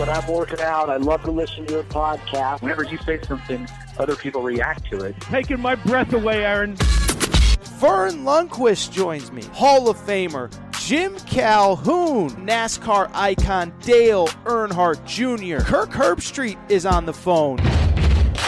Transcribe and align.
When 0.00 0.08
I'm 0.08 0.26
working 0.28 0.60
out. 0.60 0.88
I 0.88 0.96
love 0.96 1.22
to 1.24 1.30
listen 1.30 1.66
to 1.66 1.74
your 1.74 1.82
podcast. 1.82 2.62
Whenever 2.62 2.84
you 2.84 2.96
say 3.04 3.20
something, 3.20 3.68
other 3.98 4.16
people 4.16 4.40
react 4.40 4.90
to 4.90 5.04
it. 5.04 5.14
Taking 5.20 5.60
my 5.60 5.74
breath 5.74 6.14
away, 6.14 6.42
Aaron. 6.42 6.74
Verne 6.76 8.24
Lundquist 8.24 8.92
joins 8.92 9.30
me. 9.30 9.42
Hall 9.52 9.90
of 9.90 9.98
Famer 9.98 10.50
Jim 10.80 11.14
Calhoun, 11.26 12.30
NASCAR 12.46 13.10
icon 13.12 13.74
Dale 13.82 14.26
Earnhardt 14.46 15.04
Jr. 15.04 15.62
Kirk 15.62 15.90
Herbstreit 15.90 16.56
is 16.70 16.86
on 16.86 17.04
the 17.04 17.12
phone. 17.12 17.58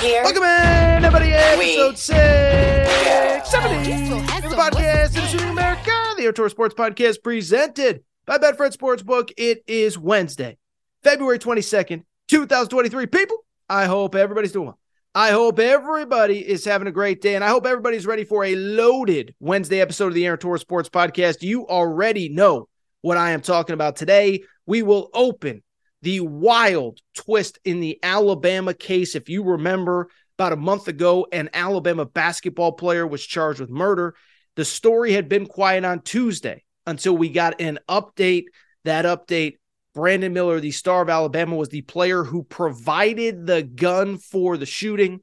Here. 0.00 0.22
Welcome 0.24 0.44
in, 0.44 1.04
everybody, 1.04 1.32
episode 1.34 1.58
We- 1.58 1.96
670 1.96 3.92
of 4.20 4.42
the 4.50 4.56
podcast 4.56 5.18
in 5.18 5.26
Shooting 5.28 5.50
America, 5.50 5.92
the 6.16 6.22
Aaron 6.22 6.34
Torres 6.34 6.52
Sports 6.52 6.74
Podcast 6.74 7.22
presented 7.22 8.04
by 8.24 8.38
Betfred 8.38 8.74
Sportsbook. 8.74 9.32
It 9.36 9.62
is 9.66 9.98
Wednesday, 9.98 10.56
February 11.02 11.38
22nd, 11.38 12.04
2023. 12.28 13.06
People, 13.06 13.38
I 13.68 13.86
hope 13.86 14.14
everybody's 14.14 14.52
doing 14.52 14.66
well. 14.66 14.78
I 15.14 15.30
hope 15.30 15.58
everybody 15.58 16.38
is 16.38 16.64
having 16.64 16.88
a 16.88 16.92
great 16.92 17.20
day, 17.20 17.34
and 17.34 17.44
I 17.44 17.48
hope 17.48 17.66
everybody's 17.66 18.06
ready 18.06 18.24
for 18.24 18.44
a 18.44 18.54
loaded 18.54 19.34
Wednesday 19.40 19.80
episode 19.80 20.06
of 20.06 20.14
the 20.14 20.24
Aaron 20.24 20.38
Torres 20.38 20.62
Sports 20.62 20.88
Podcast. 20.88 21.42
You 21.42 21.66
already 21.66 22.28
know 22.28 22.68
what 23.02 23.18
I 23.18 23.32
am 23.32 23.42
talking 23.42 23.74
about 23.74 23.96
today. 23.96 24.44
We 24.64 24.82
will 24.82 25.10
open 25.12 25.62
the 26.00 26.20
wild 26.20 27.00
twist 27.14 27.58
in 27.64 27.80
the 27.80 27.98
Alabama 28.02 28.72
case. 28.72 29.14
If 29.14 29.28
you 29.28 29.42
remember, 29.42 30.08
about 30.38 30.52
a 30.52 30.56
month 30.56 30.88
ago, 30.88 31.26
an 31.30 31.50
Alabama 31.52 32.06
basketball 32.06 32.72
player 32.72 33.06
was 33.06 33.24
charged 33.24 33.60
with 33.60 33.70
murder. 33.70 34.14
The 34.56 34.64
story 34.64 35.12
had 35.12 35.28
been 35.28 35.46
quiet 35.46 35.84
on 35.84 36.00
Tuesday 36.00 36.64
until 36.86 37.16
we 37.16 37.28
got 37.28 37.60
an 37.60 37.78
update. 37.88 38.44
That 38.84 39.04
update 39.04 39.58
Brandon 39.94 40.32
Miller, 40.32 40.58
the 40.58 40.70
star 40.70 41.02
of 41.02 41.10
Alabama, 41.10 41.56
was 41.56 41.68
the 41.68 41.82
player 41.82 42.24
who 42.24 42.42
provided 42.44 43.46
the 43.46 43.62
gun 43.62 44.16
for 44.18 44.56
the 44.56 44.66
shooting. 44.66 45.20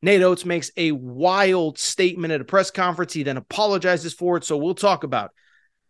Nate 0.00 0.22
Oats 0.22 0.44
makes 0.44 0.70
a 0.76 0.92
wild 0.92 1.78
statement 1.78 2.32
at 2.32 2.40
a 2.40 2.44
press 2.44 2.70
conference. 2.70 3.12
He 3.12 3.22
then 3.22 3.36
apologizes 3.36 4.14
for 4.14 4.36
it. 4.36 4.44
So 4.44 4.56
we'll 4.56 4.74
talk 4.74 5.04
about 5.04 5.32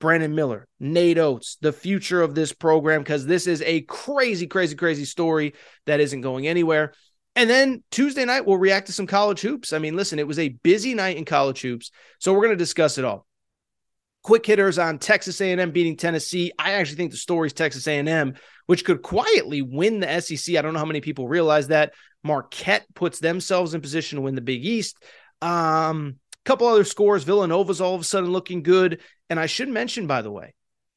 Brandon 0.01 0.35
Miller, 0.35 0.67
Nate 0.81 1.19
Oats, 1.19 1.59
the 1.61 1.73
future 1.73 2.23
of 2.23 2.35
this 2.35 2.53
program, 2.53 3.03
because 3.03 3.27
this 3.27 3.47
is 3.47 3.63
a 3.63 3.83
crazy, 3.83 4.47
crazy, 4.47 4.75
crazy 4.75 5.05
story 5.05 5.55
that 5.87 6.01
isn't 6.01 6.23
going 6.23 6.47
anywhere. 6.47 6.95
And 7.37 7.49
then 7.49 7.85
Tuesday 7.93 8.25
night, 8.25 8.47
we'll 8.47 8.57
react 8.59 8.89
to 8.89 8.93
some 8.93 9.07
college 9.07 9.41
hoops. 9.41 9.73
I 9.73 9.79
mean, 9.79 9.95
listen, 9.95 10.19
it 10.19 10.27
was 10.27 10.41
a 10.41 10.49
busy 10.49 10.95
night 10.95 11.19
in 11.19 11.25
college 11.25 11.61
hoops. 11.61 11.93
So 12.19 12.33
we're 12.33 12.41
going 12.43 12.51
to 12.51 12.57
discuss 12.57 12.99
it 12.99 13.05
all 13.05 13.28
quick 14.23 14.45
hitters 14.45 14.79
on 14.79 14.99
Texas 14.99 15.41
A&M 15.41 15.71
beating 15.71 15.97
Tennessee. 15.97 16.53
I 16.59 16.73
actually 16.73 16.97
think 16.97 17.11
the 17.11 17.17
story's 17.17 17.53
Texas 17.53 17.87
A&M, 17.87 18.35
which 18.67 18.85
could 18.85 19.03
quietly 19.03 19.63
win 19.63 20.01
the 20.01 20.21
SEC. 20.21 20.57
I 20.57 20.63
don't 20.63 20.73
know 20.73 20.81
how 20.81 20.85
many 20.85 21.01
people 21.01 21.29
realize 21.29 21.69
that. 21.69 21.93
Marquette 22.25 22.87
puts 22.95 23.21
themselves 23.21 23.75
in 23.75 23.81
position 23.81 24.17
to 24.17 24.23
win 24.23 24.35
the 24.35 24.41
Big 24.41 24.65
East. 24.65 24.97
Um, 25.41 26.17
couple 26.49 26.67
other 26.67 26.85
scores. 26.85 27.25
Villanova's 27.25 27.81
all 27.81 27.95
of 27.95 28.01
a 28.01 28.05
sudden 28.05 28.31
looking 28.31 28.63
good. 28.63 29.03
And 29.29 29.39
I 29.39 29.47
should 29.47 29.69
mention, 29.69 30.07
by 30.07 30.23
the 30.23 30.31
way, 30.31 30.55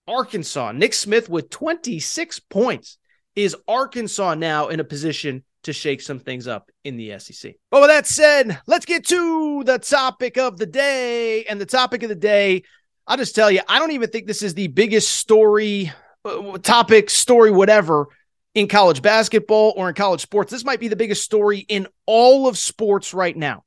Arkansas, 0.07 0.71
Nick 0.71 0.93
Smith 0.93 1.29
with 1.29 1.49
26 1.49 2.39
points. 2.39 2.97
Is 3.35 3.55
Arkansas 3.67 4.35
now 4.35 4.69
in 4.69 4.79
a 4.79 4.85
position 4.85 5.43
to 5.63 5.73
shake 5.73 6.01
some 6.01 6.19
things 6.19 6.47
up 6.47 6.71
in 6.83 6.95
the 6.95 7.19
SEC? 7.19 7.55
But 7.69 7.81
with 7.81 7.89
that 7.89 8.07
said, 8.07 8.59
let's 8.65 8.85
get 8.85 9.05
to 9.07 9.63
the 9.65 9.77
topic 9.77 10.37
of 10.37 10.57
the 10.57 10.65
day. 10.65 11.43
And 11.43 11.59
the 11.59 11.65
topic 11.65 12.03
of 12.03 12.09
the 12.09 12.15
day 12.15 12.63
I'll 13.11 13.17
just 13.17 13.35
tell 13.35 13.51
you, 13.51 13.59
I 13.67 13.77
don't 13.77 13.91
even 13.91 14.09
think 14.09 14.25
this 14.25 14.41
is 14.41 14.53
the 14.53 14.67
biggest 14.67 15.11
story, 15.11 15.91
uh, 16.23 16.57
topic, 16.59 17.09
story, 17.09 17.51
whatever 17.51 18.07
in 18.55 18.69
college 18.69 19.01
basketball 19.01 19.73
or 19.75 19.89
in 19.89 19.95
college 19.95 20.21
sports. 20.21 20.49
This 20.49 20.63
might 20.63 20.79
be 20.79 20.87
the 20.87 20.95
biggest 20.95 21.21
story 21.21 21.57
in 21.57 21.89
all 22.05 22.47
of 22.47 22.57
sports 22.57 23.13
right 23.13 23.35
now, 23.35 23.65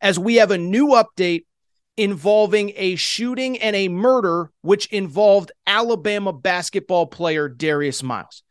as 0.00 0.18
we 0.18 0.34
have 0.36 0.50
a 0.50 0.58
new 0.58 1.00
update 1.00 1.44
involving 1.96 2.72
a 2.74 2.96
shooting 2.96 3.56
and 3.58 3.76
a 3.76 3.86
murder, 3.86 4.50
which 4.62 4.86
involved 4.86 5.52
Alabama 5.64 6.32
basketball 6.32 7.06
player 7.06 7.48
Darius 7.48 8.02
Miles. 8.02 8.42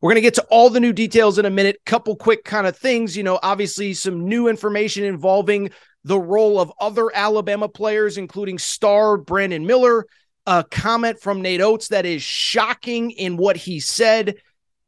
We're 0.00 0.10
going 0.10 0.22
to 0.22 0.28
get 0.28 0.34
to 0.34 0.46
all 0.50 0.70
the 0.70 0.78
new 0.78 0.92
details 0.92 1.36
in 1.40 1.46
a 1.46 1.50
minute. 1.50 1.80
Couple 1.84 2.14
quick 2.14 2.44
kind 2.44 2.68
of 2.68 2.76
things, 2.76 3.16
you 3.16 3.24
know, 3.24 3.40
obviously 3.42 3.94
some 3.94 4.28
new 4.28 4.46
information 4.46 5.02
involving 5.02 5.72
the 6.04 6.18
role 6.18 6.60
of 6.60 6.72
other 6.80 7.14
Alabama 7.14 7.68
players, 7.68 8.18
including 8.18 8.58
star 8.58 9.16
Brandon 9.16 9.66
Miller. 9.66 10.06
A 10.46 10.64
comment 10.64 11.20
from 11.20 11.42
Nate 11.42 11.60
Oats 11.60 11.88
that 11.88 12.06
is 12.06 12.22
shocking 12.22 13.10
in 13.10 13.36
what 13.36 13.56
he 13.56 13.78
said. 13.78 14.36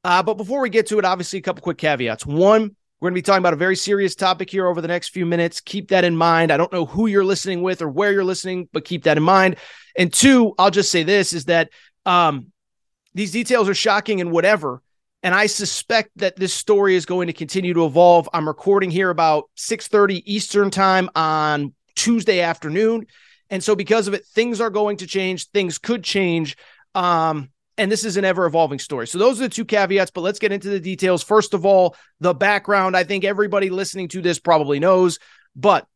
Uh, 0.03 0.22
but 0.22 0.34
before 0.34 0.61
we 0.61 0.71
get 0.71 0.87
to 0.87 0.99
it, 0.99 1.05
obviously, 1.05 1.39
a 1.39 1.43
couple 1.43 1.62
quick 1.62 1.78
caveats. 1.78 2.25
One, 2.25 2.75
we're 3.01 3.11
going 3.11 3.15
to 3.15 3.19
be 3.19 3.22
talking 3.22 3.41
about 3.41 3.53
a 3.53 3.56
very 3.56 3.77
serious 3.77 4.15
topic 4.15 4.49
here 4.49 4.67
over 4.67 4.81
the 4.81 4.89
next 4.89 5.11
few 5.11 5.27
minutes. 5.27 5.61
Keep 5.61 5.89
that 5.89 6.05
in 6.05 6.17
mind. 6.17 6.53
I 6.53 6.56
don't 6.56 6.72
know 6.72 6.87
who 6.87 7.06
you're 7.06 7.25
listening 7.25 7.62
with 7.62 7.83
or 7.83 7.89
where 7.89 8.12
you're 8.12 8.25
listening, 8.25 8.69
but 8.72 8.84
keep 8.84 9.05
that 9.05 9.17
in 9.17 9.22
mind. 9.22 9.56
And 9.97 10.12
two, 10.12 10.55
I'll 10.59 10.71
just 10.71 10.91
say 10.91 11.03
this 11.03 11.33
is 11.33 11.45
that 11.47 11.71
um, 12.06 12.53
these 13.15 13.33
details 13.33 13.69
are 13.69 13.75
shocking 13.75 14.21
and 14.21 14.31
whatever. 14.33 14.83
And 15.22 15.34
I 15.34 15.47
suspect 15.47 16.10
that 16.16 16.37
this 16.37 16.53
story 16.53 16.97
is 16.97 17.06
going 17.06 17.28
to 17.28 17.33
continue 17.33 17.75
to 17.75 17.87
evolve. 17.87 18.28
I'm 18.33 18.47
recording 18.47 18.91
here 18.91 19.10
about 19.10 19.50
6:30 19.56 20.22
Eastern 20.27 20.71
time 20.71 21.09
on 21.15 21.75
Tuesday 21.94 22.41
afternoon. 22.41 23.06
And 23.49 23.62
so 23.62 23.77
because 23.77 24.09
of 24.09 24.15
it, 24.15 24.27
things 24.27 24.60
are 24.60 24.71
going 24.71 24.97
to 24.99 25.06
change. 25.06 25.49
Things 25.50 25.78
could 25.78 26.03
change. 26.03 26.56
Um, 26.94 27.50
and 27.78 27.91
this 27.91 28.05
is 28.05 28.16
an 28.16 28.25
ever 28.25 28.47
evolving 28.47 28.78
story. 28.78 29.06
So 29.06 29.19
those 29.19 29.41
are 29.41 29.44
the 29.44 29.49
two 29.49 29.65
caveats, 29.65 30.10
but 30.10 30.22
let's 30.22 30.38
get 30.38 30.53
into 30.53 30.69
the 30.69 30.81
details. 30.81 31.22
First 31.22 31.54
of 31.54 31.65
all, 31.65 31.97
the 32.21 32.34
background. 32.34 32.97
I 32.97 33.04
think 33.04 33.25
everybody 33.25 33.71
listening 33.71 34.09
to 34.09 34.22
this 34.22 34.39
probably 34.39 34.78
knows, 34.78 35.19
but 35.54 35.87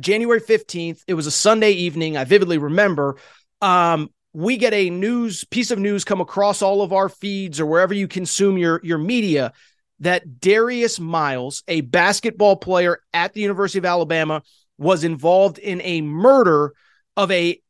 January 0.00 0.40
15th, 0.40 1.00
it 1.06 1.14
was 1.14 1.26
a 1.26 1.30
Sunday 1.30 1.72
evening. 1.72 2.16
I 2.16 2.24
vividly 2.24 2.58
remember. 2.58 3.16
Um, 3.60 4.10
we 4.38 4.56
get 4.56 4.72
a 4.72 4.88
news 4.88 5.42
piece 5.42 5.72
of 5.72 5.80
news 5.80 6.04
come 6.04 6.20
across 6.20 6.62
all 6.62 6.80
of 6.80 6.92
our 6.92 7.08
feeds 7.08 7.58
or 7.58 7.66
wherever 7.66 7.92
you 7.92 8.06
consume 8.06 8.56
your 8.56 8.80
your 8.84 8.96
media 8.96 9.52
that 9.98 10.38
Darius 10.38 11.00
Miles, 11.00 11.64
a 11.66 11.80
basketball 11.80 12.54
player 12.54 13.00
at 13.12 13.32
the 13.32 13.40
University 13.40 13.80
of 13.80 13.84
Alabama, 13.84 14.42
was 14.78 15.02
involved 15.02 15.58
in 15.58 15.80
a 15.82 16.02
murder 16.02 16.72
of 17.16 17.32
a 17.32 17.60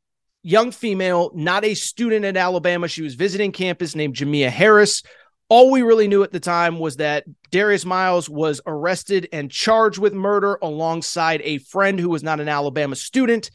young 0.42 0.70
female, 0.70 1.30
not 1.34 1.64
a 1.64 1.72
student 1.72 2.26
at 2.26 2.36
Alabama. 2.36 2.86
She 2.86 3.00
was 3.00 3.14
visiting 3.14 3.50
campus 3.50 3.94
named 3.94 4.16
Jamea 4.16 4.50
Harris. 4.50 5.02
All 5.48 5.70
we 5.70 5.80
really 5.80 6.06
knew 6.06 6.22
at 6.22 6.32
the 6.32 6.38
time 6.38 6.78
was 6.78 6.96
that 6.96 7.24
Darius 7.50 7.86
Miles 7.86 8.28
was 8.28 8.60
arrested 8.66 9.26
and 9.32 9.50
charged 9.50 9.98
with 9.98 10.12
murder 10.12 10.58
alongside 10.60 11.40
a 11.44 11.56
friend 11.56 11.98
who 11.98 12.10
was 12.10 12.22
not 12.22 12.40
an 12.40 12.48
Alabama 12.50 12.94
student. 12.94 13.50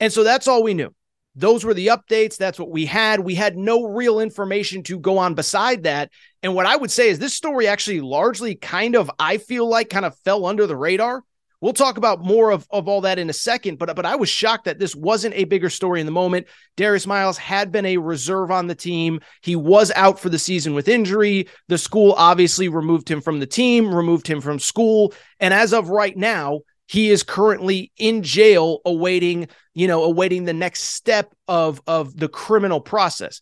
And 0.00 0.10
so 0.10 0.24
that's 0.24 0.48
all 0.48 0.62
we 0.62 0.72
knew. 0.72 0.94
Those 1.36 1.64
were 1.64 1.74
the 1.74 1.88
updates. 1.88 2.38
That's 2.38 2.58
what 2.58 2.70
we 2.70 2.86
had. 2.86 3.20
We 3.20 3.34
had 3.34 3.56
no 3.56 3.84
real 3.84 4.20
information 4.20 4.82
to 4.84 4.98
go 4.98 5.18
on 5.18 5.34
beside 5.34 5.82
that. 5.82 6.10
And 6.42 6.54
what 6.54 6.66
I 6.66 6.76
would 6.76 6.90
say 6.90 7.10
is 7.10 7.18
this 7.18 7.34
story 7.34 7.68
actually 7.68 8.00
largely 8.00 8.54
kind 8.54 8.96
of, 8.96 9.10
I 9.18 9.36
feel 9.36 9.68
like, 9.68 9.90
kind 9.90 10.06
of 10.06 10.18
fell 10.20 10.46
under 10.46 10.66
the 10.66 10.76
radar. 10.76 11.22
We'll 11.60 11.72
talk 11.72 11.96
about 11.96 12.20
more 12.20 12.50
of, 12.50 12.66
of 12.70 12.86
all 12.86 13.02
that 13.02 13.18
in 13.18 13.30
a 13.30 13.34
second, 13.34 13.78
but 13.78 13.94
but 13.96 14.04
I 14.04 14.16
was 14.16 14.28
shocked 14.28 14.66
that 14.66 14.78
this 14.78 14.94
wasn't 14.94 15.34
a 15.34 15.44
bigger 15.44 15.70
story 15.70 16.00
in 16.00 16.06
the 16.06 16.12
moment. 16.12 16.46
Darius 16.76 17.06
Miles 17.06 17.38
had 17.38 17.72
been 17.72 17.86
a 17.86 17.96
reserve 17.96 18.50
on 18.50 18.66
the 18.66 18.74
team. 18.74 19.20
He 19.40 19.56
was 19.56 19.90
out 19.96 20.20
for 20.20 20.28
the 20.28 20.38
season 20.38 20.74
with 20.74 20.86
injury. 20.86 21.48
The 21.68 21.78
school 21.78 22.14
obviously 22.16 22.68
removed 22.68 23.10
him 23.10 23.22
from 23.22 23.40
the 23.40 23.46
team, 23.46 23.94
removed 23.94 24.26
him 24.26 24.42
from 24.42 24.58
school, 24.58 25.14
and 25.40 25.54
as 25.54 25.72
of 25.72 25.88
right 25.88 26.16
now, 26.16 26.60
he 26.86 27.10
is 27.10 27.22
currently 27.22 27.92
in 27.96 28.22
jail 28.22 28.80
awaiting, 28.84 29.48
you 29.74 29.88
know, 29.88 30.04
awaiting 30.04 30.44
the 30.44 30.52
next 30.52 30.82
step 30.82 31.34
of 31.48 31.80
of 31.86 32.16
the 32.16 32.28
criminal 32.28 32.80
process. 32.80 33.40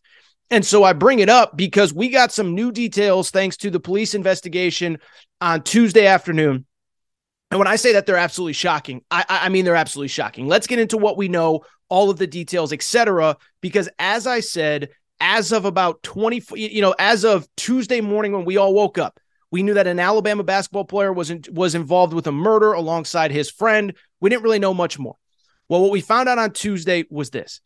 And 0.51 0.65
so 0.65 0.85
I 0.85 0.93
bring 0.93 1.21
it 1.21 1.29
up 1.29 1.57
because 1.57 1.93
we 1.93 2.11
got 2.11 2.31
some 2.31 2.55
new 2.55 2.71
details 2.71 3.31
thanks 3.31 3.57
to 3.59 3.71
the 3.71 3.81
police 3.81 4.15
investigation 4.15 4.99
on 5.41 5.63
Tuesday 5.63 6.07
afternoon 6.07 6.67
and 7.55 7.61
when 7.61 7.69
I 7.69 7.77
say 7.77 7.93
that 7.93 8.05
they're 8.05 8.17
absolutely 8.17 8.55
shocking, 8.55 9.03
I, 9.13 9.25
I 9.29 9.49
mean 9.49 9.65
they're 9.65 9.77
absolutely 9.77 10.09
shocking. 10.09 10.49
Let's 10.49 10.67
get 10.67 10.81
into 10.81 10.99
what 10.99 11.17
we 11.17 11.29
know, 11.29 11.65
all 11.89 12.11
of 12.11 12.19
the 12.19 12.27
details, 12.27 12.73
etc. 12.73 13.37
Because 13.61 13.89
as 14.01 14.27
I 14.27 14.41
said, 14.41 14.89
as 15.21 15.53
of 15.53 15.65
about 15.65 16.03
20, 16.03 16.43
you 16.57 16.83
know, 16.83 16.97
as 16.99 17.25
of 17.25 17.47
Tuesday 17.57 18.01
morning 18.01 18.33
when 18.33 18.45
we 18.45 18.57
all 18.57 18.75
woke 18.75 18.99
up, 18.99 19.21
we 19.55 19.63
knew 19.63 19.75
that 19.75 19.87
an 19.87 20.01
Alabama 20.01 20.43
basketball 20.43 20.85
player 20.85 21.13
was 21.13 21.31
in, 21.31 21.45
was 21.53 21.77
involved 21.77 22.13
with 22.13 22.27
a 22.27 22.33
murder 22.33 22.73
alongside 22.73 23.31
his 23.31 23.49
friend. 23.49 23.95
We 24.21 24.29
didn't 24.29 24.43
really 24.43 24.59
know 24.59 24.75
much 24.75 24.99
more. 24.99 25.15
Well, 25.69 25.81
what 25.81 25.93
we 25.93 26.01
found 26.01 26.29
out 26.29 26.41
on 26.41 26.51
Tuesday 26.51 27.05
was 27.09 27.31
this: 27.31 27.61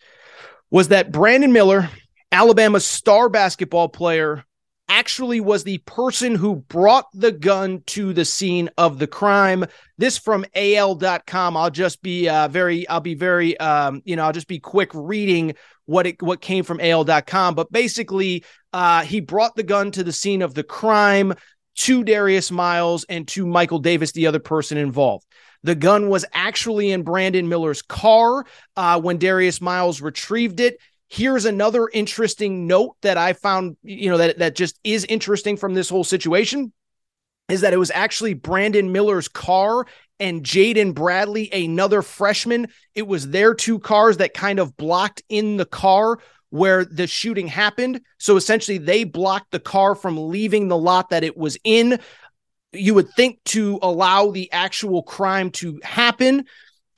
was 0.71 0.89
that 0.89 1.11
Brandon 1.11 1.51
Miller, 1.51 1.89
Alabama's 2.31 2.85
star 2.85 3.31
basketball 3.31 3.89
player, 3.89 4.45
actually 4.91 5.41
was 5.41 5.65
the 5.65 5.79
person 5.79 6.35
who 6.35 6.57
brought 6.57 7.07
the 7.15 7.33
gun 7.33 7.83
to 7.87 8.13
the 8.13 8.27
scene 8.27 8.69
of 8.77 8.99
the 8.99 9.07
crime. 9.07 9.65
This 9.97 10.19
from 10.19 10.45
AL.com. 10.55 11.57
I'll 11.57 11.71
just 11.71 12.03
be 12.03 12.29
uh, 12.29 12.49
very, 12.49 12.87
I'll 12.87 13.01
be 13.01 13.15
very, 13.15 13.59
um, 13.61 14.03
you 14.05 14.15
know, 14.15 14.25
I'll 14.25 14.33
just 14.33 14.47
be 14.47 14.59
quick 14.59 14.91
reading 14.93 15.55
what 15.87 16.07
it 16.07 16.21
what 16.21 16.43
came 16.43 16.65
from 16.65 16.81
AL.com. 16.81 17.55
But 17.55 17.73
basically, 17.73 18.45
uh, 18.75 19.05
he 19.05 19.21
brought 19.21 19.57
the 19.57 19.63
gun 19.63 19.91
to 19.93 20.05
the 20.05 20.13
scene 20.13 20.43
of 20.43 20.53
the 20.53 20.63
crime 20.63 21.33
to 21.79 22.03
Darius 22.03 22.51
Miles 22.51 23.05
and 23.09 23.27
to 23.29 23.47
Michael 23.47 23.79
Davis, 23.79 24.13
the 24.13 24.27
other 24.27 24.41
person 24.41 24.79
involved. 24.79 25.27
The 25.63 25.75
gun 25.75 26.09
was 26.09 26.25
actually 26.33 26.91
in 26.91 27.03
Brandon 27.03 27.49
Miller's 27.49 27.83
car 27.83 28.45
uh, 28.77 29.01
when 29.01 29.19
Darius 29.19 29.61
Miles 29.61 30.01
retrieved 30.01 30.61
it. 30.61 30.79
Here's 31.09 31.45
another 31.45 31.89
interesting 31.93 32.67
note 32.67 32.97
that 33.03 33.17
I 33.17 33.33
found, 33.33 33.77
you 33.83 34.11
know, 34.11 34.19
that, 34.19 34.39
that 34.39 34.57
just 34.57 34.79
is 34.85 35.05
interesting 35.05 35.57
from 35.57 35.75
this 35.75 35.89
whole 35.89 36.05
situation 36.05 36.73
is 37.49 37.63
that 37.63 37.73
it 37.73 37.79
was 37.79 37.91
actually 37.93 38.35
Brandon 38.35 38.93
Miller's 38.93 39.29
car 39.29 39.87
and 40.21 40.43
Jaden 40.43 40.95
Bradley, 40.95 41.49
another 41.53 42.03
freshman. 42.03 42.69
It 42.95 43.07
was 43.07 43.29
their 43.29 43.55
two 43.55 43.79
cars 43.79 44.19
that 44.19 44.35
kind 44.35 44.59
of 44.59 44.77
blocked 44.77 45.23
in 45.29 45.57
the 45.57 45.65
car 45.65 46.19
where 46.51 46.85
the 46.85 47.07
shooting 47.07 47.47
happened. 47.47 48.01
So 48.19 48.37
essentially, 48.37 48.79
they 48.79 49.05
blocked 49.05 49.51
the 49.51 49.61
car 49.61 49.95
from 49.95 50.31
leaving 50.31 50.69
the 50.69 50.77
lot 50.77 51.11
that 51.11 51.25
it 51.25 51.37
was 51.37 51.59
in. 51.65 52.01
You 52.73 52.95
would 52.95 53.11
think 53.11 53.43
to 53.47 53.79
allow 53.83 54.31
the 54.31 54.51
actual 54.53 55.03
crime 55.03 55.51
to 55.53 55.81
happen. 55.83 56.47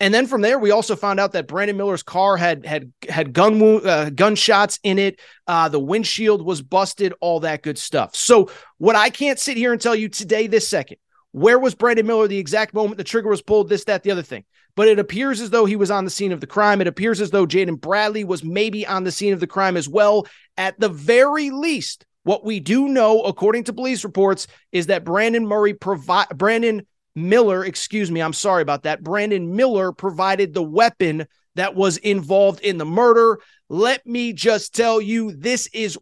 And 0.00 0.14
then 0.14 0.26
from 0.26 0.40
there, 0.40 0.58
we 0.58 0.70
also 0.70 0.96
found 0.96 1.20
out 1.20 1.32
that 1.32 1.46
Brandon 1.46 1.76
Miller's 1.76 2.02
car 2.02 2.38
had 2.38 2.64
had 2.64 2.90
had 3.06 3.34
gun 3.34 3.86
uh, 3.86 4.10
gunshots 4.10 4.78
in 4.82 4.98
it. 4.98 5.20
Uh, 5.46 5.68
the 5.68 5.78
windshield 5.78 6.42
was 6.42 6.62
busted, 6.62 7.12
all 7.20 7.40
that 7.40 7.62
good 7.62 7.76
stuff. 7.76 8.16
So, 8.16 8.50
what 8.78 8.96
I 8.96 9.10
can't 9.10 9.38
sit 9.38 9.58
here 9.58 9.72
and 9.72 9.80
tell 9.80 9.94
you 9.94 10.08
today, 10.08 10.46
this 10.46 10.66
second, 10.66 10.96
where 11.32 11.58
was 11.58 11.74
Brandon 11.74 12.06
Miller 12.06 12.28
the 12.28 12.38
exact 12.38 12.72
moment 12.72 12.96
the 12.96 13.04
trigger 13.04 13.28
was 13.28 13.42
pulled, 13.42 13.68
this, 13.68 13.84
that, 13.84 14.02
the 14.02 14.10
other 14.10 14.22
thing. 14.22 14.44
But 14.76 14.88
it 14.88 14.98
appears 14.98 15.40
as 15.40 15.50
though 15.50 15.64
he 15.64 15.76
was 15.76 15.90
on 15.90 16.04
the 16.04 16.10
scene 16.10 16.32
of 16.32 16.40
the 16.40 16.46
crime. 16.46 16.80
It 16.80 16.86
appears 16.86 17.20
as 17.20 17.30
though 17.30 17.46
Jaden 17.46 17.80
Bradley 17.80 18.24
was 18.24 18.44
maybe 18.44 18.86
on 18.86 19.04
the 19.04 19.12
scene 19.12 19.32
of 19.32 19.40
the 19.40 19.46
crime 19.46 19.76
as 19.76 19.88
well. 19.88 20.26
At 20.56 20.78
the 20.78 20.88
very 20.88 21.50
least, 21.50 22.04
what 22.24 22.44
we 22.44 22.60
do 22.60 22.88
know, 22.88 23.22
according 23.22 23.64
to 23.64 23.72
police 23.72 24.04
reports, 24.04 24.46
is 24.72 24.86
that 24.86 25.04
Brandon 25.04 25.46
Murray 25.46 25.74
provide 25.74 26.28
Brandon 26.36 26.86
Miller, 27.16 27.64
excuse 27.64 28.10
me, 28.10 28.20
I'm 28.20 28.32
sorry 28.32 28.62
about 28.62 28.84
that. 28.84 29.02
Brandon 29.02 29.56
Miller 29.56 29.92
provided 29.92 30.54
the 30.54 30.62
weapon 30.62 31.26
that 31.56 31.74
was 31.74 31.96
involved 31.98 32.60
in 32.60 32.78
the 32.78 32.84
murder. 32.84 33.40
Let 33.68 34.06
me 34.06 34.32
just 34.32 34.74
tell 34.74 35.00
you, 35.00 35.32
this 35.32 35.68
is 35.72 35.98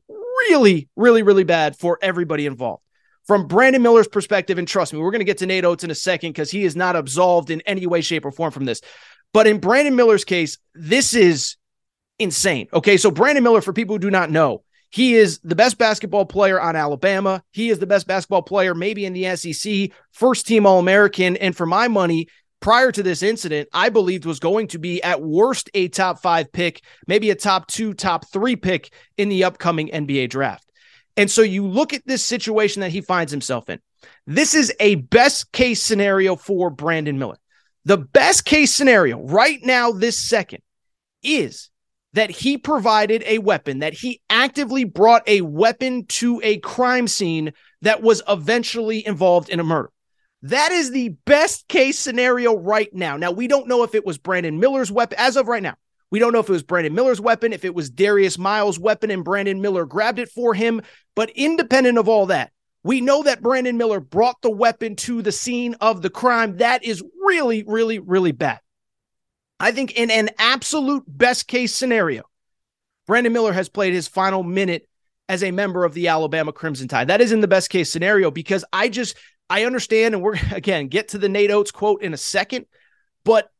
really, 0.50 0.88
really, 0.96 1.22
really 1.22 1.44
bad 1.44 1.76
for 1.76 1.98
everybody 2.02 2.46
involved. 2.46 2.82
From 3.28 3.46
Brandon 3.46 3.82
Miller's 3.82 4.08
perspective, 4.08 4.56
and 4.56 4.66
trust 4.66 4.94
me, 4.94 4.98
we're 4.98 5.10
going 5.10 5.20
to 5.20 5.24
get 5.26 5.38
to 5.38 5.46
Nate 5.46 5.66
Oats 5.66 5.84
in 5.84 5.90
a 5.90 5.94
second 5.94 6.30
because 6.30 6.50
he 6.50 6.64
is 6.64 6.74
not 6.74 6.96
absolved 6.96 7.50
in 7.50 7.60
any 7.66 7.86
way, 7.86 8.00
shape, 8.00 8.24
or 8.24 8.32
form 8.32 8.50
from 8.50 8.64
this. 8.64 8.80
But 9.34 9.46
in 9.46 9.60
Brandon 9.60 9.94
Miller's 9.94 10.24
case, 10.24 10.56
this 10.74 11.14
is 11.14 11.56
insane. 12.18 12.68
Okay. 12.72 12.96
So, 12.96 13.10
Brandon 13.10 13.44
Miller, 13.44 13.60
for 13.60 13.74
people 13.74 13.96
who 13.96 14.00
do 14.00 14.10
not 14.10 14.30
know, 14.30 14.64
he 14.88 15.14
is 15.14 15.40
the 15.40 15.54
best 15.54 15.76
basketball 15.76 16.24
player 16.24 16.58
on 16.58 16.74
Alabama. 16.74 17.42
He 17.52 17.68
is 17.68 17.78
the 17.78 17.86
best 17.86 18.06
basketball 18.06 18.40
player, 18.40 18.74
maybe 18.74 19.04
in 19.04 19.12
the 19.12 19.36
SEC, 19.36 19.90
first 20.12 20.46
team 20.46 20.64
All 20.64 20.78
American. 20.78 21.36
And 21.36 21.54
for 21.54 21.66
my 21.66 21.86
money, 21.88 22.28
prior 22.60 22.90
to 22.92 23.02
this 23.02 23.22
incident, 23.22 23.68
I 23.74 23.90
believed 23.90 24.24
was 24.24 24.40
going 24.40 24.68
to 24.68 24.78
be 24.78 25.02
at 25.02 25.20
worst 25.20 25.68
a 25.74 25.88
top 25.88 26.22
five 26.22 26.50
pick, 26.50 26.82
maybe 27.06 27.28
a 27.28 27.34
top 27.34 27.66
two, 27.66 27.92
top 27.92 28.26
three 28.32 28.56
pick 28.56 28.90
in 29.18 29.28
the 29.28 29.44
upcoming 29.44 29.88
NBA 29.88 30.30
draft. 30.30 30.64
And 31.18 31.28
so 31.28 31.42
you 31.42 31.66
look 31.66 31.92
at 31.92 32.06
this 32.06 32.24
situation 32.24 32.80
that 32.80 32.92
he 32.92 33.00
finds 33.00 33.32
himself 33.32 33.68
in. 33.68 33.80
This 34.28 34.54
is 34.54 34.72
a 34.78 34.94
best 34.94 35.50
case 35.50 35.82
scenario 35.82 36.36
for 36.36 36.70
Brandon 36.70 37.18
Miller. 37.18 37.38
The 37.84 37.98
best 37.98 38.44
case 38.44 38.72
scenario 38.72 39.20
right 39.20 39.58
now, 39.64 39.90
this 39.90 40.16
second, 40.16 40.62
is 41.24 41.70
that 42.12 42.30
he 42.30 42.56
provided 42.56 43.24
a 43.26 43.38
weapon, 43.38 43.80
that 43.80 43.94
he 43.94 44.22
actively 44.30 44.84
brought 44.84 45.28
a 45.28 45.40
weapon 45.40 46.06
to 46.06 46.40
a 46.44 46.58
crime 46.58 47.08
scene 47.08 47.52
that 47.82 48.00
was 48.00 48.22
eventually 48.28 49.04
involved 49.04 49.48
in 49.48 49.58
a 49.58 49.64
murder. 49.64 49.90
That 50.42 50.70
is 50.70 50.92
the 50.92 51.08
best 51.24 51.66
case 51.66 51.98
scenario 51.98 52.56
right 52.56 52.94
now. 52.94 53.16
Now, 53.16 53.32
we 53.32 53.48
don't 53.48 53.66
know 53.66 53.82
if 53.82 53.96
it 53.96 54.06
was 54.06 54.18
Brandon 54.18 54.60
Miller's 54.60 54.92
weapon 54.92 55.18
as 55.18 55.36
of 55.36 55.48
right 55.48 55.64
now. 55.64 55.74
We 56.10 56.18
don't 56.18 56.32
know 56.32 56.40
if 56.40 56.48
it 56.48 56.52
was 56.52 56.62
Brandon 56.62 56.94
Miller's 56.94 57.20
weapon, 57.20 57.52
if 57.52 57.64
it 57.64 57.74
was 57.74 57.90
Darius 57.90 58.38
Miles' 58.38 58.78
weapon 58.78 59.10
and 59.10 59.24
Brandon 59.24 59.60
Miller 59.60 59.84
grabbed 59.84 60.18
it 60.18 60.30
for 60.30 60.54
him. 60.54 60.80
But 61.14 61.30
independent 61.30 61.98
of 61.98 62.08
all 62.08 62.26
that, 62.26 62.52
we 62.82 63.00
know 63.00 63.22
that 63.24 63.42
Brandon 63.42 63.76
Miller 63.76 64.00
brought 64.00 64.40
the 64.40 64.50
weapon 64.50 64.96
to 64.96 65.20
the 65.20 65.32
scene 65.32 65.74
of 65.80 66.00
the 66.00 66.10
crime. 66.10 66.58
That 66.58 66.84
is 66.84 67.02
really, 67.22 67.64
really, 67.66 67.98
really 67.98 68.32
bad. 68.32 68.60
I 69.60 69.72
think 69.72 69.96
in 69.96 70.10
an 70.10 70.30
absolute 70.38 71.04
best 71.06 71.48
case 71.48 71.74
scenario, 71.74 72.22
Brandon 73.06 73.32
Miller 73.32 73.52
has 73.52 73.68
played 73.68 73.92
his 73.92 74.08
final 74.08 74.42
minute 74.42 74.88
as 75.28 75.42
a 75.42 75.50
member 75.50 75.84
of 75.84 75.94
the 75.94 76.08
Alabama 76.08 76.52
Crimson 76.52 76.88
Tide. 76.88 77.08
That 77.08 77.20
is 77.20 77.32
in 77.32 77.40
the 77.40 77.48
best 77.48 77.68
case 77.68 77.92
scenario 77.92 78.30
because 78.30 78.64
I 78.72 78.88
just 78.88 79.16
I 79.50 79.64
understand, 79.64 80.14
and 80.14 80.22
we're 80.22 80.36
again 80.52 80.88
get 80.88 81.08
to 81.08 81.18
the 81.18 81.28
Nate 81.28 81.50
Oats 81.50 81.70
quote 81.70 82.02
in 82.02 82.14
a 82.14 82.18
second, 82.18 82.66
but 83.24 83.50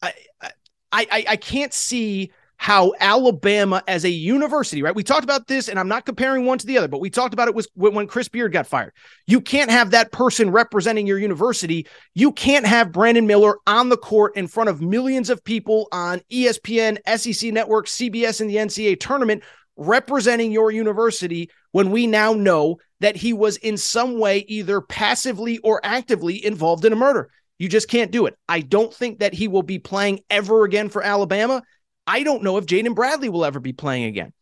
I 0.00 0.12
I 0.40 0.50
I, 0.92 1.24
I 1.28 1.36
can't 1.36 1.72
see 1.72 2.32
how 2.58 2.92
Alabama 2.98 3.82
as 3.86 4.04
a 4.04 4.10
university, 4.10 4.82
right? 4.82 4.94
We 4.94 5.04
talked 5.04 5.22
about 5.22 5.46
this, 5.46 5.68
and 5.68 5.78
I'm 5.78 5.86
not 5.86 6.04
comparing 6.04 6.44
one 6.44 6.58
to 6.58 6.66
the 6.66 6.76
other, 6.76 6.88
but 6.88 7.00
we 7.00 7.08
talked 7.08 7.32
about 7.32 7.46
it 7.46 7.54
was 7.54 7.68
when 7.74 8.08
Chris 8.08 8.28
Beard 8.28 8.52
got 8.52 8.66
fired. 8.66 8.92
You 9.28 9.40
can't 9.40 9.70
have 9.70 9.92
that 9.92 10.10
person 10.10 10.50
representing 10.50 11.06
your 11.06 11.18
university. 11.18 11.86
You 12.14 12.32
can't 12.32 12.66
have 12.66 12.90
Brandon 12.90 13.28
Miller 13.28 13.58
on 13.68 13.90
the 13.90 13.96
court 13.96 14.36
in 14.36 14.48
front 14.48 14.70
of 14.70 14.82
millions 14.82 15.30
of 15.30 15.44
people 15.44 15.86
on 15.92 16.20
ESPN, 16.32 16.98
SEC 17.16 17.52
Network, 17.52 17.86
CBS, 17.86 18.40
and 18.40 18.50
the 18.50 18.56
NCAA 18.56 18.98
tournament 18.98 19.44
representing 19.76 20.50
your 20.50 20.72
university 20.72 21.48
when 21.70 21.92
we 21.92 22.08
now 22.08 22.32
know 22.32 22.78
that 22.98 23.14
he 23.14 23.32
was 23.32 23.56
in 23.58 23.76
some 23.76 24.18
way 24.18 24.44
either 24.48 24.80
passively 24.80 25.58
or 25.58 25.80
actively 25.84 26.44
involved 26.44 26.84
in 26.84 26.92
a 26.92 26.96
murder. 26.96 27.30
You 27.58 27.68
just 27.68 27.88
can't 27.88 28.10
do 28.10 28.26
it. 28.26 28.36
I 28.48 28.60
don't 28.60 28.94
think 28.94 29.18
that 29.18 29.34
he 29.34 29.48
will 29.48 29.62
be 29.62 29.78
playing 29.78 30.20
ever 30.30 30.64
again 30.64 30.88
for 30.88 31.02
Alabama. 31.02 31.62
I 32.06 32.22
don't 32.22 32.42
know 32.42 32.56
if 32.56 32.66
Jaden 32.66 32.94
Bradley 32.94 33.28
will 33.28 33.44
ever 33.44 33.60
be 33.60 33.72
playing 33.72 34.04
again. 34.04 34.32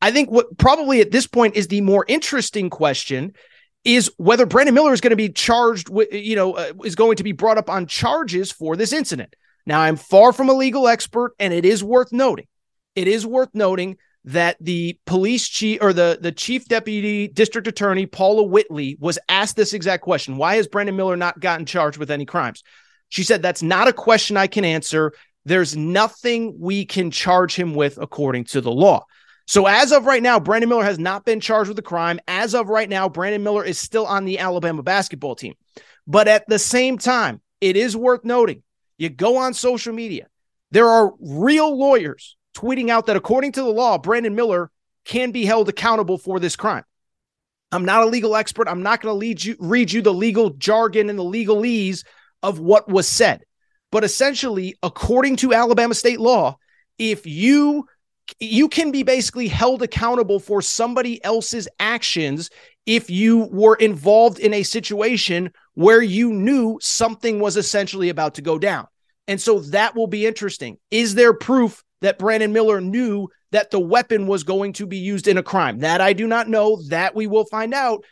I 0.00 0.10
think 0.10 0.30
what 0.30 0.58
probably 0.58 1.00
at 1.00 1.10
this 1.10 1.26
point 1.26 1.56
is 1.56 1.68
the 1.68 1.80
more 1.80 2.04
interesting 2.08 2.70
question 2.70 3.34
is 3.84 4.10
whether 4.16 4.46
Brandon 4.46 4.74
Miller 4.74 4.92
is 4.92 5.00
going 5.00 5.10
to 5.10 5.16
be 5.16 5.28
charged 5.28 5.88
with, 5.88 6.12
you 6.12 6.36
know, 6.36 6.54
uh, 6.54 6.72
is 6.84 6.94
going 6.94 7.16
to 7.16 7.22
be 7.22 7.32
brought 7.32 7.58
up 7.58 7.68
on 7.68 7.86
charges 7.86 8.50
for 8.50 8.76
this 8.76 8.92
incident. 8.92 9.36
Now, 9.66 9.80
I'm 9.80 9.96
far 9.96 10.32
from 10.32 10.48
a 10.48 10.54
legal 10.54 10.88
expert, 10.88 11.32
and 11.38 11.52
it 11.52 11.64
is 11.64 11.84
worth 11.84 12.12
noting. 12.12 12.46
It 12.94 13.08
is 13.08 13.26
worth 13.26 13.50
noting 13.54 13.96
that 14.24 14.56
the 14.60 14.98
police 15.04 15.46
chief 15.48 15.80
or 15.82 15.92
the, 15.92 16.18
the 16.20 16.32
chief 16.32 16.66
deputy 16.66 17.28
district 17.28 17.68
attorney, 17.68 18.06
Paula 18.06 18.42
Whitley, 18.42 18.96
was 18.98 19.18
asked 19.28 19.56
this 19.56 19.74
exact 19.74 20.02
question 20.02 20.36
Why 20.36 20.56
has 20.56 20.66
Brandon 20.66 20.96
Miller 20.96 21.16
not 21.16 21.40
gotten 21.40 21.66
charged 21.66 21.98
with 21.98 22.10
any 22.10 22.24
crimes? 22.24 22.62
She 23.08 23.22
said, 23.22 23.42
That's 23.42 23.62
not 23.62 23.88
a 23.88 23.92
question 23.92 24.36
I 24.36 24.46
can 24.46 24.64
answer. 24.64 25.12
There's 25.44 25.76
nothing 25.76 26.56
we 26.58 26.86
can 26.86 27.10
charge 27.10 27.54
him 27.54 27.74
with 27.74 27.98
according 27.98 28.44
to 28.44 28.60
the 28.62 28.72
law. 28.72 29.04
So 29.46 29.66
as 29.66 29.92
of 29.92 30.06
right 30.06 30.22
now, 30.22 30.40
Brandon 30.40 30.70
Miller 30.70 30.84
has 30.84 30.98
not 30.98 31.26
been 31.26 31.40
charged 31.40 31.68
with 31.68 31.78
a 31.78 31.82
crime. 31.82 32.18
As 32.26 32.54
of 32.54 32.70
right 32.70 32.88
now, 32.88 33.10
Brandon 33.10 33.42
Miller 33.42 33.62
is 33.62 33.78
still 33.78 34.06
on 34.06 34.24
the 34.24 34.38
Alabama 34.38 34.82
basketball 34.82 35.36
team. 35.36 35.54
But 36.06 36.28
at 36.28 36.48
the 36.48 36.58
same 36.58 36.96
time, 36.96 37.42
it 37.60 37.76
is 37.76 37.94
worth 37.94 38.24
noting. 38.24 38.62
You 38.96 39.10
go 39.10 39.36
on 39.36 39.52
social 39.52 39.92
media, 39.92 40.28
there 40.70 40.88
are 40.88 41.12
real 41.20 41.76
lawyers 41.76 42.36
tweeting 42.54 42.88
out 42.88 43.06
that 43.06 43.16
according 43.16 43.52
to 43.52 43.62
the 43.62 43.70
law, 43.70 43.98
Brandon 43.98 44.34
Miller 44.34 44.70
can 45.04 45.30
be 45.30 45.44
held 45.44 45.68
accountable 45.68 46.18
for 46.18 46.40
this 46.40 46.56
crime. 46.56 46.84
I'm 47.72 47.84
not 47.84 48.04
a 48.04 48.06
legal 48.06 48.36
expert. 48.36 48.68
I'm 48.68 48.82
not 48.82 49.00
going 49.00 49.36
to 49.36 49.56
read 49.58 49.92
you 49.92 50.02
the 50.02 50.14
legal 50.14 50.50
jargon 50.50 51.10
and 51.10 51.18
the 51.18 51.24
legalese 51.24 52.04
of 52.42 52.60
what 52.60 52.88
was 52.88 53.08
said. 53.08 53.44
But 53.90 54.04
essentially, 54.04 54.76
according 54.82 55.36
to 55.36 55.52
Alabama 55.52 55.94
state 55.94 56.20
law, 56.20 56.58
if 56.98 57.26
you 57.26 57.86
you 58.40 58.68
can 58.68 58.90
be 58.90 59.02
basically 59.02 59.48
held 59.48 59.82
accountable 59.82 60.40
for 60.40 60.62
somebody 60.62 61.22
else's 61.24 61.68
actions 61.78 62.48
if 62.86 63.10
you 63.10 63.48
were 63.52 63.76
involved 63.76 64.38
in 64.38 64.54
a 64.54 64.62
situation 64.62 65.52
where 65.74 66.02
you 66.02 66.32
knew 66.32 66.78
something 66.80 67.38
was 67.38 67.56
essentially 67.56 68.08
about 68.08 68.34
to 68.34 68.42
go 68.42 68.58
down. 68.58 68.86
And 69.28 69.40
so 69.40 69.60
that 69.60 69.94
will 69.94 70.06
be 70.06 70.26
interesting. 70.26 70.78
Is 70.90 71.14
there 71.14 71.34
proof 71.34 71.84
that 72.04 72.18
Brandon 72.18 72.52
Miller 72.52 72.80
knew 72.80 73.28
that 73.52 73.70
the 73.70 73.80
weapon 73.80 74.26
was 74.26 74.44
going 74.44 74.72
to 74.74 74.86
be 74.86 74.98
used 74.98 75.28
in 75.28 75.38
a 75.38 75.42
crime? 75.42 75.80
That 75.80 76.00
I 76.00 76.12
do 76.12 76.26
not 76.26 76.48
know. 76.48 76.80
That 76.88 77.14
we 77.14 77.26
will 77.26 77.44
find 77.46 77.74
out. 77.74 78.04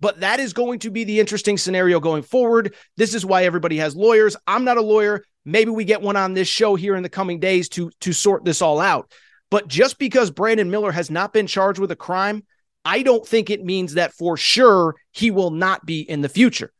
But 0.00 0.20
that 0.20 0.38
is 0.38 0.52
going 0.52 0.78
to 0.80 0.90
be 0.90 1.04
the 1.04 1.18
interesting 1.18 1.58
scenario 1.58 1.98
going 1.98 2.22
forward. 2.22 2.74
This 2.96 3.14
is 3.14 3.26
why 3.26 3.44
everybody 3.44 3.78
has 3.78 3.96
lawyers. 3.96 4.36
I'm 4.46 4.64
not 4.64 4.76
a 4.76 4.82
lawyer. 4.82 5.24
Maybe 5.44 5.70
we 5.70 5.84
get 5.84 6.02
one 6.02 6.16
on 6.16 6.34
this 6.34 6.46
show 6.46 6.76
here 6.76 6.94
in 6.94 7.02
the 7.02 7.08
coming 7.08 7.40
days 7.40 7.68
to 7.70 7.90
to 8.00 8.12
sort 8.12 8.44
this 8.44 8.62
all 8.62 8.80
out. 8.80 9.10
But 9.50 9.66
just 9.66 9.98
because 9.98 10.30
Brandon 10.30 10.70
Miller 10.70 10.92
has 10.92 11.10
not 11.10 11.32
been 11.32 11.46
charged 11.46 11.80
with 11.80 11.90
a 11.90 11.96
crime, 11.96 12.44
I 12.84 13.02
don't 13.02 13.26
think 13.26 13.50
it 13.50 13.64
means 13.64 13.94
that 13.94 14.12
for 14.12 14.36
sure 14.36 14.94
he 15.10 15.30
will 15.30 15.50
not 15.50 15.84
be 15.86 16.00
in 16.00 16.20
the 16.20 16.28
future. 16.28 16.72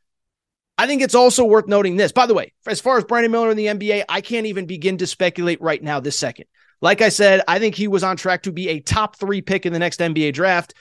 I 0.77 0.87
think 0.87 1.03
it's 1.03 1.15
also 1.15 1.45
worth 1.45 1.67
noting 1.67 1.97
this. 1.97 2.13
By 2.13 2.27
the 2.27 2.35
way, 2.35 2.53
as 2.67 2.81
far 2.81 2.99
as 2.99 3.05
Brandon 3.05 3.33
Miller 3.33 3.51
in 3.51 3.57
the 3.57 3.67
NBA, 3.67 4.05
I 4.09 4.21
can't 4.21 4.47
even 4.47 4.67
begin 4.67 4.99
to 4.99 5.09
speculate 5.09 5.61
right 5.61 5.83
now 5.83 5.99
this 5.99 6.17
second. 6.17 6.47
Like 6.81 7.03
I 7.03 7.09
said, 7.09 7.43
I 7.49 7.59
think 7.59 7.75
he 7.75 7.89
was 7.89 8.05
on 8.05 8.17
track 8.17 8.43
to 8.43 8.53
be 8.53 8.69
a 8.69 8.81
top 8.81 9.17
three 9.17 9.43
pick 9.43 9.67
in 9.67 9.73
the 9.73 9.79
next 9.79 10.01
NBA 10.01 10.33
draft. 10.33 10.75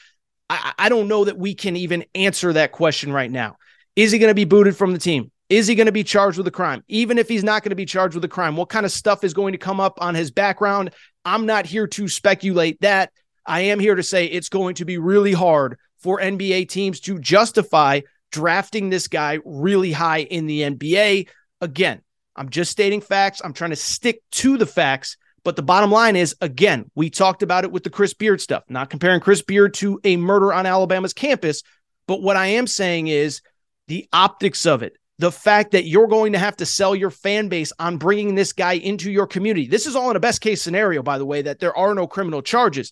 I, 0.49 0.73
I 0.77 0.89
don't 0.89 1.07
know 1.07 1.25
that 1.25 1.37
we 1.37 1.55
can 1.55 1.75
even 1.75 2.05
answer 2.13 2.53
that 2.53 2.71
question 2.71 3.11
right 3.11 3.31
now. 3.31 3.57
Is 3.95 4.11
he 4.11 4.19
going 4.19 4.29
to 4.29 4.35
be 4.35 4.45
booted 4.45 4.77
from 4.77 4.93
the 4.93 4.99
team? 4.99 5.31
Is 5.49 5.65
he 5.65 5.75
going 5.75 5.87
to 5.87 5.93
be 5.93 6.03
charged 6.03 6.37
with 6.37 6.47
a 6.47 6.51
crime? 6.51 6.83
Even 6.87 7.17
if 7.17 7.29
he's 7.29 7.43
not 7.43 7.63
going 7.63 7.71
to 7.71 7.75
be 7.75 7.85
charged 7.85 8.15
with 8.15 8.23
a 8.25 8.29
crime, 8.29 8.55
what 8.55 8.69
kind 8.69 8.85
of 8.85 8.91
stuff 8.91 9.23
is 9.23 9.33
going 9.33 9.53
to 9.53 9.57
come 9.57 9.79
up 9.79 9.97
on 10.01 10.13
his 10.13 10.29
background? 10.29 10.91
I'm 11.25 11.45
not 11.45 11.65
here 11.65 11.87
to 11.87 12.07
speculate 12.07 12.81
that. 12.81 13.11
I 13.45 13.61
am 13.61 13.79
here 13.79 13.95
to 13.95 14.03
say 14.03 14.25
it's 14.25 14.49
going 14.49 14.75
to 14.75 14.85
be 14.85 14.97
really 14.97 15.31
hard 15.31 15.79
for 15.99 16.19
NBA 16.19 16.69
teams 16.69 16.99
to 17.01 17.17
justify 17.17 18.01
drafting 18.31 18.89
this 18.89 19.07
guy 19.07 19.39
really 19.45 19.91
high 19.93 20.19
in 20.19 20.47
the 20.47 20.61
NBA. 20.61 21.29
Again, 21.61 22.01
I'm 22.35 22.49
just 22.49 22.71
stating 22.71 23.01
facts. 23.01 23.41
I'm 23.43 23.53
trying 23.53 23.71
to 23.71 23.77
stick 23.77 24.21
to 24.33 24.57
the 24.57 24.65
facts. 24.65 25.17
But 25.43 25.55
the 25.55 25.63
bottom 25.63 25.91
line 25.91 26.15
is, 26.15 26.35
again, 26.41 26.91
we 26.95 27.09
talked 27.09 27.43
about 27.43 27.63
it 27.63 27.71
with 27.71 27.83
the 27.83 27.89
Chris 27.89 28.13
Beard 28.13 28.41
stuff, 28.41 28.63
not 28.69 28.89
comparing 28.89 29.21
Chris 29.21 29.41
Beard 29.41 29.73
to 29.75 29.99
a 30.03 30.17
murder 30.17 30.53
on 30.53 30.65
Alabama's 30.65 31.13
campus. 31.13 31.63
But 32.07 32.21
what 32.21 32.35
I 32.35 32.47
am 32.47 32.67
saying 32.67 33.07
is 33.07 33.41
the 33.87 34.07
optics 34.11 34.65
of 34.65 34.83
it, 34.83 34.97
the 35.19 35.31
fact 35.31 35.71
that 35.71 35.85
you're 35.85 36.07
going 36.07 36.33
to 36.33 36.39
have 36.39 36.57
to 36.57 36.65
sell 36.65 36.95
your 36.95 37.11
fan 37.11 37.47
base 37.47 37.71
on 37.79 37.97
bringing 37.97 38.35
this 38.35 38.53
guy 38.53 38.73
into 38.73 39.11
your 39.11 39.27
community. 39.27 39.67
This 39.67 39.85
is 39.87 39.95
all 39.95 40.09
in 40.09 40.15
a 40.15 40.21
best 40.21 40.41
case 40.41 40.61
scenario, 40.61 41.01
by 41.01 41.17
the 41.17 41.25
way, 41.25 41.41
that 41.43 41.59
there 41.59 41.75
are 41.77 41.95
no 41.95 42.07
criminal 42.07 42.41
charges. 42.41 42.91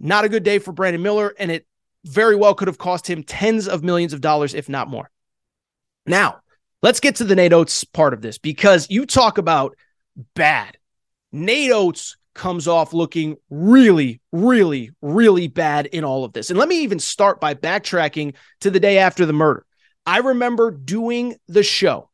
Not 0.00 0.24
a 0.24 0.28
good 0.28 0.42
day 0.42 0.58
for 0.58 0.72
Brandon 0.72 1.02
Miller, 1.02 1.34
and 1.38 1.50
it 1.50 1.66
very 2.04 2.36
well 2.36 2.54
could 2.54 2.68
have 2.68 2.78
cost 2.78 3.08
him 3.08 3.22
tens 3.22 3.68
of 3.68 3.82
millions 3.82 4.12
of 4.12 4.20
dollars, 4.20 4.54
if 4.54 4.68
not 4.68 4.88
more. 4.88 5.10
Now, 6.06 6.40
let's 6.82 7.00
get 7.00 7.16
to 7.16 7.24
the 7.24 7.36
Nate 7.36 7.52
Oats 7.52 7.84
part 7.84 8.14
of 8.14 8.22
this 8.22 8.38
because 8.38 8.90
you 8.90 9.06
talk 9.06 9.38
about 9.38 9.76
bad. 10.34 10.77
Nate 11.32 11.72
Oats 11.72 12.16
comes 12.34 12.68
off 12.68 12.92
looking 12.92 13.36
really, 13.50 14.20
really, 14.32 14.90
really 15.02 15.48
bad 15.48 15.86
in 15.86 16.04
all 16.04 16.24
of 16.24 16.32
this. 16.32 16.50
And 16.50 16.58
let 16.58 16.68
me 16.68 16.82
even 16.82 16.98
start 16.98 17.40
by 17.40 17.54
backtracking 17.54 18.34
to 18.60 18.70
the 18.70 18.80
day 18.80 18.98
after 18.98 19.26
the 19.26 19.32
murder. 19.32 19.66
I 20.06 20.18
remember 20.18 20.70
doing 20.70 21.36
the 21.48 21.62
show. 21.62 22.10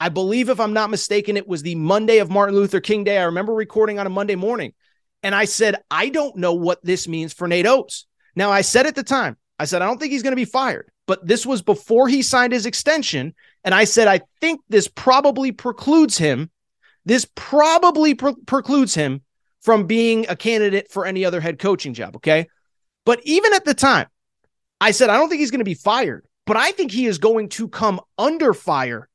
I 0.00 0.10
believe, 0.10 0.48
if 0.48 0.60
I'm 0.60 0.74
not 0.74 0.90
mistaken, 0.90 1.36
it 1.36 1.48
was 1.48 1.62
the 1.62 1.74
Monday 1.74 2.18
of 2.18 2.30
Martin 2.30 2.54
Luther 2.54 2.80
King 2.80 3.04
Day. 3.04 3.18
I 3.18 3.24
remember 3.24 3.54
recording 3.54 3.98
on 3.98 4.06
a 4.06 4.10
Monday 4.10 4.36
morning. 4.36 4.74
And 5.22 5.34
I 5.34 5.44
said, 5.46 5.76
I 5.90 6.10
don't 6.10 6.36
know 6.36 6.54
what 6.54 6.84
this 6.84 7.08
means 7.08 7.32
for 7.32 7.48
Nate 7.48 7.66
Oats. 7.66 8.06
Now, 8.36 8.50
I 8.50 8.60
said 8.60 8.86
at 8.86 8.94
the 8.94 9.02
time, 9.02 9.36
I 9.58 9.64
said, 9.64 9.82
I 9.82 9.86
don't 9.86 9.98
think 9.98 10.12
he's 10.12 10.22
going 10.22 10.32
to 10.32 10.36
be 10.36 10.44
fired, 10.44 10.90
but 11.06 11.26
this 11.26 11.44
was 11.44 11.62
before 11.62 12.06
he 12.06 12.22
signed 12.22 12.52
his 12.52 12.66
extension. 12.66 13.34
And 13.64 13.74
I 13.74 13.84
said, 13.84 14.06
I 14.06 14.20
think 14.40 14.60
this 14.68 14.86
probably 14.86 15.50
precludes 15.50 16.16
him 16.18 16.50
this 17.08 17.26
probably 17.34 18.14
pre- 18.14 18.36
precludes 18.46 18.94
him 18.94 19.22
from 19.60 19.86
being 19.86 20.26
a 20.28 20.36
candidate 20.36 20.90
for 20.90 21.06
any 21.06 21.24
other 21.24 21.40
head 21.40 21.58
coaching 21.58 21.94
job. 21.94 22.16
Okay. 22.16 22.48
But 23.04 23.20
even 23.24 23.54
at 23.54 23.64
the 23.64 23.74
time, 23.74 24.06
I 24.80 24.90
said, 24.90 25.10
I 25.10 25.16
don't 25.16 25.28
think 25.28 25.40
he's 25.40 25.50
going 25.50 25.60
to 25.60 25.64
be 25.64 25.74
fired, 25.74 26.26
but 26.46 26.56
I 26.56 26.70
think 26.72 26.92
he 26.92 27.06
is 27.06 27.18
going 27.18 27.48
to 27.50 27.68
come 27.68 28.00
under 28.18 28.52
fire 28.52 29.08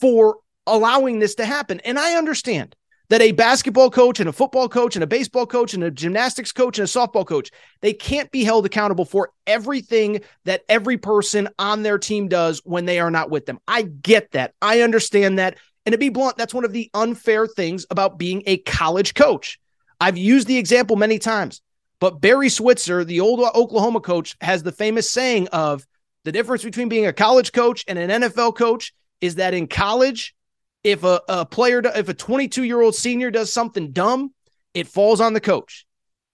for 0.00 0.38
allowing 0.66 1.18
this 1.18 1.36
to 1.36 1.44
happen. 1.44 1.80
And 1.80 1.98
I 1.98 2.14
understand 2.14 2.74
that 3.08 3.20
a 3.20 3.32
basketball 3.32 3.90
coach 3.90 4.18
and 4.18 4.28
a 4.28 4.32
football 4.32 4.68
coach 4.68 4.96
and 4.96 5.02
a 5.02 5.06
baseball 5.06 5.46
coach 5.46 5.74
and 5.74 5.84
a 5.84 5.90
gymnastics 5.90 6.52
coach 6.52 6.78
and 6.78 6.88
a 6.88 6.90
softball 6.90 7.26
coach, 7.26 7.50
they 7.82 7.92
can't 7.92 8.30
be 8.32 8.42
held 8.42 8.66
accountable 8.66 9.04
for 9.04 9.30
everything 9.46 10.20
that 10.44 10.62
every 10.68 10.96
person 10.98 11.48
on 11.58 11.82
their 11.82 11.98
team 11.98 12.28
does 12.28 12.60
when 12.64 12.84
they 12.84 12.98
are 12.98 13.10
not 13.10 13.30
with 13.30 13.46
them. 13.46 13.60
I 13.68 13.82
get 13.82 14.32
that. 14.32 14.54
I 14.60 14.80
understand 14.80 15.38
that. 15.38 15.58
And 15.86 15.92
to 15.92 15.98
be 15.98 16.08
blunt, 16.08 16.36
that's 16.36 16.52
one 16.52 16.64
of 16.64 16.72
the 16.72 16.90
unfair 16.92 17.46
things 17.46 17.86
about 17.90 18.18
being 18.18 18.42
a 18.46 18.58
college 18.58 19.14
coach. 19.14 19.58
I've 20.00 20.18
used 20.18 20.48
the 20.48 20.58
example 20.58 20.96
many 20.96 21.18
times, 21.18 21.62
but 22.00 22.20
Barry 22.20 22.48
Switzer, 22.48 23.04
the 23.04 23.20
old 23.20 23.40
Oklahoma 23.40 24.00
coach, 24.00 24.36
has 24.40 24.62
the 24.62 24.72
famous 24.72 25.08
saying 25.08 25.48
of 25.48 25.86
the 26.24 26.32
difference 26.32 26.64
between 26.64 26.88
being 26.88 27.06
a 27.06 27.12
college 27.12 27.52
coach 27.52 27.84
and 27.86 27.98
an 27.98 28.22
NFL 28.22 28.56
coach 28.56 28.92
is 29.20 29.36
that 29.36 29.54
in 29.54 29.68
college, 29.68 30.34
if 30.82 31.04
a, 31.04 31.20
a 31.28 31.46
player, 31.46 31.80
if 31.84 32.08
a 32.08 32.14
22 32.14 32.64
year 32.64 32.80
old 32.80 32.96
senior 32.96 33.30
does 33.30 33.52
something 33.52 33.92
dumb, 33.92 34.34
it 34.74 34.88
falls 34.88 35.20
on 35.20 35.32
the 35.32 35.40
coach. 35.40 35.86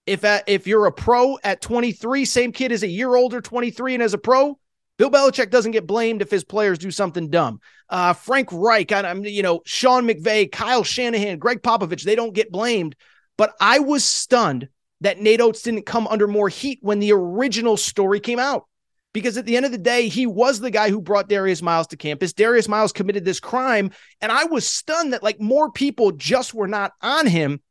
If 0.05 0.23
at, 0.25 0.43
if 0.47 0.67
you're 0.67 0.87
a 0.87 0.91
pro 0.91 1.37
at 1.43 1.61
23, 1.61 2.25
same 2.25 2.51
kid 2.51 2.71
is 2.71 2.83
a 2.83 2.87
year 2.87 3.15
older, 3.15 3.39
23, 3.39 3.93
and 3.93 4.03
as 4.03 4.13
a 4.13 4.17
pro, 4.17 4.57
Bill 4.97 5.09
Belichick 5.09 5.49
doesn't 5.49 5.71
get 5.71 5.87
blamed 5.87 6.21
if 6.21 6.29
his 6.29 6.43
players 6.43 6.77
do 6.77 6.91
something 6.91 7.29
dumb. 7.29 7.59
Uh, 7.89 8.13
Frank 8.13 8.49
Reich, 8.51 8.91
I, 8.91 9.09
am 9.09 9.25
you 9.25 9.41
know, 9.41 9.61
Sean 9.65 10.07
McVay, 10.07 10.51
Kyle 10.51 10.83
Shanahan, 10.83 11.39
Gregg 11.39 11.61
Popovich, 11.61 12.03
they 12.03 12.15
don't 12.15 12.33
get 12.33 12.51
blamed. 12.51 12.95
But 13.37 13.53
I 13.59 13.79
was 13.79 14.03
stunned 14.03 14.69
that 15.01 15.19
Nate 15.19 15.41
Oats 15.41 15.63
didn't 15.63 15.85
come 15.85 16.07
under 16.07 16.27
more 16.27 16.49
heat 16.49 16.79
when 16.81 16.99
the 16.99 17.11
original 17.11 17.77
story 17.77 18.19
came 18.19 18.39
out. 18.39 18.65
Because 19.13 19.37
at 19.37 19.45
the 19.45 19.55
end 19.55 19.65
of 19.65 19.71
the 19.71 19.77
day, 19.77 20.07
he 20.07 20.25
was 20.25 20.59
the 20.59 20.71
guy 20.71 20.89
who 20.89 20.99
brought 20.99 21.29
Darius 21.29 21.61
Miles 21.61 21.87
to 21.87 21.97
campus. 21.97 22.33
Darius 22.33 22.67
Miles 22.67 22.91
committed 22.91 23.23
this 23.23 23.39
crime. 23.39 23.91
And 24.21 24.31
I 24.31 24.45
was 24.45 24.67
stunned 24.67 25.13
that 25.13 25.21
like 25.21 25.39
more 25.39 25.71
people 25.71 26.11
just 26.11 26.53
were 26.53 26.67
not 26.67 26.93
on 27.01 27.27
him. 27.27 27.61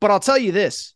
But 0.00 0.10
I'll 0.10 0.20
tell 0.20 0.38
you 0.38 0.50
this 0.50 0.94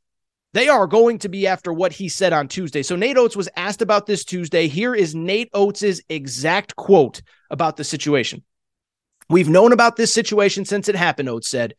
they 0.54 0.68
are 0.68 0.86
going 0.86 1.18
to 1.18 1.28
be 1.28 1.48
after 1.48 1.72
what 1.72 1.92
he 1.92 2.08
said 2.08 2.32
on 2.32 2.46
Tuesday. 2.46 2.84
So 2.84 2.94
Nate 2.94 3.18
Oats 3.18 3.36
was 3.36 3.48
asked 3.56 3.82
about 3.82 4.06
this 4.06 4.24
Tuesday. 4.24 4.68
Here 4.68 4.94
is 4.94 5.12
Nate 5.12 5.50
Oats's 5.52 6.00
exact 6.08 6.76
quote 6.76 7.22
about 7.50 7.76
the 7.76 7.82
situation. 7.82 8.44
We've 9.28 9.48
known 9.48 9.72
about 9.72 9.96
this 9.96 10.14
situation 10.14 10.64
since 10.64 10.88
it 10.88 10.94
happened, 10.94 11.28
Oats 11.28 11.48
said. 11.48 11.74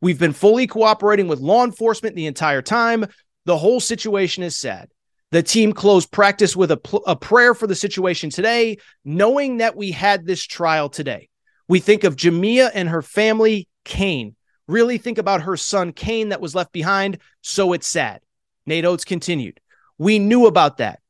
We've 0.00 0.18
been 0.18 0.32
fully 0.32 0.68
cooperating 0.68 1.26
with 1.26 1.40
law 1.40 1.64
enforcement 1.64 2.14
the 2.14 2.26
entire 2.26 2.62
time. 2.62 3.04
The 3.46 3.58
whole 3.58 3.80
situation 3.80 4.44
is 4.44 4.56
sad. 4.56 4.90
The 5.32 5.42
team 5.42 5.72
closed 5.72 6.12
practice 6.12 6.54
with 6.54 6.70
a, 6.70 6.76
pl- 6.76 7.04
a 7.06 7.16
prayer 7.16 7.52
for 7.52 7.66
the 7.66 7.74
situation 7.74 8.30
today, 8.30 8.78
knowing 9.04 9.56
that 9.56 9.74
we 9.74 9.90
had 9.90 10.24
this 10.24 10.44
trial 10.44 10.88
today. 10.88 11.28
We 11.66 11.80
think 11.80 12.04
of 12.04 12.14
Jamea 12.14 12.70
and 12.74 12.88
her 12.88 13.02
family, 13.02 13.66
Kane, 13.84 14.36
really 14.70 14.98
think 14.98 15.18
about 15.18 15.42
her 15.42 15.56
son 15.56 15.92
Kane 15.92 16.30
that 16.30 16.40
was 16.40 16.54
left 16.54 16.72
behind. 16.72 17.18
So 17.42 17.72
it's 17.72 17.86
sad. 17.86 18.20
Nate 18.66 18.84
Oats 18.84 19.04
continued. 19.04 19.60
We 19.98 20.18
knew 20.18 20.46
about 20.46 20.78
that. 20.78 21.00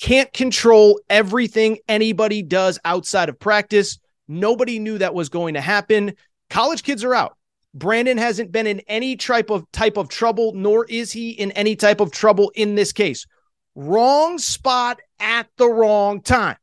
Can't 0.00 0.32
control 0.32 1.00
everything 1.10 1.78
anybody 1.88 2.42
does 2.42 2.78
outside 2.84 3.28
of 3.28 3.38
practice. 3.38 3.98
Nobody 4.28 4.78
knew 4.78 4.98
that 4.98 5.14
was 5.14 5.28
going 5.28 5.54
to 5.54 5.60
happen. 5.60 6.14
College 6.50 6.82
kids 6.82 7.02
are 7.02 7.14
out. 7.14 7.36
Brandon 7.74 8.16
hasn't 8.16 8.52
been 8.52 8.66
in 8.66 8.80
any 8.80 9.16
type 9.16 9.50
of 9.50 9.70
type 9.72 9.96
of 9.96 10.08
trouble, 10.08 10.52
nor 10.54 10.84
is 10.86 11.12
he 11.12 11.30
in 11.30 11.52
any 11.52 11.76
type 11.76 12.00
of 12.00 12.10
trouble 12.10 12.50
in 12.54 12.74
this 12.74 12.92
case. 12.92 13.26
Wrong 13.74 14.38
spot 14.38 15.00
at 15.20 15.48
the 15.56 15.68
wrong 15.68 16.22
time. 16.22 16.56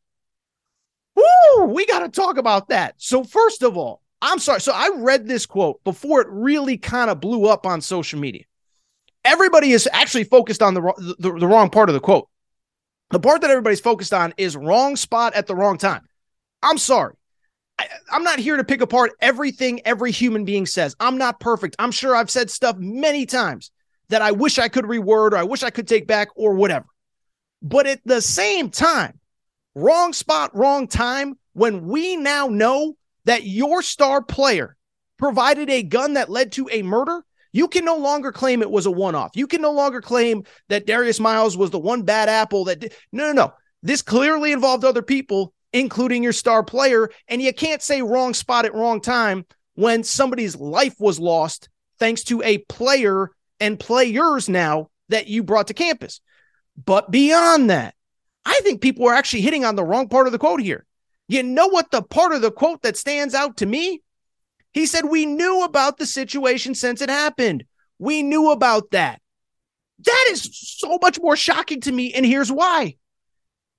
Woo, 1.16 1.66
we 1.66 1.86
got 1.86 2.00
to 2.00 2.10
talk 2.10 2.38
about 2.38 2.70
that. 2.70 2.96
So, 2.98 3.24
first 3.24 3.64
of 3.64 3.78
all, 3.78 4.02
I'm 4.26 4.40
sorry. 4.40 4.60
So 4.60 4.72
I 4.74 4.90
read 4.96 5.28
this 5.28 5.46
quote 5.46 5.84
before 5.84 6.20
it 6.20 6.28
really 6.30 6.78
kind 6.78 7.12
of 7.12 7.22
blew 7.22 7.46
up 7.46 7.68
on 7.68 7.80
social 7.80 8.20
media. 8.20 8.44
Everybody 9.24 9.72
is 9.72 9.88
actually 9.94 10.24
focused 10.24 10.64
on 10.64 10.74
the, 10.74 11.16
the, 11.20 11.32
the 11.32 11.48
wrong 11.48 11.70
part 11.70 11.90
of 11.90 11.94
the 11.94 12.00
quote. 12.00 12.28
The 13.12 13.20
part 13.20 13.42
that 13.42 13.52
everybody's 13.52 13.80
focused 13.80 14.14
on 14.14 14.34
is 14.38 14.58
wrong 14.58 14.96
spot 14.96 15.36
at 15.36 15.46
the 15.46 15.56
wrong 15.56 15.78
time. 15.78 16.02
I'm 16.64 16.80
sorry. 16.80 17.14
I, 17.78 17.88
I'm 18.12 18.24
not 18.24 18.40
here 18.40 18.58
to 18.58 18.64
pick 18.64 18.82
apart 18.82 19.12
everything 19.22 19.82
every 19.86 20.10
human 20.12 20.44
being 20.44 20.66
says. 20.66 20.96
I'm 21.00 21.20
not 21.20 21.40
perfect. 21.40 21.76
I'm 21.78 21.92
sure 21.92 22.16
I've 22.16 22.32
said 22.32 22.50
stuff 22.50 22.78
many 22.78 23.28
times 23.28 23.70
that 24.10 24.24
I 24.24 24.32
wish 24.32 24.58
I 24.58 24.70
could 24.70 24.86
reword 24.86 25.34
or 25.34 25.38
I 25.38 25.44
wish 25.44 25.62
I 25.62 25.70
could 25.70 25.88
take 25.88 26.08
back 26.08 26.30
or 26.36 26.56
whatever. 26.56 26.88
But 27.62 27.86
at 27.86 28.02
the 28.06 28.22
same 28.22 28.72
time, 28.72 29.20
wrong 29.76 30.14
spot, 30.14 30.56
wrong 30.56 30.88
time, 30.88 31.38
when 31.54 31.86
we 31.86 32.16
now 32.16 32.48
know 32.48 32.96
that 33.26 33.46
your 33.46 33.82
star 33.82 34.22
player 34.22 34.76
provided 35.18 35.70
a 35.70 35.84
gun 35.84 36.14
that 36.14 36.30
led 36.30 36.52
to 36.54 36.70
a 36.72 36.82
murder, 36.82 37.24
you 37.52 37.68
can 37.68 37.86
no 37.86 37.98
longer 37.98 38.32
claim 38.32 38.62
it 38.62 38.70
was 38.70 38.86
a 38.86 38.92
one 38.92 39.16
off. 39.16 39.32
You 39.36 39.48
can 39.48 39.62
no 39.62 39.72
longer 39.72 40.02
claim 40.02 40.44
that 40.70 40.86
Darius 40.86 41.20
Miles 41.20 41.56
was 41.56 41.72
the 41.72 41.80
one 41.80 42.04
bad 42.04 42.28
apple 42.28 42.66
that 42.66 42.80
did. 42.80 42.94
No, 43.12 43.28
no, 43.28 43.32
no. 43.32 43.54
This 43.82 44.02
clearly 44.02 44.52
involved 44.52 44.84
other 44.84 45.02
people, 45.02 45.54
including 45.72 46.22
your 46.22 46.34
star 46.34 46.64
player. 46.64 47.10
And 47.28 47.42
you 47.42 47.54
can't 47.54 47.82
say 47.82 48.02
wrong 48.02 48.34
spot 48.34 48.66
at 48.66 48.74
wrong 48.74 49.00
time 49.00 49.46
when 49.76 50.04
somebody's 50.04 50.56
life 50.58 50.96
was 51.00 51.20
lost 51.20 51.70
thanks 52.00 52.24
to 52.24 52.42
a 52.44 52.58
player 52.58 53.32
and 53.60 53.80
players 53.80 54.50
now 54.50 54.90
that 55.10 55.28
you 55.28 55.44
brought 55.44 55.68
to 55.68 55.74
campus. 55.74 56.20
But 56.84 57.10
beyond 57.10 57.70
that, 57.70 57.96
I 58.46 58.60
think 58.64 58.82
people 58.82 59.08
are 59.08 59.14
actually 59.14 59.42
hitting 59.42 59.64
on 59.64 59.76
the 59.76 59.84
wrong 59.84 60.10
part 60.10 60.28
of 60.28 60.34
the 60.34 60.40
quote 60.40 60.62
here. 60.62 60.86
You 61.28 61.44
know 61.44 61.68
what 61.68 61.92
the 61.92 62.02
part 62.02 62.34
of 62.34 62.42
the 62.42 62.52
quote 62.52 62.82
that 62.84 62.98
stands 62.98 63.34
out 63.34 63.58
to 63.58 63.66
me? 63.66 64.02
He 64.74 64.86
said, 64.86 65.06
We 65.06 65.26
knew 65.26 65.64
about 65.64 65.98
the 65.98 66.06
situation 66.06 66.76
since 66.76 67.02
it 67.02 67.10
happened. 67.10 67.66
We 67.98 68.24
knew 68.24 68.52
about 68.52 68.92
that. 68.92 69.22
That 70.00 70.28
is 70.32 70.50
so 70.52 71.00
much 71.02 71.20
more 71.20 71.38
shocking 71.38 71.82
to 71.82 71.92
me. 71.92 72.14
And 72.14 72.26
here's 72.26 72.52
why. 72.52 72.96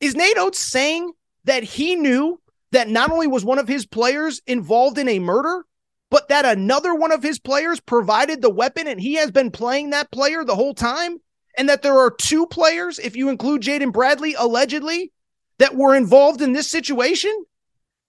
Is 0.00 0.14
Nate 0.14 0.38
Oats 0.38 0.58
saying 0.58 1.12
that 1.44 1.62
he 1.62 1.94
knew 1.94 2.40
that 2.72 2.88
not 2.88 3.10
only 3.10 3.26
was 3.26 3.44
one 3.44 3.58
of 3.58 3.68
his 3.68 3.86
players 3.86 4.40
involved 4.46 4.98
in 4.98 5.08
a 5.08 5.18
murder, 5.18 5.64
but 6.10 6.28
that 6.28 6.44
another 6.44 6.94
one 6.94 7.12
of 7.12 7.22
his 7.22 7.38
players 7.38 7.80
provided 7.80 8.40
the 8.40 8.50
weapon 8.50 8.86
and 8.86 9.00
he 9.00 9.14
has 9.14 9.30
been 9.30 9.50
playing 9.50 9.90
that 9.90 10.10
player 10.10 10.44
the 10.44 10.56
whole 10.56 10.74
time? 10.74 11.18
And 11.58 11.70
that 11.70 11.80
there 11.80 11.98
are 11.98 12.10
two 12.10 12.46
players, 12.46 12.98
if 12.98 13.16
you 13.16 13.30
include 13.30 13.62
Jaden 13.62 13.92
Bradley, 13.92 14.34
allegedly, 14.34 15.10
that 15.58 15.74
were 15.74 15.94
involved 15.94 16.42
in 16.42 16.52
this 16.52 16.70
situation? 16.70 17.44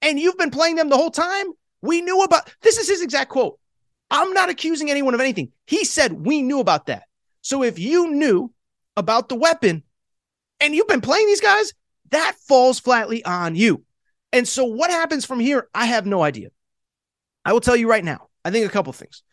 And 0.01 0.19
you've 0.19 0.37
been 0.37 0.51
playing 0.51 0.75
them 0.75 0.89
the 0.89 0.97
whole 0.97 1.11
time? 1.11 1.47
We 1.81 2.01
knew 2.01 2.21
about 2.23 2.53
this 2.61 2.77
is 2.77 2.89
his 2.89 3.01
exact 3.01 3.29
quote. 3.29 3.59
I'm 4.09 4.33
not 4.33 4.49
accusing 4.49 4.89
anyone 4.89 5.13
of 5.13 5.19
anything. 5.19 5.51
He 5.65 5.83
said 5.83 6.25
we 6.25 6.41
knew 6.41 6.59
about 6.59 6.87
that. 6.87 7.03
So 7.41 7.63
if 7.63 7.79
you 7.79 8.11
knew 8.11 8.53
about 8.95 9.29
the 9.29 9.35
weapon 9.35 9.83
and 10.59 10.73
you've 10.73 10.87
been 10.87 11.01
playing 11.01 11.27
these 11.27 11.41
guys, 11.41 11.73
that 12.11 12.35
falls 12.47 12.79
flatly 12.79 13.23
on 13.23 13.55
you. 13.55 13.83
And 14.31 14.47
so 14.47 14.65
what 14.65 14.91
happens 14.91 15.25
from 15.25 15.39
here, 15.39 15.67
I 15.73 15.85
have 15.85 16.05
no 16.05 16.21
idea. 16.21 16.49
I 17.45 17.53
will 17.53 17.61
tell 17.61 17.75
you 17.75 17.89
right 17.89 18.03
now. 18.03 18.27
I 18.43 18.51
think 18.51 18.65
a 18.65 18.71
couple 18.71 18.93
things. 18.93 19.23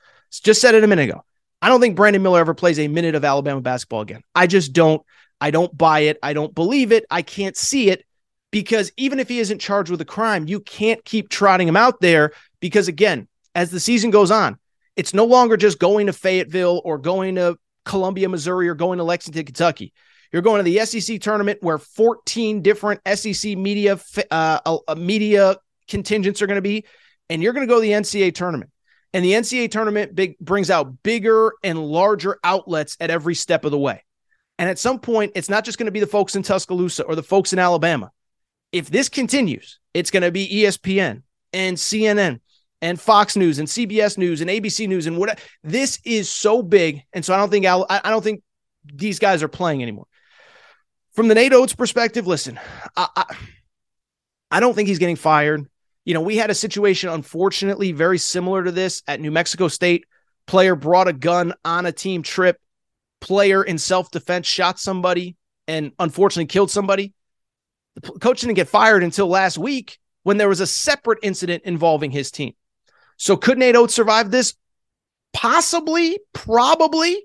Just 0.42 0.60
said 0.60 0.74
it 0.74 0.84
a 0.84 0.86
minute 0.86 1.08
ago. 1.08 1.24
I 1.62 1.68
don't 1.68 1.80
think 1.80 1.96
Brandon 1.96 2.22
Miller 2.22 2.40
ever 2.40 2.54
plays 2.54 2.78
a 2.78 2.88
minute 2.88 3.14
of 3.14 3.24
Alabama 3.24 3.60
basketball 3.60 4.02
again. 4.02 4.22
I 4.34 4.46
just 4.46 4.72
don't. 4.72 5.02
I 5.40 5.50
don't 5.50 5.76
buy 5.76 6.00
it. 6.00 6.18
I 6.22 6.32
don't 6.32 6.54
believe 6.54 6.92
it. 6.92 7.04
I 7.10 7.22
can't 7.22 7.56
see 7.56 7.90
it 7.90 8.04
because 8.50 8.92
even 8.96 9.18
if 9.18 9.28
he 9.28 9.40
isn't 9.40 9.60
charged 9.60 9.90
with 9.90 10.00
a 10.00 10.04
crime, 10.04 10.46
you 10.46 10.60
can't 10.60 11.04
keep 11.04 11.28
trotting 11.28 11.66
him 11.66 11.76
out 11.76 12.00
there 12.00 12.32
because, 12.60 12.88
again, 12.88 13.26
as 13.54 13.70
the 13.70 13.80
season 13.80 14.10
goes 14.10 14.30
on, 14.30 14.58
it's 14.96 15.12
no 15.12 15.24
longer 15.24 15.56
just 15.56 15.78
going 15.78 16.06
to 16.06 16.12
Fayetteville 16.12 16.80
or 16.84 16.98
going 16.98 17.34
to 17.34 17.58
Columbia, 17.84 18.28
Missouri, 18.28 18.68
or 18.68 18.74
going 18.74 18.98
to 18.98 19.04
Lexington, 19.04 19.44
Kentucky. 19.44 19.92
You're 20.32 20.42
going 20.42 20.64
to 20.64 20.70
the 20.70 20.84
SEC 20.84 21.20
tournament 21.20 21.58
where 21.62 21.78
14 21.78 22.62
different 22.62 23.00
SEC 23.14 23.56
media 23.56 23.98
uh, 24.30 24.58
uh, 24.64 24.94
media 24.94 25.56
contingents 25.88 26.40
are 26.40 26.46
going 26.46 26.56
to 26.56 26.62
be, 26.62 26.84
and 27.28 27.42
you're 27.42 27.52
going 27.52 27.66
to 27.66 27.72
go 27.72 27.80
to 27.80 27.82
the 27.82 27.92
NCAA 27.92 28.34
tournament. 28.34 28.70
And 29.12 29.24
the 29.24 29.32
NCAA 29.32 29.70
tournament 29.70 30.14
big, 30.14 30.38
brings 30.38 30.70
out 30.70 31.02
bigger 31.02 31.54
and 31.64 31.84
larger 31.84 32.38
outlets 32.44 32.96
at 33.00 33.10
every 33.10 33.34
step 33.34 33.64
of 33.64 33.72
the 33.72 33.78
way. 33.78 34.03
And 34.58 34.70
at 34.70 34.78
some 34.78 35.00
point, 35.00 35.32
it's 35.34 35.48
not 35.48 35.64
just 35.64 35.78
going 35.78 35.86
to 35.86 35.92
be 35.92 36.00
the 36.00 36.06
folks 36.06 36.36
in 36.36 36.42
Tuscaloosa 36.42 37.02
or 37.04 37.16
the 37.16 37.22
folks 37.22 37.52
in 37.52 37.58
Alabama 37.58 38.12
if 38.74 38.90
this 38.90 39.08
continues, 39.08 39.78
it's 39.94 40.10
going 40.10 40.24
to 40.24 40.32
be 40.32 40.48
ESPN 40.48 41.22
and 41.52 41.76
CNN 41.76 42.40
and 42.82 43.00
Fox 43.00 43.36
News 43.36 43.60
and 43.60 43.68
CBS 43.68 44.18
News 44.18 44.40
and 44.40 44.50
ABC 44.50 44.88
News 44.88 45.06
and 45.06 45.16
what 45.16 45.38
this 45.62 46.00
is 46.04 46.28
so 46.28 46.60
big. 46.60 47.04
And 47.12 47.24
so 47.24 47.32
I 47.32 47.36
don't 47.36 47.50
think 47.50 47.66
Al, 47.66 47.86
I 47.88 48.10
don't 48.10 48.24
think 48.24 48.42
these 48.84 49.20
guys 49.20 49.44
are 49.44 49.48
playing 49.48 49.80
anymore. 49.80 50.06
From 51.12 51.28
the 51.28 51.36
Nate 51.36 51.52
Oats 51.52 51.72
perspective, 51.72 52.26
listen, 52.26 52.58
I, 52.96 53.06
I, 53.14 53.36
I 54.50 54.58
don't 54.58 54.74
think 54.74 54.88
he's 54.88 54.98
getting 54.98 55.14
fired. 55.14 55.64
You 56.04 56.14
know, 56.14 56.20
we 56.20 56.36
had 56.36 56.50
a 56.50 56.54
situation, 56.54 57.10
unfortunately, 57.10 57.92
very 57.92 58.18
similar 58.18 58.64
to 58.64 58.72
this 58.72 59.04
at 59.06 59.20
New 59.20 59.30
Mexico 59.30 59.68
State. 59.68 60.04
Player 60.48 60.74
brought 60.74 61.06
a 61.06 61.12
gun 61.12 61.54
on 61.64 61.86
a 61.86 61.92
team 61.92 62.24
trip. 62.24 62.58
Player 63.24 63.62
in 63.64 63.78
self 63.78 64.10
defense 64.10 64.46
shot 64.46 64.78
somebody 64.78 65.36
and 65.66 65.92
unfortunately 65.98 66.44
killed 66.44 66.70
somebody. 66.70 67.14
The 67.94 68.02
coach 68.02 68.42
didn't 68.42 68.56
get 68.56 68.68
fired 68.68 69.02
until 69.02 69.28
last 69.28 69.56
week 69.56 69.98
when 70.24 70.36
there 70.36 70.48
was 70.48 70.60
a 70.60 70.66
separate 70.66 71.20
incident 71.22 71.62
involving 71.64 72.10
his 72.10 72.30
team. 72.30 72.52
So 73.16 73.38
could 73.38 73.56
Nate 73.56 73.76
Oats 73.76 73.94
survive 73.94 74.30
this? 74.30 74.52
Possibly, 75.32 76.20
probably. 76.34 77.24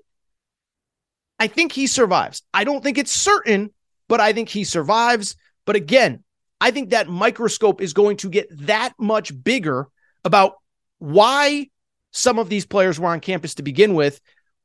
I 1.38 1.48
think 1.48 1.72
he 1.72 1.86
survives. 1.86 2.44
I 2.54 2.64
don't 2.64 2.82
think 2.82 2.96
it's 2.96 3.12
certain, 3.12 3.70
but 4.08 4.20
I 4.20 4.32
think 4.32 4.48
he 4.48 4.64
survives. 4.64 5.36
But 5.66 5.76
again, 5.76 6.24
I 6.62 6.70
think 6.70 6.90
that 6.90 7.08
microscope 7.10 7.82
is 7.82 7.92
going 7.92 8.16
to 8.18 8.30
get 8.30 8.46
that 8.66 8.94
much 8.98 9.32
bigger 9.44 9.88
about 10.24 10.54
why 10.98 11.68
some 12.10 12.38
of 12.38 12.48
these 12.48 12.64
players 12.64 12.98
were 12.98 13.08
on 13.08 13.20
campus 13.20 13.56
to 13.56 13.62
begin 13.62 13.92
with 13.92 14.18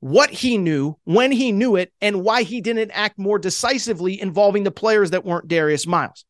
what 0.05 0.29
he 0.29 0.59
knew, 0.59 0.95
when 1.05 1.31
he 1.31 1.51
knew 1.51 1.75
it, 1.75 1.91
and 1.99 2.21
why 2.21 2.43
he 2.43 2.61
didn't 2.61 2.91
act 2.91 3.17
more 3.17 3.39
decisively 3.39 4.21
involving 4.21 4.63
the 4.63 4.69
players 4.69 5.09
that 5.09 5.25
weren't 5.25 5.47
Darius 5.47 5.87
Miles. 5.87 6.25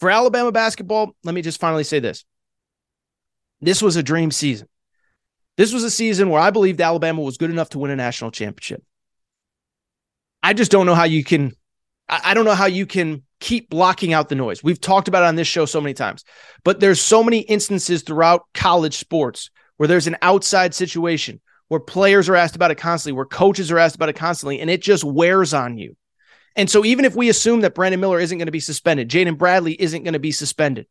For 0.00 0.10
Alabama 0.10 0.52
basketball, 0.52 1.16
let 1.24 1.34
me 1.34 1.40
just 1.40 1.58
finally 1.58 1.84
say 1.84 1.98
this. 1.98 2.26
This 3.62 3.80
was 3.80 3.96
a 3.96 4.02
dream 4.02 4.30
season. 4.30 4.68
This 5.56 5.72
was 5.72 5.82
a 5.82 5.90
season 5.90 6.28
where 6.28 6.42
I 6.42 6.50
believed 6.50 6.78
Alabama 6.78 7.22
was 7.22 7.38
good 7.38 7.48
enough 7.48 7.70
to 7.70 7.78
win 7.78 7.90
a 7.90 7.96
national 7.96 8.32
championship. 8.32 8.82
I 10.42 10.52
just 10.52 10.70
don't 10.70 10.84
know 10.84 10.94
how 10.94 11.04
you 11.04 11.24
can, 11.24 11.52
I 12.06 12.34
don't 12.34 12.44
know 12.44 12.52
how 12.52 12.66
you 12.66 12.84
can 12.84 13.22
keep 13.40 13.70
blocking 13.70 14.12
out 14.12 14.28
the 14.28 14.34
noise. 14.34 14.62
We've 14.62 14.78
talked 14.78 15.08
about 15.08 15.22
it 15.22 15.28
on 15.28 15.36
this 15.36 15.48
show 15.48 15.64
so 15.64 15.80
many 15.80 15.94
times, 15.94 16.22
but 16.64 16.80
there's 16.80 17.00
so 17.00 17.24
many 17.24 17.38
instances 17.38 18.02
throughout 18.02 18.42
college 18.52 18.98
sports 18.98 19.48
where 19.78 19.86
there's 19.86 20.06
an 20.06 20.18
outside 20.20 20.74
situation 20.74 21.40
where 21.68 21.80
players 21.80 22.28
are 22.28 22.36
asked 22.36 22.56
about 22.56 22.70
it 22.70 22.76
constantly, 22.76 23.16
where 23.16 23.24
coaches 23.24 23.70
are 23.70 23.78
asked 23.78 23.96
about 23.96 24.08
it 24.08 24.16
constantly, 24.16 24.60
and 24.60 24.70
it 24.70 24.82
just 24.82 25.04
wears 25.04 25.54
on 25.54 25.78
you. 25.78 25.96
And 26.56 26.70
so, 26.70 26.84
even 26.84 27.04
if 27.04 27.16
we 27.16 27.28
assume 27.28 27.62
that 27.62 27.74
Brandon 27.74 28.00
Miller 28.00 28.20
isn't 28.20 28.38
going 28.38 28.46
to 28.46 28.52
be 28.52 28.60
suspended, 28.60 29.08
Jaden 29.08 29.38
Bradley 29.38 29.72
isn't 29.72 30.04
going 30.04 30.12
to 30.12 30.20
be 30.20 30.32
suspended, 30.32 30.86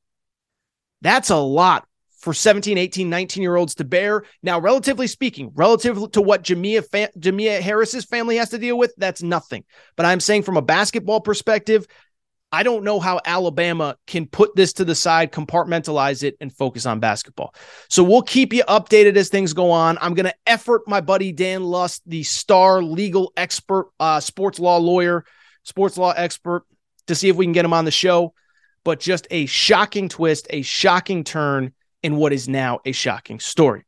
that's 1.02 1.30
a 1.30 1.38
lot 1.38 1.88
for 2.24 2.34
17, 2.34 2.78
18, 2.78 3.10
19 3.10 3.42
year 3.44 3.56
olds 3.56 3.76
to 3.76 3.84
bear. 3.84 4.24
Now, 4.42 4.60
relatively 4.60 5.08
speaking, 5.08 5.52
relative 5.56 6.12
to 6.12 6.22
what 6.22 6.44
Jamea, 6.44 6.90
fa- 6.90 7.12
Jamea 7.20 7.60
Harris's 7.60 8.06
family 8.06 8.38
has 8.38 8.50
to 8.52 8.58
deal 8.58 8.78
with, 8.78 8.94
that's 8.98 9.22
nothing. 9.22 9.66
But 9.98 10.06
I'm 10.06 10.22
saying 10.22 10.44
from 10.44 10.56
a 10.56 10.62
basketball 10.62 11.20
perspective, 11.20 11.86
I 12.54 12.62
don't 12.62 12.84
know 12.84 13.00
how 13.00 13.20
Alabama 13.26 13.98
can 14.06 14.28
put 14.28 14.56
this 14.56 14.74
to 14.74 14.86
the 14.86 14.94
side, 14.94 15.32
compartmentalize 15.32 16.22
it, 16.22 16.38
and 16.39 16.54
focus 16.54 16.86
on 16.86 17.00
basketball. 17.00 17.56
So 17.89 18.04
we'll 18.04 18.22
keep 18.22 18.54
you 18.54 18.63
updated 18.66 19.16
as 19.16 19.30
things 19.30 19.54
go 19.54 19.72
on. 19.72 19.98
I'm 20.00 20.13
going 20.13 20.28
to 20.28 20.36
effort 20.46 20.84
my 20.86 21.02
buddy 21.02 21.32
Dan 21.32 21.63
Lust, 21.63 22.04
the 22.06 22.22
star 22.22 22.84
legal 22.84 23.34
expert, 23.36 23.89
uh, 24.00 24.20
sports 24.20 24.60
law 24.60 24.78
lawyer, 24.78 25.26
sports 25.63 25.98
law 25.98 26.12
expert, 26.12 26.63
to 27.08 27.16
see 27.16 27.28
if 27.28 27.36
we 27.36 27.44
can 27.44 27.54
get 27.54 27.66
him 27.66 27.74
on 27.74 27.86
the 27.86 27.92
show. 27.92 28.36
But 28.84 29.00
just 29.00 29.26
a 29.32 29.48
shocking 29.48 30.08
twist, 30.08 30.46
a 30.52 30.62
shocking 30.62 31.24
turn 31.24 31.74
in 32.04 32.18
what 32.18 32.34
is 32.34 32.48
now 32.48 32.82
a 32.86 32.92
shocking 32.92 33.39
story. 33.39 33.84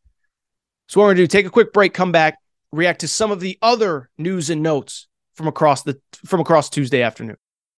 So 0.88 1.00
what 1.00 1.06
we're 1.06 1.10
going 1.10 1.18
to 1.18 1.24
do, 1.24 1.28
take 1.28 1.46
a 1.46 1.52
quick 1.52 1.72
break, 1.72 1.94
come 1.94 2.12
back, 2.12 2.40
react 2.72 3.02
to 3.02 3.08
some 3.08 3.30
of 3.30 3.42
the 3.42 3.60
other 3.62 4.10
news 4.18 4.50
and 4.50 4.64
notes 4.64 5.08
from 5.36 5.48
across 5.48 5.84
the 5.84 6.02
from 6.26 6.40
across 6.40 6.72
Tuesday 6.72 7.04
afternoon. 7.04 7.38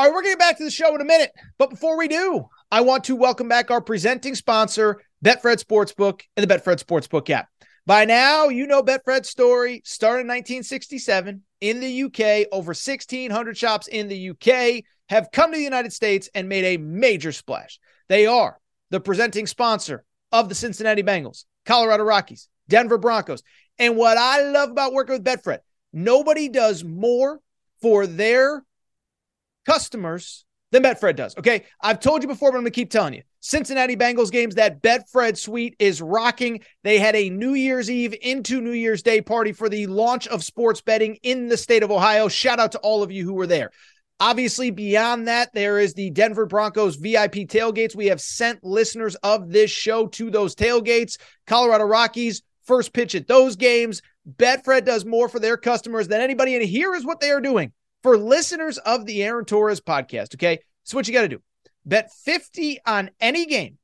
All 0.00 0.06
right, 0.06 0.14
we're 0.14 0.22
getting 0.22 0.38
back 0.38 0.56
to 0.56 0.64
the 0.64 0.70
show 0.70 0.94
in 0.94 1.02
a 1.02 1.04
minute. 1.04 1.30
But 1.58 1.68
before 1.68 1.98
we 1.98 2.08
do, 2.08 2.48
I 2.70 2.80
want 2.80 3.04
to 3.04 3.14
welcome 3.14 3.50
back 3.50 3.70
our 3.70 3.82
presenting 3.82 4.34
sponsor, 4.34 5.02
Betfred 5.22 5.62
Sportsbook 5.62 6.22
and 6.38 6.48
the 6.48 6.54
Betfred 6.54 6.82
Sportsbook 6.82 7.28
app. 7.28 7.50
By 7.84 8.06
now, 8.06 8.48
you 8.48 8.66
know 8.66 8.82
Betfred's 8.82 9.28
story. 9.28 9.82
Started 9.84 10.22
in 10.22 10.28
1967 10.28 11.42
in 11.60 11.80
the 11.80 12.04
UK. 12.04 12.48
Over 12.50 12.70
1,600 12.70 13.58
shops 13.58 13.88
in 13.88 14.08
the 14.08 14.30
UK 14.30 14.84
have 15.10 15.30
come 15.32 15.50
to 15.50 15.58
the 15.58 15.62
United 15.62 15.92
States 15.92 16.30
and 16.34 16.48
made 16.48 16.64
a 16.64 16.78
major 16.78 17.30
splash. 17.30 17.78
They 18.08 18.24
are 18.24 18.58
the 18.88 19.00
presenting 19.00 19.46
sponsor 19.46 20.06
of 20.32 20.48
the 20.48 20.54
Cincinnati 20.54 21.02
Bengals, 21.02 21.44
Colorado 21.66 22.04
Rockies, 22.04 22.48
Denver 22.70 22.96
Broncos. 22.96 23.42
And 23.78 23.98
what 23.98 24.16
I 24.16 24.44
love 24.44 24.70
about 24.70 24.94
working 24.94 25.12
with 25.12 25.24
Betfred, 25.24 25.58
nobody 25.92 26.48
does 26.48 26.84
more 26.84 27.42
for 27.82 28.06
their 28.06 28.64
customers 29.70 30.44
than 30.72 30.82
Betfred 30.82 31.16
does. 31.16 31.36
Okay. 31.36 31.64
I've 31.80 32.00
told 32.00 32.22
you 32.22 32.28
before, 32.28 32.50
but 32.50 32.56
I'm 32.56 32.62
going 32.62 32.72
to 32.72 32.76
keep 32.76 32.90
telling 32.90 33.14
you. 33.14 33.22
Cincinnati 33.40 33.96
Bengals 33.96 34.30
games, 34.30 34.56
that 34.56 34.82
Betfred 34.82 35.38
suite 35.38 35.74
is 35.78 36.02
rocking. 36.02 36.60
They 36.82 36.98
had 36.98 37.16
a 37.16 37.30
New 37.30 37.54
Year's 37.54 37.90
Eve 37.90 38.14
into 38.20 38.60
New 38.60 38.72
Year's 38.72 39.02
Day 39.02 39.20
party 39.20 39.52
for 39.52 39.68
the 39.68 39.86
launch 39.86 40.26
of 40.28 40.44
sports 40.44 40.80
betting 40.80 41.18
in 41.22 41.48
the 41.48 41.56
state 41.56 41.82
of 41.82 41.90
Ohio. 41.90 42.28
Shout 42.28 42.58
out 42.58 42.72
to 42.72 42.78
all 42.80 43.02
of 43.02 43.10
you 43.10 43.24
who 43.24 43.32
were 43.32 43.46
there. 43.46 43.70
Obviously, 44.18 44.70
beyond 44.70 45.28
that, 45.28 45.54
there 45.54 45.78
is 45.78 45.94
the 45.94 46.10
Denver 46.10 46.44
Broncos 46.46 46.96
VIP 46.96 47.48
tailgates. 47.48 47.96
We 47.96 48.06
have 48.06 48.20
sent 48.20 48.62
listeners 48.62 49.14
of 49.22 49.50
this 49.50 49.70
show 49.70 50.08
to 50.08 50.30
those 50.30 50.54
tailgates. 50.54 51.16
Colorado 51.46 51.84
Rockies, 51.84 52.42
first 52.64 52.92
pitch 52.92 53.14
at 53.14 53.28
those 53.28 53.56
games. 53.56 54.02
Betfred 54.36 54.84
does 54.84 55.06
more 55.06 55.28
for 55.28 55.38
their 55.38 55.56
customers 55.56 56.08
than 56.08 56.20
anybody. 56.20 56.54
And 56.54 56.64
here 56.64 56.94
is 56.94 57.06
what 57.06 57.20
they 57.20 57.30
are 57.30 57.40
doing 57.40 57.72
for 58.02 58.16
listeners 58.16 58.78
of 58.78 59.06
the 59.06 59.22
Aaron 59.22 59.44
Torres 59.44 59.80
podcast. 59.80 60.34
Okay. 60.34 60.60
So, 60.84 60.96
what 60.96 61.06
you 61.06 61.14
got 61.14 61.22
to 61.22 61.28
do 61.28 61.42
bet 61.84 62.12
50 62.24 62.80
on 62.86 63.10
any 63.20 63.46
game. 63.46 63.78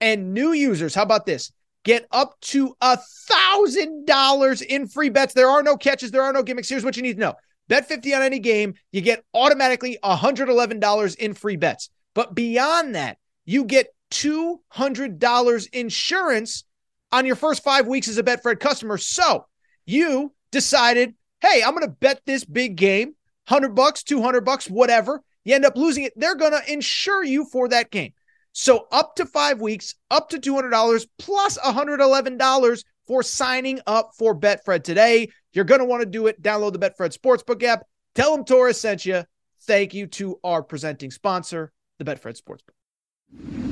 And 0.00 0.34
new 0.34 0.52
users, 0.52 0.94
how 0.94 1.02
about 1.02 1.26
this? 1.26 1.52
Get 1.84 2.06
up 2.10 2.38
to 2.42 2.76
a 2.80 2.98
thousand 3.28 4.06
dollars 4.06 4.62
in 4.62 4.86
free 4.86 5.08
bets. 5.08 5.34
There 5.34 5.48
are 5.48 5.62
no 5.62 5.76
catches, 5.76 6.10
there 6.10 6.22
are 6.22 6.32
no 6.32 6.42
gimmicks. 6.42 6.68
Here's 6.68 6.84
what 6.84 6.96
you 6.96 7.02
need 7.02 7.14
to 7.14 7.20
know 7.20 7.34
bet 7.68 7.88
50 7.88 8.14
on 8.14 8.22
any 8.22 8.38
game, 8.38 8.74
you 8.90 9.00
get 9.00 9.24
automatically 9.32 9.98
$111 10.04 11.16
in 11.16 11.34
free 11.34 11.56
bets. 11.56 11.88
But 12.14 12.34
beyond 12.34 12.94
that, 12.96 13.18
you 13.44 13.64
get 13.64 13.94
$200 14.10 15.68
insurance 15.72 16.64
on 17.12 17.24
your 17.24 17.36
first 17.36 17.64
five 17.64 17.86
weeks 17.86 18.08
as 18.08 18.18
a 18.18 18.22
Betfred 18.22 18.60
customer. 18.60 18.98
So 18.98 19.46
you 19.86 20.34
decided, 20.50 21.14
hey, 21.40 21.62
I'm 21.64 21.72
going 21.72 21.86
to 21.86 21.96
bet 21.98 22.20
this 22.26 22.44
big 22.44 22.76
game, 22.76 23.14
100 23.48 23.74
bucks, 23.74 24.02
200 24.02 24.44
bucks, 24.44 24.68
whatever. 24.68 25.22
You 25.44 25.54
end 25.54 25.64
up 25.64 25.76
losing 25.76 26.04
it. 26.04 26.12
They're 26.16 26.36
going 26.36 26.52
to 26.52 26.72
insure 26.72 27.24
you 27.24 27.44
for 27.44 27.68
that 27.68 27.90
game. 27.90 28.12
So 28.52 28.86
up 28.92 29.16
to 29.16 29.26
five 29.26 29.60
weeks, 29.60 29.94
up 30.10 30.28
to 30.30 30.38
$200 30.38 31.06
plus 31.18 31.58
$111 31.58 32.84
for 33.06 33.22
signing 33.22 33.80
up 33.86 34.12
for 34.16 34.38
Betfred 34.38 34.84
today. 34.84 35.28
You're 35.52 35.64
going 35.64 35.80
to 35.80 35.86
want 35.86 36.02
to 36.02 36.06
do 36.06 36.26
it. 36.26 36.40
Download 36.42 36.72
the 36.72 36.78
Betfred 36.78 37.16
Sportsbook 37.16 37.62
app. 37.62 37.84
Tell 38.14 38.36
them 38.36 38.44
Torres 38.44 38.80
sent 38.80 39.06
you. 39.06 39.24
Thank 39.62 39.94
you 39.94 40.06
to 40.08 40.38
our 40.44 40.62
presenting 40.62 41.10
sponsor, 41.10 41.72
the 41.98 42.04
Betfred 42.04 42.40
Sportsbook. 42.40 43.71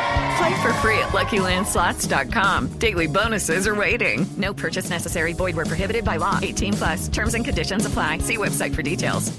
Play 0.37 0.61
for 0.61 0.73
free 0.75 0.97
at 0.99 1.09
LuckyLandSlots.com. 1.09 2.67
Daily 2.79 3.07
bonuses 3.07 3.67
are 3.67 3.75
waiting. 3.75 4.25
No 4.37 4.53
purchase 4.53 4.89
necessary. 4.89 5.33
Void 5.33 5.55
where 5.55 5.65
prohibited 5.65 6.05
by 6.05 6.17
law. 6.17 6.39
18 6.41 6.73
plus. 6.73 7.07
Terms 7.09 7.33
and 7.33 7.43
conditions 7.43 7.85
apply. 7.85 8.19
See 8.19 8.37
website 8.37 8.75
for 8.75 8.83
details. 8.83 9.31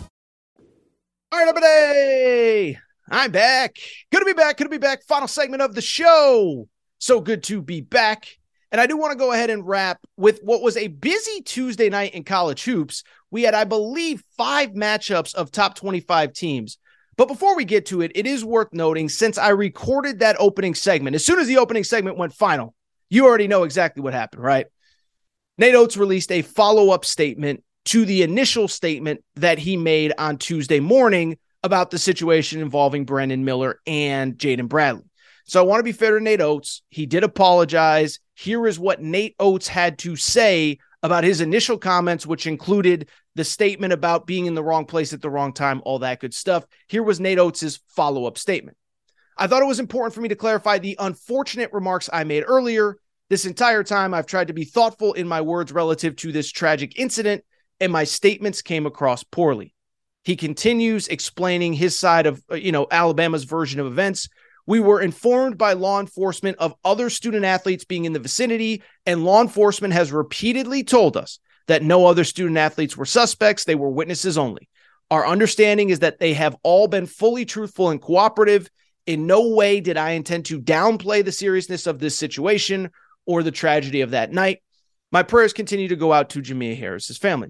All 1.32 1.38
right, 1.38 1.48
everybody. 1.48 2.78
I'm 3.10 3.30
back. 3.30 3.76
Good 4.10 4.18
to 4.18 4.26
be 4.26 4.34
back. 4.34 4.58
Good 4.58 4.64
to 4.64 4.70
be 4.70 4.76
back. 4.76 5.02
Final 5.04 5.28
segment 5.28 5.62
of 5.62 5.74
the 5.74 5.80
show. 5.80 6.68
So 6.98 7.22
good 7.22 7.42
to 7.44 7.62
be 7.62 7.80
back. 7.80 8.28
And 8.70 8.78
I 8.80 8.86
do 8.86 8.98
want 8.98 9.12
to 9.12 9.18
go 9.18 9.32
ahead 9.32 9.48
and 9.48 9.66
wrap 9.66 9.98
with 10.18 10.40
what 10.42 10.60
was 10.60 10.76
a 10.76 10.88
busy 10.88 11.40
Tuesday 11.40 11.88
night 11.88 12.14
in 12.14 12.24
college 12.24 12.64
hoops. 12.64 13.02
We 13.30 13.44
had, 13.44 13.54
I 13.54 13.64
believe, 13.64 14.22
five 14.36 14.72
matchups 14.72 15.34
of 15.34 15.50
top 15.50 15.74
25 15.74 16.34
teams. 16.34 16.76
But 17.22 17.28
before 17.28 17.54
we 17.54 17.64
get 17.64 17.86
to 17.86 18.00
it, 18.00 18.10
it 18.16 18.26
is 18.26 18.44
worth 18.44 18.72
noting 18.72 19.08
since 19.08 19.38
I 19.38 19.50
recorded 19.50 20.18
that 20.18 20.34
opening 20.40 20.74
segment, 20.74 21.14
as 21.14 21.24
soon 21.24 21.38
as 21.38 21.46
the 21.46 21.58
opening 21.58 21.84
segment 21.84 22.18
went 22.18 22.34
final, 22.34 22.74
you 23.10 23.26
already 23.26 23.46
know 23.46 23.62
exactly 23.62 24.02
what 24.02 24.12
happened, 24.12 24.42
right? 24.42 24.66
Nate 25.56 25.76
Oats 25.76 25.96
released 25.96 26.32
a 26.32 26.42
follow 26.42 26.90
up 26.90 27.04
statement 27.04 27.62
to 27.84 28.04
the 28.04 28.22
initial 28.24 28.66
statement 28.66 29.22
that 29.36 29.60
he 29.60 29.76
made 29.76 30.12
on 30.18 30.36
Tuesday 30.36 30.80
morning 30.80 31.38
about 31.62 31.92
the 31.92 31.98
situation 32.00 32.60
involving 32.60 33.04
Brandon 33.04 33.44
Miller 33.44 33.78
and 33.86 34.36
Jaden 34.36 34.68
Bradley. 34.68 35.04
So 35.44 35.62
I 35.62 35.64
want 35.64 35.78
to 35.78 35.84
be 35.84 35.92
fair 35.92 36.18
to 36.18 36.24
Nate 36.24 36.40
Oats. 36.40 36.82
He 36.88 37.06
did 37.06 37.22
apologize. 37.22 38.18
Here 38.34 38.66
is 38.66 38.80
what 38.80 39.00
Nate 39.00 39.36
Oats 39.38 39.68
had 39.68 39.96
to 40.00 40.16
say 40.16 40.78
about 41.04 41.22
his 41.22 41.40
initial 41.40 41.78
comments, 41.78 42.26
which 42.26 42.48
included 42.48 43.08
the 43.34 43.44
statement 43.44 43.92
about 43.92 44.26
being 44.26 44.46
in 44.46 44.54
the 44.54 44.62
wrong 44.62 44.84
place 44.84 45.12
at 45.12 45.22
the 45.22 45.30
wrong 45.30 45.52
time, 45.52 45.80
all 45.84 46.00
that 46.00 46.20
good 46.20 46.34
stuff. 46.34 46.64
Here 46.88 47.02
was 47.02 47.20
Nate 47.20 47.38
Oats' 47.38 47.80
follow 47.88 48.26
up 48.26 48.36
statement. 48.36 48.76
I 49.36 49.46
thought 49.46 49.62
it 49.62 49.66
was 49.66 49.80
important 49.80 50.14
for 50.14 50.20
me 50.20 50.28
to 50.28 50.36
clarify 50.36 50.78
the 50.78 50.96
unfortunate 50.98 51.72
remarks 51.72 52.10
I 52.12 52.24
made 52.24 52.44
earlier. 52.46 52.96
This 53.30 53.46
entire 53.46 53.82
time, 53.82 54.12
I've 54.12 54.26
tried 54.26 54.48
to 54.48 54.52
be 54.52 54.64
thoughtful 54.64 55.14
in 55.14 55.26
my 55.26 55.40
words 55.40 55.72
relative 55.72 56.16
to 56.16 56.32
this 56.32 56.50
tragic 56.50 56.98
incident, 56.98 57.42
and 57.80 57.90
my 57.90 58.04
statements 58.04 58.60
came 58.60 58.84
across 58.84 59.24
poorly. 59.24 59.74
He 60.24 60.36
continues 60.36 61.08
explaining 61.08 61.72
his 61.72 61.98
side 61.98 62.26
of, 62.26 62.42
uh, 62.50 62.56
you 62.56 62.72
know, 62.72 62.86
Alabama's 62.90 63.44
version 63.44 63.80
of 63.80 63.86
events. 63.86 64.28
We 64.66 64.78
were 64.80 65.00
informed 65.00 65.58
by 65.58 65.72
law 65.72 65.98
enforcement 65.98 66.58
of 66.58 66.74
other 66.84 67.10
student 67.10 67.44
athletes 67.44 67.84
being 67.84 68.04
in 68.04 68.12
the 68.12 68.20
vicinity, 68.20 68.82
and 69.06 69.24
law 69.24 69.40
enforcement 69.40 69.94
has 69.94 70.12
repeatedly 70.12 70.84
told 70.84 71.16
us 71.16 71.38
that 71.72 71.82
no 71.82 72.04
other 72.04 72.22
student 72.22 72.58
athletes 72.58 72.98
were 72.98 73.06
suspects. 73.06 73.64
They 73.64 73.74
were 73.74 73.88
witnesses 73.88 74.36
only. 74.36 74.68
Our 75.10 75.26
understanding 75.26 75.88
is 75.88 76.00
that 76.00 76.18
they 76.18 76.34
have 76.34 76.54
all 76.62 76.86
been 76.86 77.06
fully 77.06 77.46
truthful 77.46 77.88
and 77.88 78.00
cooperative. 78.00 78.68
In 79.06 79.26
no 79.26 79.48
way 79.48 79.80
did 79.80 79.96
I 79.96 80.10
intend 80.10 80.44
to 80.46 80.60
downplay 80.60 81.24
the 81.24 81.32
seriousness 81.32 81.86
of 81.86 81.98
this 81.98 82.14
situation 82.14 82.90
or 83.24 83.42
the 83.42 83.50
tragedy 83.50 84.02
of 84.02 84.10
that 84.10 84.32
night. 84.32 84.62
My 85.10 85.22
prayers 85.22 85.54
continue 85.54 85.88
to 85.88 85.96
go 85.96 86.12
out 86.12 86.28
to 86.30 86.42
Jamea 86.42 86.76
Harris's 86.76 87.16
family. 87.16 87.48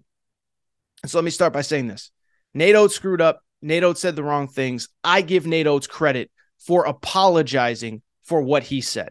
And 1.03 1.11
so 1.11 1.19
let 1.19 1.25
me 1.25 1.33
start 1.33 1.53
by 1.53 1.63
saying 1.63 1.89
this. 1.89 2.13
Nate 2.55 2.77
Oats 2.77 2.95
screwed 2.95 3.21
up. 3.21 3.43
Nate 3.61 3.83
Oats 3.83 4.01
said 4.01 4.15
the 4.15 4.23
wrong 4.23 4.47
things. 4.47 4.89
I 5.03 5.23
give 5.23 5.47
Nate 5.49 5.67
Oats 5.67 5.89
credit 5.89 6.31
for 6.59 6.85
apologizing 6.85 8.03
for 8.23 8.41
what 8.41 8.63
he 8.63 8.83
said. 8.83 9.11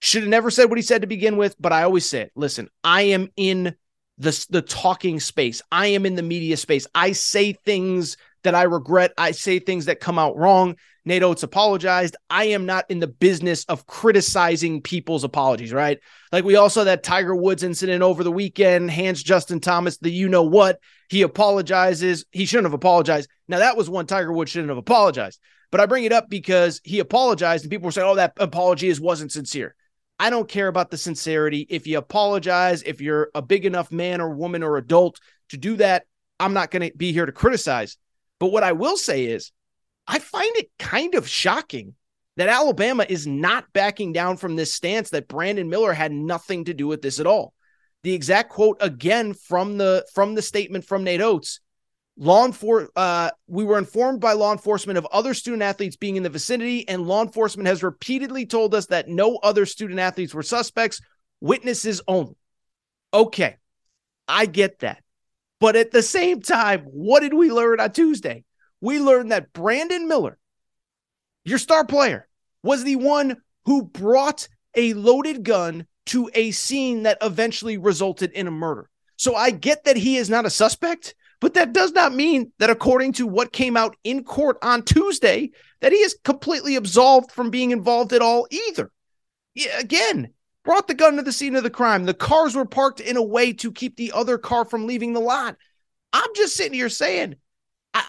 Should 0.00 0.22
have 0.22 0.30
never 0.30 0.50
said 0.50 0.66
what 0.66 0.78
he 0.78 0.82
said 0.82 1.00
to 1.00 1.06
begin 1.06 1.38
with, 1.38 1.56
but 1.58 1.72
I 1.72 1.84
always 1.84 2.04
say 2.04 2.22
it. 2.22 2.32
Listen, 2.34 2.68
I 2.84 3.02
am 3.02 3.30
in 3.38 3.74
the, 4.20 4.46
the 4.50 4.62
talking 4.62 5.18
space. 5.18 5.62
I 5.72 5.88
am 5.88 6.04
in 6.04 6.14
the 6.14 6.22
media 6.22 6.56
space. 6.56 6.86
I 6.94 7.12
say 7.12 7.54
things 7.54 8.16
that 8.42 8.54
I 8.54 8.62
regret. 8.62 9.12
I 9.18 9.32
say 9.32 9.58
things 9.58 9.86
that 9.86 10.00
come 10.00 10.18
out 10.18 10.36
wrong. 10.36 10.76
Nate 11.06 11.22
Oats 11.22 11.42
apologized. 11.42 12.16
I 12.28 12.44
am 12.44 12.66
not 12.66 12.84
in 12.90 13.00
the 13.00 13.06
business 13.06 13.64
of 13.64 13.86
criticizing 13.86 14.82
people's 14.82 15.24
apologies, 15.24 15.72
right? 15.72 15.98
Like 16.32 16.44
we 16.44 16.56
also 16.56 16.80
had 16.80 16.88
that 16.88 17.02
Tiger 17.02 17.34
Woods 17.34 17.62
incident 17.62 18.02
over 18.02 18.22
the 18.22 18.30
weekend, 18.30 18.90
hands 18.90 19.22
Justin 19.22 19.60
Thomas, 19.60 19.96
the 19.96 20.10
you 20.10 20.28
know 20.28 20.42
what. 20.42 20.78
He 21.08 21.22
apologizes. 21.22 22.26
He 22.30 22.44
shouldn't 22.44 22.66
have 22.66 22.74
apologized. 22.74 23.30
Now, 23.48 23.58
that 23.58 23.76
was 23.76 23.88
one 23.88 24.06
Tiger 24.06 24.32
Woods 24.32 24.50
shouldn't 24.50 24.68
have 24.68 24.78
apologized. 24.78 25.40
But 25.70 25.80
I 25.80 25.86
bring 25.86 26.04
it 26.04 26.12
up 26.12 26.28
because 26.28 26.80
he 26.84 26.98
apologized 26.98 27.64
and 27.64 27.70
people 27.70 27.86
were 27.86 27.92
saying, 27.92 28.08
oh, 28.08 28.16
that 28.16 28.34
apology 28.36 28.88
is 28.88 29.00
wasn't 29.00 29.32
sincere. 29.32 29.74
I 30.20 30.28
don't 30.28 30.48
care 30.48 30.68
about 30.68 30.90
the 30.90 30.98
sincerity. 30.98 31.66
If 31.70 31.86
you 31.86 31.96
apologize, 31.96 32.82
if 32.82 33.00
you're 33.00 33.30
a 33.34 33.40
big 33.40 33.64
enough 33.64 33.90
man 33.90 34.20
or 34.20 34.28
woman 34.28 34.62
or 34.62 34.76
adult 34.76 35.18
to 35.48 35.56
do 35.56 35.76
that, 35.76 36.04
I'm 36.38 36.52
not 36.52 36.70
going 36.70 36.90
to 36.90 36.94
be 36.94 37.10
here 37.10 37.24
to 37.24 37.32
criticize. 37.32 37.96
But 38.38 38.52
what 38.52 38.62
I 38.62 38.72
will 38.72 38.98
say 38.98 39.24
is, 39.24 39.50
I 40.06 40.18
find 40.18 40.54
it 40.56 40.70
kind 40.78 41.14
of 41.14 41.26
shocking 41.26 41.94
that 42.36 42.50
Alabama 42.50 43.06
is 43.08 43.26
not 43.26 43.72
backing 43.72 44.12
down 44.12 44.36
from 44.36 44.56
this 44.56 44.74
stance 44.74 45.08
that 45.10 45.26
Brandon 45.26 45.70
Miller 45.70 45.94
had 45.94 46.12
nothing 46.12 46.64
to 46.66 46.74
do 46.74 46.86
with 46.86 47.00
this 47.00 47.18
at 47.18 47.26
all. 47.26 47.54
The 48.02 48.12
exact 48.12 48.50
quote 48.50 48.76
again 48.80 49.32
from 49.32 49.78
the 49.78 50.06
from 50.12 50.34
the 50.34 50.42
statement 50.42 50.84
from 50.84 51.02
Nate 51.02 51.22
Oats 51.22 51.60
Law 52.16 52.44
enforcement, 52.44 52.92
uh, 52.96 53.30
we 53.46 53.64
were 53.64 53.78
informed 53.78 54.20
by 54.20 54.32
law 54.32 54.52
enforcement 54.52 54.98
of 54.98 55.06
other 55.06 55.32
student 55.32 55.62
athletes 55.62 55.96
being 55.96 56.16
in 56.16 56.22
the 56.22 56.28
vicinity, 56.28 56.86
and 56.88 57.06
law 57.06 57.22
enforcement 57.22 57.66
has 57.66 57.82
repeatedly 57.82 58.44
told 58.44 58.74
us 58.74 58.86
that 58.86 59.08
no 59.08 59.36
other 59.36 59.64
student 59.64 59.98
athletes 59.98 60.34
were 60.34 60.42
suspects, 60.42 61.00
witnesses 61.40 62.02
only. 62.06 62.36
Okay, 63.14 63.56
I 64.28 64.46
get 64.46 64.80
that. 64.80 65.02
But 65.60 65.76
at 65.76 65.90
the 65.90 66.02
same 66.02 66.40
time, 66.40 66.82
what 66.82 67.20
did 67.20 67.34
we 67.34 67.50
learn 67.50 67.80
on 67.80 67.92
Tuesday? 67.92 68.44
We 68.80 68.98
learned 68.98 69.32
that 69.32 69.52
Brandon 69.52 70.08
Miller, 70.08 70.38
your 71.44 71.58
star 71.58 71.84
player, 71.84 72.28
was 72.62 72.84
the 72.84 72.96
one 72.96 73.36
who 73.66 73.82
brought 73.82 74.48
a 74.74 74.94
loaded 74.94 75.42
gun 75.42 75.86
to 76.06 76.30
a 76.34 76.50
scene 76.50 77.02
that 77.04 77.18
eventually 77.22 77.78
resulted 77.78 78.32
in 78.32 78.46
a 78.46 78.50
murder. 78.50 78.88
So 79.16 79.34
I 79.34 79.50
get 79.50 79.84
that 79.84 79.96
he 79.96 80.16
is 80.16 80.30
not 80.30 80.46
a 80.46 80.50
suspect, 80.50 81.14
but 81.40 81.54
that 81.54 81.72
does 81.72 81.92
not 81.92 82.14
mean 82.14 82.52
that, 82.58 82.70
according 82.70 83.14
to 83.14 83.26
what 83.26 83.52
came 83.52 83.76
out 83.76 83.96
in 84.04 84.24
court 84.24 84.58
on 84.62 84.82
Tuesday, 84.82 85.50
that 85.80 85.92
he 85.92 85.98
is 85.98 86.18
completely 86.22 86.76
absolved 86.76 87.32
from 87.32 87.50
being 87.50 87.70
involved 87.70 88.12
at 88.12 88.22
all 88.22 88.46
either. 88.50 88.90
Again, 89.78 90.32
brought 90.64 90.86
the 90.86 90.94
gun 90.94 91.16
to 91.16 91.22
the 91.22 91.32
scene 91.32 91.56
of 91.56 91.62
the 91.62 91.70
crime. 91.70 92.04
The 92.04 92.14
cars 92.14 92.54
were 92.54 92.66
parked 92.66 93.00
in 93.00 93.16
a 93.16 93.22
way 93.22 93.54
to 93.54 93.72
keep 93.72 93.96
the 93.96 94.12
other 94.12 94.38
car 94.38 94.64
from 94.64 94.86
leaving 94.86 95.14
the 95.14 95.20
lot. 95.20 95.56
I'm 96.12 96.30
just 96.36 96.56
sitting 96.56 96.74
here 96.74 96.88
saying, 96.88 97.36
I, 97.94 98.06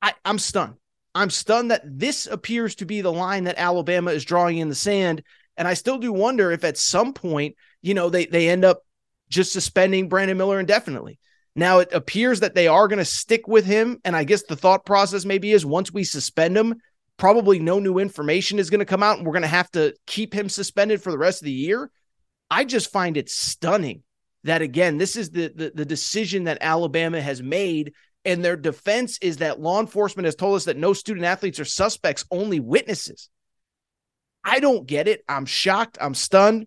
I, 0.00 0.14
I'm 0.24 0.38
stunned. 0.38 0.74
I'm 1.14 1.30
stunned 1.30 1.70
that 1.70 1.82
this 1.84 2.26
appears 2.26 2.74
to 2.76 2.86
be 2.86 3.00
the 3.00 3.12
line 3.12 3.44
that 3.44 3.58
Alabama 3.58 4.10
is 4.10 4.24
drawing 4.24 4.58
in 4.58 4.68
the 4.68 4.74
sand. 4.74 5.22
And 5.56 5.68
I 5.68 5.74
still 5.74 5.98
do 5.98 6.12
wonder 6.12 6.50
if 6.50 6.64
at 6.64 6.76
some 6.76 7.12
point, 7.12 7.56
you 7.82 7.94
know, 7.94 8.10
they 8.10 8.26
they 8.26 8.48
end 8.48 8.64
up 8.64 8.82
just 9.28 9.52
suspending 9.52 10.08
Brandon 10.08 10.36
Miller 10.36 10.58
indefinitely. 10.58 11.18
Now 11.56 11.78
it 11.78 11.92
appears 11.92 12.40
that 12.40 12.54
they 12.54 12.66
are 12.66 12.88
going 12.88 12.98
to 12.98 13.04
stick 13.04 13.46
with 13.46 13.64
him. 13.64 14.00
And 14.04 14.16
I 14.16 14.24
guess 14.24 14.42
the 14.42 14.56
thought 14.56 14.84
process 14.84 15.24
maybe 15.24 15.52
is 15.52 15.64
once 15.64 15.92
we 15.92 16.04
suspend 16.04 16.56
him, 16.56 16.76
probably 17.16 17.58
no 17.58 17.78
new 17.78 17.98
information 17.98 18.58
is 18.58 18.70
going 18.70 18.80
to 18.80 18.84
come 18.84 19.02
out 19.02 19.18
and 19.18 19.26
we're 19.26 19.32
going 19.32 19.42
to 19.42 19.48
have 19.48 19.70
to 19.72 19.94
keep 20.06 20.34
him 20.34 20.48
suspended 20.48 21.02
for 21.02 21.12
the 21.12 21.18
rest 21.18 21.42
of 21.42 21.46
the 21.46 21.52
year. 21.52 21.90
I 22.50 22.64
just 22.64 22.90
find 22.90 23.16
it 23.16 23.30
stunning 23.30 24.02
that 24.42 24.62
again, 24.62 24.98
this 24.98 25.16
is 25.16 25.30
the, 25.30 25.52
the, 25.54 25.72
the 25.74 25.84
decision 25.84 26.44
that 26.44 26.58
Alabama 26.60 27.20
has 27.20 27.42
made. 27.42 27.94
And 28.24 28.44
their 28.44 28.56
defense 28.56 29.18
is 29.18 29.38
that 29.38 29.60
law 29.60 29.80
enforcement 29.80 30.24
has 30.24 30.34
told 30.34 30.56
us 30.56 30.64
that 30.64 30.76
no 30.76 30.92
student 30.92 31.26
athletes 31.26 31.60
are 31.60 31.64
suspects, 31.64 32.24
only 32.30 32.58
witnesses. 32.58 33.28
I 34.42 34.60
don't 34.60 34.86
get 34.86 35.08
it. 35.08 35.24
I'm 35.28 35.46
shocked. 35.46 35.98
I'm 36.00 36.14
stunned. 36.14 36.66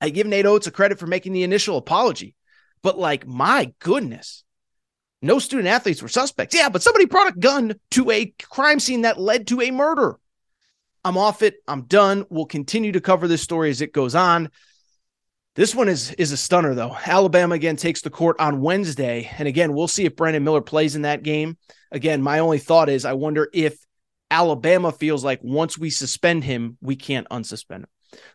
I 0.00 0.10
give 0.10 0.26
Nate 0.26 0.46
Oats 0.46 0.66
a 0.66 0.70
credit 0.70 0.98
for 0.98 1.06
making 1.06 1.32
the 1.32 1.42
initial 1.42 1.76
apology. 1.76 2.34
But 2.82 2.98
like, 2.98 3.26
my 3.26 3.72
goodness, 3.78 4.44
no 5.22 5.38
student 5.38 5.68
athletes 5.68 6.02
were 6.02 6.08
suspects. 6.08 6.54
Yeah, 6.54 6.68
but 6.68 6.82
somebody 6.82 7.04
brought 7.04 7.34
a 7.34 7.38
gun 7.38 7.74
to 7.92 8.10
a 8.10 8.32
crime 8.42 8.80
scene 8.80 9.02
that 9.02 9.20
led 9.20 9.46
to 9.48 9.60
a 9.60 9.70
murder. 9.70 10.18
I'm 11.04 11.16
off 11.16 11.42
it. 11.42 11.56
I'm 11.66 11.82
done. 11.82 12.26
We'll 12.30 12.46
continue 12.46 12.92
to 12.92 13.00
cover 13.00 13.28
this 13.28 13.42
story 13.42 13.70
as 13.70 13.80
it 13.80 13.92
goes 13.92 14.14
on. 14.14 14.50
This 15.56 15.74
one 15.74 15.88
is 15.88 16.12
is 16.12 16.32
a 16.32 16.36
stunner 16.36 16.74
though. 16.74 16.96
Alabama 17.04 17.54
again 17.54 17.76
takes 17.76 18.02
the 18.02 18.10
court 18.10 18.36
on 18.38 18.60
Wednesday, 18.60 19.30
and 19.36 19.48
again 19.48 19.72
we'll 19.72 19.88
see 19.88 20.04
if 20.04 20.16
Brandon 20.16 20.44
Miller 20.44 20.60
plays 20.60 20.94
in 20.94 21.02
that 21.02 21.22
game. 21.22 21.58
Again, 21.90 22.22
my 22.22 22.38
only 22.38 22.58
thought 22.58 22.88
is 22.88 23.04
I 23.04 23.14
wonder 23.14 23.48
if 23.52 23.76
Alabama 24.30 24.92
feels 24.92 25.24
like 25.24 25.40
once 25.42 25.76
we 25.76 25.90
suspend 25.90 26.44
him, 26.44 26.78
we 26.80 26.94
can't 26.94 27.28
unsuspend 27.30 27.80
him. 27.80 27.86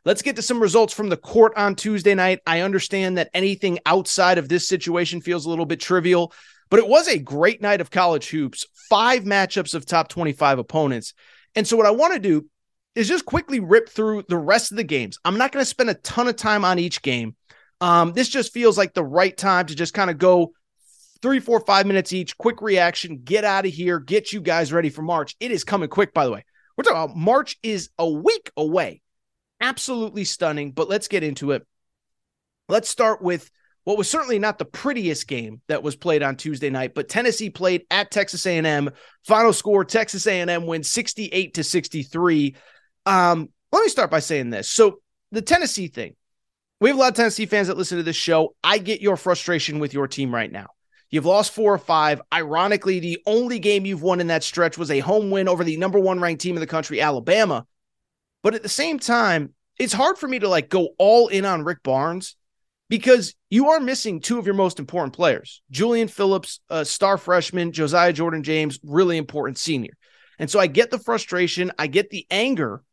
Let's 0.05 0.21
get 0.21 0.35
to 0.37 0.41
some 0.41 0.61
results 0.61 0.93
from 0.93 1.09
the 1.09 1.17
court 1.17 1.53
on 1.57 1.75
Tuesday 1.75 2.15
night. 2.15 2.39
I 2.45 2.61
understand 2.61 3.17
that 3.17 3.29
anything 3.33 3.79
outside 3.85 4.37
of 4.37 4.49
this 4.49 4.67
situation 4.67 5.21
feels 5.21 5.45
a 5.45 5.49
little 5.49 5.65
bit 5.65 5.79
trivial, 5.79 6.33
but 6.69 6.79
it 6.79 6.87
was 6.87 7.07
a 7.07 7.19
great 7.19 7.61
night 7.61 7.81
of 7.81 7.91
college 7.91 8.29
hoops, 8.29 8.65
five 8.89 9.23
matchups 9.23 9.75
of 9.75 9.85
top 9.85 10.07
25 10.07 10.59
opponents. 10.59 11.13
And 11.55 11.67
so, 11.67 11.77
what 11.77 11.85
I 11.85 11.91
want 11.91 12.13
to 12.13 12.19
do 12.19 12.47
is 12.95 13.07
just 13.07 13.25
quickly 13.25 13.59
rip 13.59 13.89
through 13.89 14.23
the 14.29 14.37
rest 14.37 14.71
of 14.71 14.77
the 14.77 14.83
games. 14.83 15.17
I'm 15.25 15.37
not 15.37 15.51
going 15.51 15.61
to 15.61 15.69
spend 15.69 15.89
a 15.89 15.95
ton 15.95 16.27
of 16.27 16.35
time 16.35 16.63
on 16.63 16.79
each 16.79 17.01
game. 17.01 17.35
Um, 17.81 18.13
this 18.13 18.29
just 18.29 18.53
feels 18.53 18.77
like 18.77 18.93
the 18.93 19.03
right 19.03 19.35
time 19.35 19.65
to 19.65 19.75
just 19.75 19.93
kind 19.93 20.09
of 20.09 20.17
go 20.17 20.53
three, 21.21 21.39
four, 21.39 21.59
five 21.59 21.85
minutes 21.85 22.13
each, 22.13 22.37
quick 22.37 22.61
reaction, 22.61 23.21
get 23.23 23.43
out 23.43 23.65
of 23.65 23.73
here, 23.73 23.99
get 23.99 24.31
you 24.31 24.41
guys 24.41 24.71
ready 24.71 24.89
for 24.89 25.01
March. 25.01 25.35
It 25.39 25.51
is 25.51 25.63
coming 25.63 25.89
quick, 25.89 26.13
by 26.13 26.25
the 26.25 26.31
way. 26.31 26.45
We're 26.77 26.83
talking 26.83 27.03
about 27.03 27.17
March 27.17 27.57
is 27.63 27.89
a 27.97 28.09
week 28.09 28.51
away 28.55 29.01
absolutely 29.65 30.23
stunning. 30.23 30.71
But 30.71 30.89
let's 30.89 31.07
get 31.07 31.23
into 31.23 31.51
it. 31.51 31.65
Let's 32.69 32.89
start 32.89 33.21
with 33.21 33.49
what 33.83 33.97
was 33.97 34.09
certainly 34.09 34.39
not 34.39 34.57
the 34.57 34.65
prettiest 34.65 35.27
game 35.27 35.61
that 35.67 35.83
was 35.83 35.95
played 35.95 36.23
on 36.23 36.35
Tuesday 36.35 36.69
night, 36.69 36.95
but 36.95 37.07
Tennessee 37.07 37.51
played 37.51 37.85
at 37.91 38.09
Texas 38.09 38.45
A&M. 38.45 38.89
Final 39.27 39.53
score: 39.53 39.85
Texas 39.85 40.25
A&M 40.25 40.65
wins 40.65 40.89
68 40.89 41.53
to 41.53 41.63
63. 41.63 42.55
Um, 43.05 43.49
let 43.71 43.83
me 43.83 43.89
start 43.89 44.09
by 44.09 44.19
saying 44.19 44.49
this. 44.49 44.71
So 44.71 44.99
the 45.31 45.41
Tennessee 45.41 45.87
thing, 45.87 46.15
we 46.79 46.89
have 46.89 46.97
a 46.97 46.99
lot 46.99 47.09
of 47.09 47.15
Tennessee 47.15 47.45
fans 47.45 47.67
that 47.67 47.77
listen 47.77 47.97
to 47.97 48.03
this 48.03 48.15
show. 48.15 48.55
I 48.63 48.79
get 48.79 49.01
your 49.01 49.17
frustration 49.17 49.79
with 49.79 49.93
your 49.93 50.07
team 50.07 50.33
right 50.33 50.51
now. 50.51 50.67
You've 51.11 51.25
lost 51.25 51.53
four 51.53 51.73
or 51.73 51.77
five. 51.77 52.21
Ironically, 52.33 52.99
the 52.99 53.19
only 53.27 53.59
game 53.59 53.85
you've 53.85 54.01
won 54.01 54.19
in 54.19 54.27
that 54.27 54.43
stretch 54.43 54.77
was 54.77 54.89
a 54.89 54.99
home 54.99 55.29
win 55.29 55.47
over 55.47 55.63
the 55.63 55.77
number 55.77 55.99
one 55.99 56.19
ranked 56.19 56.41
team 56.41 56.55
in 56.55 56.61
the 56.61 56.67
country, 56.67 56.99
Alabama. 56.99 57.65
But 58.45 58.53
at 58.53 58.61
the 58.63 58.69
same 58.69 58.99
time, 58.99 59.54
it's 59.77 59.93
hard 59.93 60.17
for 60.17 60.27
me 60.27 60.39
to 60.39 60.49
like 60.49 60.69
go 60.69 60.89
all 60.97 61.27
in 61.27 61.45
on 61.45 61.63
Rick 61.63 61.83
Barnes 61.83 62.35
because 62.89 63.33
you 63.49 63.69
are 63.69 63.79
missing 63.79 64.19
two 64.19 64.39
of 64.39 64.45
your 64.45 64.55
most 64.55 64.79
important 64.79 65.13
players 65.13 65.61
Julian 65.71 66.07
Phillips, 66.07 66.59
a 66.69 66.85
star 66.85 67.17
freshman, 67.17 67.71
Josiah 67.71 68.13
Jordan 68.13 68.43
James, 68.43 68.79
really 68.83 69.17
important 69.17 69.57
senior. 69.57 69.93
And 70.37 70.49
so 70.49 70.59
I 70.59 70.67
get 70.67 70.91
the 70.91 70.99
frustration, 70.99 71.71
I 71.79 71.87
get 71.87 72.09
the 72.09 72.25
anger. 72.29 72.83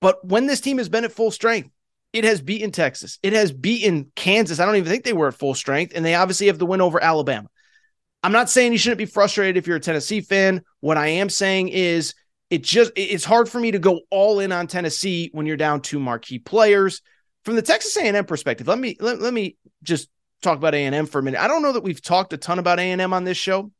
But 0.00 0.24
when 0.26 0.46
this 0.46 0.60
team 0.60 0.78
has 0.78 0.88
been 0.88 1.04
at 1.04 1.12
full 1.12 1.30
strength, 1.30 1.70
it 2.12 2.24
has 2.24 2.40
beaten 2.40 2.72
Texas, 2.72 3.18
it 3.22 3.32
has 3.32 3.52
beaten 3.52 4.10
Kansas. 4.16 4.60
I 4.60 4.66
don't 4.66 4.76
even 4.76 4.90
think 4.90 5.04
they 5.04 5.12
were 5.12 5.28
at 5.28 5.34
full 5.34 5.54
strength. 5.54 5.92
And 5.94 6.04
they 6.04 6.14
obviously 6.14 6.48
have 6.48 6.58
the 6.58 6.66
win 6.66 6.80
over 6.80 7.02
Alabama. 7.02 7.48
I'm 8.22 8.32
not 8.32 8.50
saying 8.50 8.72
you 8.72 8.78
shouldn't 8.78 8.98
be 8.98 9.06
frustrated 9.06 9.56
if 9.56 9.66
you're 9.66 9.76
a 9.76 9.80
Tennessee 9.80 10.20
fan. 10.20 10.62
What 10.80 10.98
I 10.98 11.06
am 11.06 11.30
saying 11.30 11.68
is 11.68 12.14
it 12.50 12.64
just 12.64 12.92
it's 12.96 13.24
hard 13.24 13.48
for 13.48 13.60
me 13.60 13.70
to 13.70 13.78
go 13.78 14.00
all 14.10 14.40
in 14.40 14.52
on 14.52 14.66
Tennessee 14.66 15.30
when 15.32 15.46
you're 15.46 15.56
down 15.56 15.80
two 15.80 16.00
marquee 16.00 16.38
players. 16.38 17.00
From 17.44 17.56
the 17.56 17.62
Texas 17.62 17.96
A&M 17.96 18.26
perspective, 18.26 18.68
let 18.68 18.78
me 18.78 18.96
let, 19.00 19.20
let 19.20 19.32
me 19.32 19.56
just 19.82 20.10
talk 20.42 20.58
about 20.58 20.74
A&M 20.74 21.06
for 21.06 21.20
a 21.20 21.22
minute. 21.22 21.40
I 21.40 21.48
don't 21.48 21.62
know 21.62 21.72
that 21.72 21.82
we've 21.82 22.02
talked 22.02 22.32
a 22.32 22.36
ton 22.36 22.58
about 22.58 22.78
A&M 22.78 23.12
on 23.12 23.24
this 23.24 23.38
show. 23.38 23.70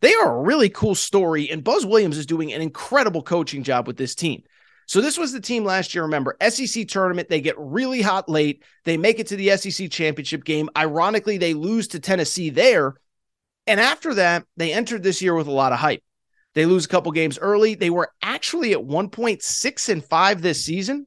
They 0.00 0.14
are 0.14 0.36
a 0.36 0.42
really 0.42 0.68
cool 0.68 0.94
story, 0.94 1.50
and 1.50 1.64
Buzz 1.64 1.86
Williams 1.86 2.18
is 2.18 2.26
doing 2.26 2.52
an 2.52 2.60
incredible 2.60 3.22
coaching 3.22 3.62
job 3.62 3.86
with 3.86 3.96
this 3.96 4.14
team. 4.14 4.42
So 4.86 5.00
this 5.00 5.16
was 5.16 5.32
the 5.32 5.40
team 5.40 5.64
last 5.64 5.94
year. 5.94 6.04
Remember, 6.04 6.36
SEC 6.46 6.86
tournament, 6.88 7.30
they 7.30 7.40
get 7.40 7.58
really 7.58 8.02
hot 8.02 8.28
late. 8.28 8.62
They 8.84 8.98
make 8.98 9.18
it 9.18 9.28
to 9.28 9.36
the 9.36 9.56
SEC 9.56 9.90
championship 9.90 10.44
game. 10.44 10.68
Ironically, 10.76 11.38
they 11.38 11.54
lose 11.54 11.88
to 11.88 12.00
Tennessee 12.00 12.50
there. 12.50 12.94
And 13.66 13.80
after 13.80 14.14
that, 14.14 14.44
they 14.58 14.74
entered 14.74 15.02
this 15.02 15.22
year 15.22 15.34
with 15.34 15.46
a 15.46 15.52
lot 15.52 15.72
of 15.72 15.78
hype. 15.78 16.02
They 16.54 16.66
lose 16.66 16.84
a 16.84 16.88
couple 16.88 17.12
games 17.12 17.38
early. 17.38 17.74
They 17.74 17.90
were 17.90 18.10
actually 18.22 18.72
at 18.72 18.78
1.6 18.78 19.88
and 19.88 20.04
5 20.04 20.42
this 20.42 20.64
season, 20.64 21.06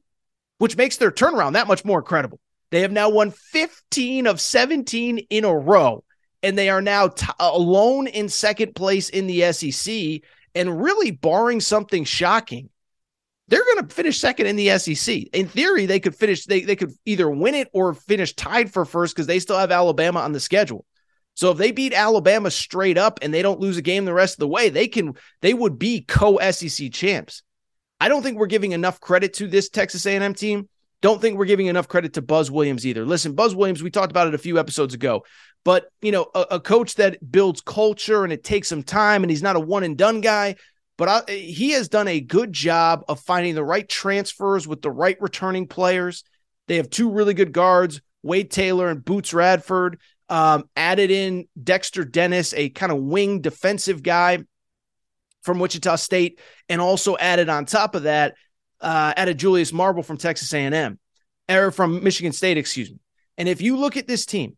which 0.58 0.76
makes 0.76 0.96
their 0.96 1.10
turnaround 1.10 1.54
that 1.54 1.68
much 1.68 1.84
more 1.84 1.98
incredible. 1.98 2.38
They 2.70 2.82
have 2.82 2.92
now 2.92 3.08
won 3.08 3.30
15 3.30 4.26
of 4.26 4.40
17 4.40 5.18
in 5.18 5.44
a 5.44 5.56
row, 5.56 6.04
and 6.42 6.56
they 6.56 6.68
are 6.68 6.82
now 6.82 7.08
t- 7.08 7.26
uh, 7.40 7.50
alone 7.52 8.06
in 8.06 8.28
second 8.28 8.74
place 8.74 9.08
in 9.08 9.26
the 9.26 9.52
SEC. 9.52 10.20
And 10.54 10.82
really, 10.82 11.10
barring 11.10 11.60
something 11.60 12.04
shocking, 12.04 12.68
they're 13.48 13.64
going 13.64 13.86
to 13.88 13.94
finish 13.94 14.20
second 14.20 14.46
in 14.46 14.56
the 14.56 14.78
SEC. 14.78 15.16
In 15.32 15.48
theory, 15.48 15.86
they 15.86 16.00
could 16.00 16.14
finish, 16.14 16.44
they, 16.44 16.60
they 16.60 16.76
could 16.76 16.92
either 17.06 17.30
win 17.30 17.54
it 17.54 17.68
or 17.72 17.94
finish 17.94 18.34
tied 18.34 18.70
for 18.70 18.84
first 18.84 19.14
because 19.14 19.26
they 19.26 19.38
still 19.38 19.58
have 19.58 19.72
Alabama 19.72 20.20
on 20.20 20.32
the 20.32 20.40
schedule. 20.40 20.84
So 21.38 21.52
if 21.52 21.56
they 21.56 21.70
beat 21.70 21.92
Alabama 21.94 22.50
straight 22.50 22.98
up 22.98 23.20
and 23.22 23.32
they 23.32 23.42
don't 23.42 23.60
lose 23.60 23.76
a 23.76 23.82
game 23.82 24.04
the 24.04 24.12
rest 24.12 24.34
of 24.34 24.40
the 24.40 24.48
way, 24.48 24.70
they 24.70 24.88
can 24.88 25.14
they 25.40 25.54
would 25.54 25.78
be 25.78 26.00
co-SEC 26.00 26.90
champs. 26.90 27.44
I 28.00 28.08
don't 28.08 28.24
think 28.24 28.38
we're 28.38 28.46
giving 28.46 28.72
enough 28.72 28.98
credit 28.98 29.34
to 29.34 29.46
this 29.46 29.68
Texas 29.68 30.04
A&M 30.04 30.34
team. 30.34 30.68
Don't 31.00 31.20
think 31.20 31.38
we're 31.38 31.44
giving 31.44 31.66
enough 31.66 31.86
credit 31.86 32.14
to 32.14 32.22
Buzz 32.22 32.50
Williams 32.50 32.84
either. 32.84 33.06
Listen, 33.06 33.34
Buzz 33.34 33.54
Williams, 33.54 33.84
we 33.84 33.90
talked 33.92 34.10
about 34.10 34.26
it 34.26 34.34
a 34.34 34.38
few 34.38 34.58
episodes 34.58 34.94
ago, 34.94 35.22
but 35.64 35.86
you 36.02 36.10
know, 36.10 36.26
a, 36.34 36.40
a 36.52 36.60
coach 36.60 36.96
that 36.96 37.30
builds 37.30 37.60
culture 37.60 38.24
and 38.24 38.32
it 38.32 38.42
takes 38.42 38.66
some 38.66 38.82
time 38.82 39.22
and 39.22 39.30
he's 39.30 39.42
not 39.42 39.54
a 39.54 39.60
one 39.60 39.84
and 39.84 39.96
done 39.96 40.20
guy 40.20 40.56
but 40.96 41.08
I, 41.08 41.30
he 41.30 41.70
has 41.70 41.88
done 41.88 42.08
a 42.08 42.20
good 42.20 42.52
job 42.52 43.04
of 43.08 43.20
finding 43.20 43.54
the 43.54 43.64
right 43.64 43.88
transfers 43.88 44.66
with 44.66 44.82
the 44.82 44.90
right 44.90 45.16
returning 45.20 45.68
players. 45.68 46.24
They 46.66 46.76
have 46.76 46.90
two 46.90 47.12
really 47.12 47.34
good 47.34 47.52
guards, 47.52 48.02
Wade 48.24 48.50
Taylor 48.50 48.88
and 48.88 49.04
Boots 49.04 49.32
Radford. 49.32 50.00
Um, 50.28 50.68
added 50.76 51.10
in 51.10 51.46
Dexter 51.62 52.04
Dennis, 52.04 52.52
a 52.54 52.68
kind 52.68 52.92
of 52.92 52.98
wing 52.98 53.40
defensive 53.40 54.02
guy 54.02 54.38
from 55.42 55.58
Wichita 55.58 55.96
State, 55.96 56.40
and 56.68 56.80
also 56.80 57.16
added 57.16 57.48
on 57.48 57.64
top 57.64 57.94
of 57.94 58.02
that, 58.02 58.34
uh, 58.80 59.14
added 59.16 59.38
Julius 59.38 59.72
Marble 59.72 60.02
from 60.02 60.18
Texas 60.18 60.52
A&M, 60.52 60.98
or 61.48 61.70
from 61.70 62.04
Michigan 62.04 62.32
State, 62.32 62.58
excuse 62.58 62.90
me. 62.90 62.98
And 63.38 63.48
if 63.48 63.62
you 63.62 63.76
look 63.76 63.96
at 63.96 64.06
this 64.06 64.26
team, 64.26 64.56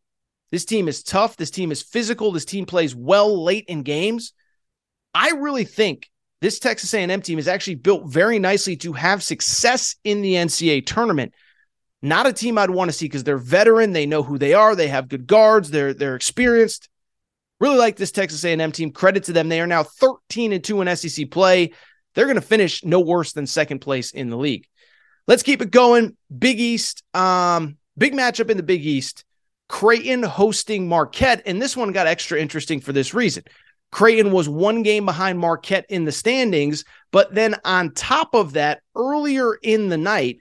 this 0.50 0.64
team 0.64 0.88
is 0.88 1.02
tough. 1.02 1.36
This 1.36 1.50
team 1.50 1.70
is 1.70 1.82
physical. 1.82 2.32
This 2.32 2.44
team 2.44 2.66
plays 2.66 2.94
well 2.94 3.44
late 3.44 3.66
in 3.68 3.82
games. 3.82 4.32
I 5.14 5.30
really 5.30 5.64
think 5.64 6.10
this 6.40 6.58
Texas 6.58 6.92
A&M 6.94 7.22
team 7.22 7.38
is 7.38 7.48
actually 7.48 7.76
built 7.76 8.10
very 8.10 8.38
nicely 8.38 8.76
to 8.78 8.92
have 8.94 9.22
success 9.22 9.96
in 10.04 10.22
the 10.22 10.34
NCAA 10.34 10.86
tournament. 10.86 11.32
Not 12.02 12.26
a 12.26 12.32
team 12.32 12.56
I'd 12.56 12.70
want 12.70 12.90
to 12.90 12.96
see 12.96 13.06
because 13.06 13.24
they're 13.24 13.36
veteran, 13.36 13.92
they 13.92 14.06
know 14.06 14.22
who 14.22 14.38
they 14.38 14.54
are, 14.54 14.74
they 14.74 14.88
have 14.88 15.08
good 15.08 15.26
guards, 15.26 15.70
they're 15.70 15.92
they're 15.92 16.16
experienced. 16.16 16.88
Really 17.60 17.76
like 17.76 17.96
this 17.96 18.10
Texas 18.10 18.42
A&M 18.44 18.72
team. 18.72 18.90
Credit 18.90 19.24
to 19.24 19.34
them. 19.34 19.50
They 19.50 19.60
are 19.60 19.66
now 19.66 19.82
13 19.82 20.54
and 20.54 20.64
2 20.64 20.80
in 20.80 20.96
SEC 20.96 21.30
play. 21.30 21.72
They're 22.14 22.24
going 22.24 22.36
to 22.36 22.40
finish 22.40 22.82
no 22.82 23.00
worse 23.00 23.32
than 23.32 23.46
second 23.46 23.80
place 23.80 24.12
in 24.12 24.30
the 24.30 24.38
league. 24.38 24.66
Let's 25.26 25.42
keep 25.42 25.60
it 25.60 25.70
going. 25.70 26.16
Big 26.36 26.58
East, 26.58 27.04
um, 27.12 27.76
big 27.98 28.14
matchup 28.14 28.48
in 28.48 28.56
the 28.56 28.62
Big 28.62 28.84
East. 28.86 29.26
Creighton 29.68 30.22
hosting 30.22 30.88
Marquette, 30.88 31.42
and 31.46 31.60
this 31.60 31.76
one 31.76 31.92
got 31.92 32.06
extra 32.06 32.40
interesting 32.40 32.80
for 32.80 32.92
this 32.92 33.12
reason. 33.14 33.44
Creighton 33.92 34.32
was 34.32 34.48
one 34.48 34.82
game 34.82 35.04
behind 35.04 35.38
Marquette 35.38 35.86
in 35.88 36.04
the 36.04 36.12
standings. 36.12 36.84
But 37.12 37.34
then 37.34 37.56
on 37.64 37.92
top 37.92 38.34
of 38.34 38.54
that, 38.54 38.80
earlier 38.96 39.54
in 39.54 39.88
the 39.88 39.98
night, 39.98 40.40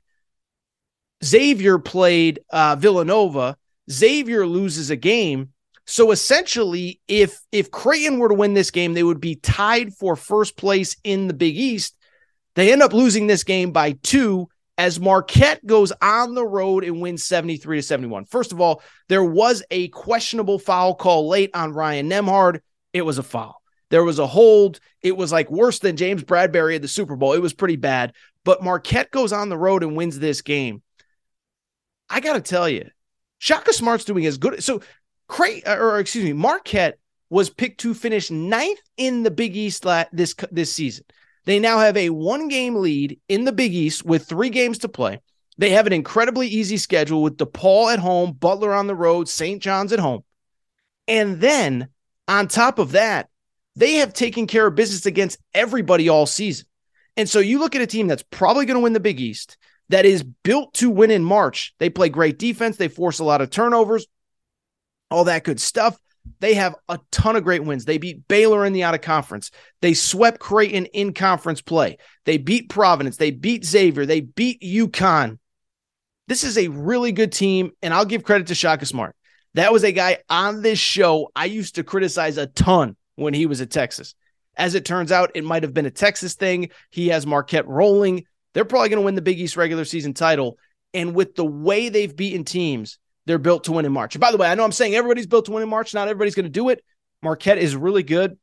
Xavier 1.24 1.80
played 1.80 2.40
uh, 2.50 2.76
Villanova. 2.78 3.58
Xavier 3.92 4.46
loses 4.46 4.90
a 4.90 4.96
game. 4.96 5.50
So 5.86 6.12
essentially, 6.12 7.02
if 7.08 7.40
if 7.52 7.72
Creighton 7.72 8.20
were 8.20 8.30
to 8.30 8.36
win 8.36 8.54
this 8.54 8.72
game, 8.72 8.94
they 8.94 9.04
would 9.04 9.20
be 9.20 9.36
tied 9.36 9.94
for 9.94 10.16
first 10.16 10.56
place 10.56 10.96
in 11.04 11.28
the 11.28 11.34
Big 11.34 11.58
East. 11.58 11.96
They 12.56 12.72
end 12.72 12.84
up 12.84 12.94
losing 12.94 13.28
this 13.28 13.44
game 13.44 13.72
by 13.72 13.94
two 14.04 14.50
as 14.78 15.00
Marquette 15.00 15.66
goes 15.66 15.92
on 16.02 16.36
the 16.36 16.46
road 16.46 16.84
and 16.84 17.02
wins 17.02 17.26
73 17.26 17.80
to 17.80 17.84
71. 17.84 18.26
First 18.26 18.52
of 18.52 18.62
all, 18.62 18.82
there 19.10 19.24
was 19.24 19.64
a 19.72 19.90
questionable 19.90 20.58
foul 20.58 20.96
call 20.96 21.28
late 21.28 21.50
on 21.54 21.74
Ryan 21.74 22.10
Nembhard. 22.10 22.62
it 22.94 23.02
was 23.02 23.18
a 23.18 23.24
foul. 23.24 23.62
There 23.90 24.04
was 24.04 24.20
a 24.20 24.28
hold. 24.28 24.80
It 25.02 25.18
was 25.18 25.32
like 25.32 25.50
worse 25.50 25.80
than 25.80 25.98
James 25.98 26.24
Bradberry 26.24 26.76
at 26.76 26.82
the 26.82 26.88
Super 26.88 27.16
Bowl. 27.16 27.34
It 27.34 27.42
was 27.42 27.54
pretty 27.54 27.76
bad. 27.76 28.14
But 28.46 28.64
Marquette 28.64 29.12
goes 29.12 29.34
on 29.34 29.50
the 29.50 29.58
road 29.58 29.84
and 29.84 29.98
wins 29.98 30.18
this 30.20 30.42
game. 30.42 30.82
I 32.10 32.20
got 32.20 32.34
to 32.34 32.42
tell 32.42 32.68
you, 32.68 32.90
Shaka 33.38 33.74
Smart's 33.74 34.06
doing 34.06 34.26
as 34.26 34.38
good. 34.38 34.64
So, 34.64 34.82
Cray, 35.28 35.62
or 35.66 36.00
excuse 36.00 36.26
me, 36.26 36.34
Marquette 36.34 36.98
was 37.30 37.50
picked 37.50 37.82
to 37.82 37.94
finish 37.94 38.32
ninth 38.32 38.80
in 38.98 39.24
the 39.24 39.32
Big 39.32 39.56
East 39.56 39.86
this 40.12 40.36
this 40.52 40.74
season. 40.74 41.06
They 41.46 41.60
now 41.60 41.80
have 41.80 41.98
a 41.98 42.10
one 42.10 42.48
game 42.48 42.76
lead 42.76 43.20
in 43.28 43.46
the 43.46 43.52
Big 43.52 43.74
East 43.74 44.06
with 44.06 44.26
three 44.26 44.50
games 44.50 44.80
to 44.80 44.90
play. 44.90 45.22
They 45.58 45.72
have 45.72 45.88
an 45.88 45.94
incredibly 45.94 46.48
easy 46.48 46.78
schedule 46.78 47.22
with 47.22 47.38
DePaul 47.38 47.94
at 47.94 48.00
home, 48.00 48.32
Butler 48.32 48.74
on 48.74 48.88
the 48.88 48.96
road, 48.96 49.28
St. 49.28 49.62
John's 49.62 49.92
at 49.92 50.00
home. 50.00 50.24
And 51.08 51.42
then 51.42 51.90
on 52.28 52.48
top 52.48 52.80
of 52.80 52.92
that, 52.92 53.30
they 53.76 53.96
have 53.96 54.14
taken 54.14 54.48
care 54.48 54.68
of 54.68 54.76
business 54.76 55.06
against 55.06 55.40
everybody 55.54 56.08
all 56.08 56.26
season. 56.26 56.66
And 57.18 57.28
so 57.28 57.40
you 57.40 57.60
look 57.60 57.76
at 57.76 57.82
a 57.82 57.88
team 57.88 58.08
that's 58.08 58.24
probably 58.30 58.66
going 58.66 58.76
to 58.76 58.84
win 58.84 58.94
the 58.94 59.00
Big 59.00 59.20
East, 59.20 59.58
that 59.90 60.06
is 60.06 60.24
built 60.24 60.74
to 60.76 60.90
win 60.90 61.12
in 61.12 61.24
March. 61.24 61.74
They 61.80 61.90
play 61.90 62.10
great 62.10 62.40
defense, 62.40 62.78
they 62.78 62.88
force 62.88 63.20
a 63.20 63.24
lot 63.24 63.42
of 63.42 63.50
turnovers, 63.50 64.08
all 65.12 65.26
that 65.26 65.44
good 65.44 65.60
stuff. 65.60 66.00
They 66.42 66.54
have 66.56 66.76
a 66.88 67.00
ton 67.12 67.36
of 67.36 67.44
great 67.44 67.64
wins. 67.64 67.86
They 67.86 67.98
beat 67.98 68.28
Baylor 68.28 68.66
in 68.66 68.74
the 68.74 68.84
out 68.84 68.94
of 68.94 69.02
conference. 69.02 69.50
They 69.82 69.94
swept 69.94 70.40
Creighton 70.40 70.86
in 70.88 71.14
conference 71.14 71.62
play. 71.62 71.98
They 72.26 72.38
beat 72.38 72.70
Providence. 72.70 73.18
They 73.18 73.32
beat 73.32 73.66
Xavier. 73.66 74.06
They 74.06 74.22
beat 74.22 74.62
UConn. 74.62 75.40
This 76.28 76.44
is 76.44 76.58
a 76.58 76.68
really 76.68 77.12
good 77.12 77.32
team, 77.32 77.72
and 77.82 77.94
I'll 77.94 78.06
give 78.06 78.24
credit 78.24 78.48
to 78.48 78.56
Shaka 78.56 78.86
Smart. 78.86 79.16
That 79.56 79.74
was 79.74 79.84
a 79.84 79.92
guy 79.92 80.20
on 80.30 80.62
this 80.62 80.78
show 80.78 81.32
I 81.36 81.46
used 81.46 81.76
to 81.76 81.84
criticize 81.84 82.38
a 82.38 82.46
ton 82.46 82.96
when 83.16 83.34
he 83.34 83.48
was 83.48 83.62
at 83.62 83.72
Texas. 83.72 84.14
As 84.56 84.76
it 84.76 84.86
turns 84.86 85.12
out, 85.12 85.32
it 85.34 85.44
might 85.44 85.64
have 85.64 85.74
been 85.74 85.88
a 85.88 85.92
Texas 85.92 86.36
thing. 86.36 86.70
He 86.92 87.08
has 87.08 87.26
Marquette 87.26 87.68
rolling. 87.68 88.26
They're 88.54 88.66
probably 88.66 88.90
going 88.90 89.02
to 89.02 89.06
win 89.06 89.16
the 89.16 89.22
Big 89.22 89.40
East 89.40 89.58
regular 89.58 89.86
season 89.86 90.14
title. 90.14 90.58
And 90.94 91.14
with 91.14 91.36
the 91.36 91.46
way 91.46 91.90
they've 91.90 92.16
beaten 92.16 92.44
teams, 92.44 92.98
they're 93.26 93.38
built 93.38 93.66
to 93.66 93.74
win 93.74 93.86
in 93.86 93.92
March. 93.92 94.20
by 94.20 94.32
the 94.32 94.38
way, 94.38 94.48
I 94.50 94.56
know 94.56 94.64
I'm 94.64 94.72
saying 94.72 94.96
everybody's 94.96 95.28
built 95.28 95.46
to 95.46 95.52
win 95.52 95.64
in 95.64 95.70
March. 95.70 95.94
Not 95.94 96.08
everybody's 96.08 96.36
going 96.36 96.46
to 96.46 96.50
do 96.50 96.70
it. 96.70 96.84
Marquette 97.22 97.60
is 97.60 97.76
really 97.76 98.04
good. 98.04 98.38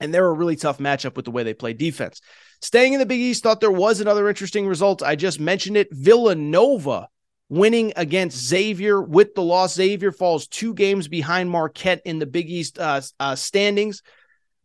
And 0.00 0.14
they're 0.14 0.26
a 0.26 0.32
really 0.32 0.56
tough 0.56 0.78
matchup 0.78 1.16
with 1.16 1.26
the 1.26 1.30
way 1.30 1.42
they 1.42 1.52
play 1.52 1.74
defense. 1.74 2.22
Staying 2.62 2.94
in 2.94 2.98
the 2.98 3.06
Big 3.06 3.20
East, 3.20 3.42
thought 3.42 3.60
there 3.60 3.70
was 3.70 4.00
another 4.00 4.28
interesting 4.28 4.66
result. 4.66 5.02
I 5.02 5.16
just 5.16 5.38
mentioned 5.38 5.76
it. 5.76 5.88
Villanova 5.90 7.08
winning 7.50 7.92
against 7.96 8.38
Xavier 8.38 9.02
with 9.02 9.34
the 9.34 9.42
loss. 9.42 9.74
Xavier 9.74 10.12
falls 10.12 10.46
two 10.46 10.72
games 10.72 11.08
behind 11.08 11.50
Marquette 11.50 12.00
in 12.06 12.18
the 12.18 12.26
Big 12.26 12.48
East 12.48 12.78
uh, 12.78 13.02
uh, 13.18 13.34
standings. 13.34 14.02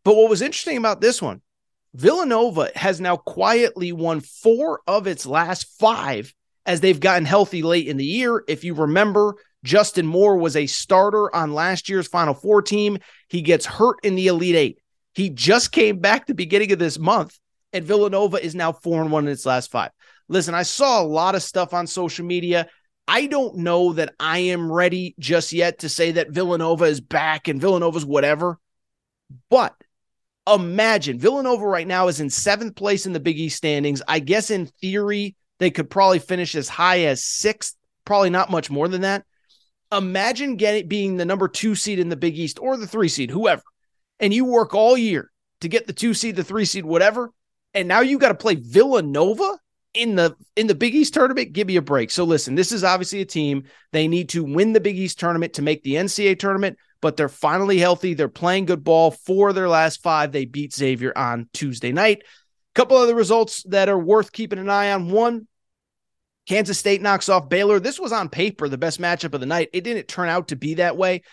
But 0.05 0.15
what 0.15 0.29
was 0.29 0.41
interesting 0.41 0.77
about 0.77 1.01
this 1.01 1.21
one, 1.21 1.41
Villanova 1.95 2.71
has 2.75 2.99
now 2.99 3.15
quietly 3.15 3.93
won 3.93 4.19
four 4.19 4.81
of 4.85 5.07
its 5.07 5.25
last 5.25 5.79
five 5.79 6.33
as 6.65 6.81
they've 6.81 6.99
gotten 6.99 7.25
healthy 7.25 7.61
late 7.61 7.87
in 7.87 7.95
the 7.95 8.05
year. 8.05 8.43
If 8.49 8.65
you 8.65 8.73
remember, 8.73 9.35
Justin 9.63 10.05
Moore 10.05 10.35
was 10.35 10.57
a 10.57 10.67
starter 10.67 11.33
on 11.33 11.53
last 11.53 11.87
year's 11.87 12.07
Final 12.07 12.33
Four 12.33 12.61
team. 12.61 12.97
He 13.29 13.41
gets 13.41 13.65
hurt 13.65 13.97
in 14.03 14.15
the 14.15 14.27
Elite 14.27 14.55
Eight. 14.55 14.79
He 15.13 15.29
just 15.29 15.71
came 15.71 15.99
back 15.99 16.25
the 16.25 16.33
beginning 16.33 16.73
of 16.73 16.79
this 16.79 16.99
month, 16.99 17.39
and 17.71 17.85
Villanova 17.85 18.43
is 18.43 18.55
now 18.55 18.73
four 18.73 19.01
and 19.01 19.09
one 19.09 19.25
in 19.25 19.31
its 19.31 19.45
last 19.45 19.71
five. 19.71 19.91
Listen, 20.27 20.53
I 20.53 20.63
saw 20.63 21.01
a 21.01 21.07
lot 21.07 21.35
of 21.35 21.43
stuff 21.43 21.73
on 21.73 21.87
social 21.87 22.25
media. 22.25 22.67
I 23.07 23.27
don't 23.27 23.57
know 23.59 23.93
that 23.93 24.13
I 24.19 24.39
am 24.39 24.69
ready 24.69 25.15
just 25.17 25.53
yet 25.53 25.79
to 25.79 25.89
say 25.89 26.11
that 26.11 26.31
Villanova 26.31 26.85
is 26.85 26.99
back 26.99 27.47
and 27.47 27.61
Villanova's 27.61 28.05
whatever. 28.05 28.59
But 29.49 29.75
imagine 30.47 31.19
Villanova 31.19 31.65
right 31.65 31.87
now 31.87 32.07
is 32.07 32.19
in 32.19 32.29
seventh 32.29 32.75
place 32.75 33.05
in 33.05 33.13
the 33.13 33.19
Big 33.19 33.39
East 33.39 33.57
standings. 33.57 34.01
I 34.07 34.19
guess 34.19 34.51
in 34.51 34.67
theory, 34.81 35.35
they 35.59 35.71
could 35.71 35.89
probably 35.89 36.19
finish 36.19 36.55
as 36.55 36.69
high 36.69 37.05
as 37.05 37.23
sixth, 37.23 37.75
probably 38.05 38.29
not 38.29 38.51
much 38.51 38.69
more 38.69 38.87
than 38.87 39.01
that. 39.01 39.25
Imagine 39.91 40.55
getting 40.55 40.87
being 40.87 41.17
the 41.17 41.25
number 41.25 41.47
two 41.47 41.75
seed 41.75 41.99
in 41.99 42.09
the 42.09 42.15
Big 42.15 42.37
East 42.37 42.59
or 42.59 42.77
the 42.77 42.87
three 42.87 43.07
seed, 43.07 43.31
whoever, 43.31 43.63
and 44.19 44.33
you 44.33 44.45
work 44.45 44.73
all 44.73 44.97
year 44.97 45.31
to 45.61 45.67
get 45.67 45.87
the 45.87 45.93
two 45.93 46.13
seed, 46.13 46.35
the 46.35 46.43
three 46.43 46.65
seed, 46.65 46.85
whatever. 46.85 47.31
And 47.73 47.87
now 47.87 48.01
you 48.01 48.17
got 48.17 48.29
to 48.29 48.35
play 48.35 48.55
Villanova 48.55 49.57
in 49.95 50.15
the 50.15 50.35
in 50.55 50.67
the 50.67 50.75
Big 50.75 50.95
East 50.95 51.13
tournament, 51.13 51.53
give 51.53 51.67
me 51.67 51.75
a 51.75 51.81
break. 51.81 52.11
So 52.11 52.23
listen, 52.23 52.55
this 52.55 52.71
is 52.71 52.83
obviously 52.83 53.21
a 53.21 53.25
team 53.25 53.63
they 53.91 54.07
need 54.07 54.29
to 54.29 54.43
win 54.43 54.73
the 54.73 54.79
Big 54.79 54.97
East 54.97 55.19
tournament 55.19 55.53
to 55.53 55.61
make 55.61 55.83
the 55.83 55.95
NCAA 55.95 56.37
tournament, 56.37 56.77
but 57.01 57.17
they're 57.17 57.29
finally 57.29 57.77
healthy. 57.77 58.13
They're 58.13 58.27
playing 58.27 58.65
good 58.65 58.83
ball. 58.83 59.11
For 59.11 59.53
their 59.53 59.69
last 59.69 60.01
five, 60.01 60.31
they 60.31 60.45
beat 60.45 60.73
Xavier 60.73 61.13
on 61.17 61.49
Tuesday 61.53 61.91
night. 61.91 62.21
A 62.21 62.75
couple 62.75 62.97
other 62.97 63.15
results 63.15 63.63
that 63.63 63.89
are 63.89 63.99
worth 63.99 64.31
keeping 64.31 64.59
an 64.59 64.69
eye 64.69 64.91
on. 64.91 65.09
One, 65.09 65.47
Kansas 66.47 66.77
State 66.77 67.01
knocks 67.01 67.29
off 67.29 67.49
Baylor. 67.49 67.79
This 67.79 67.99
was 67.99 68.11
on 68.11 68.29
paper 68.29 68.69
the 68.69 68.77
best 68.77 69.01
matchup 69.01 69.33
of 69.33 69.39
the 69.39 69.45
night. 69.45 69.69
It 69.73 69.83
didn't 69.83 70.07
turn 70.07 70.29
out 70.29 70.49
to 70.49 70.55
be 70.55 70.75
that 70.75 70.97
way. 70.97 71.23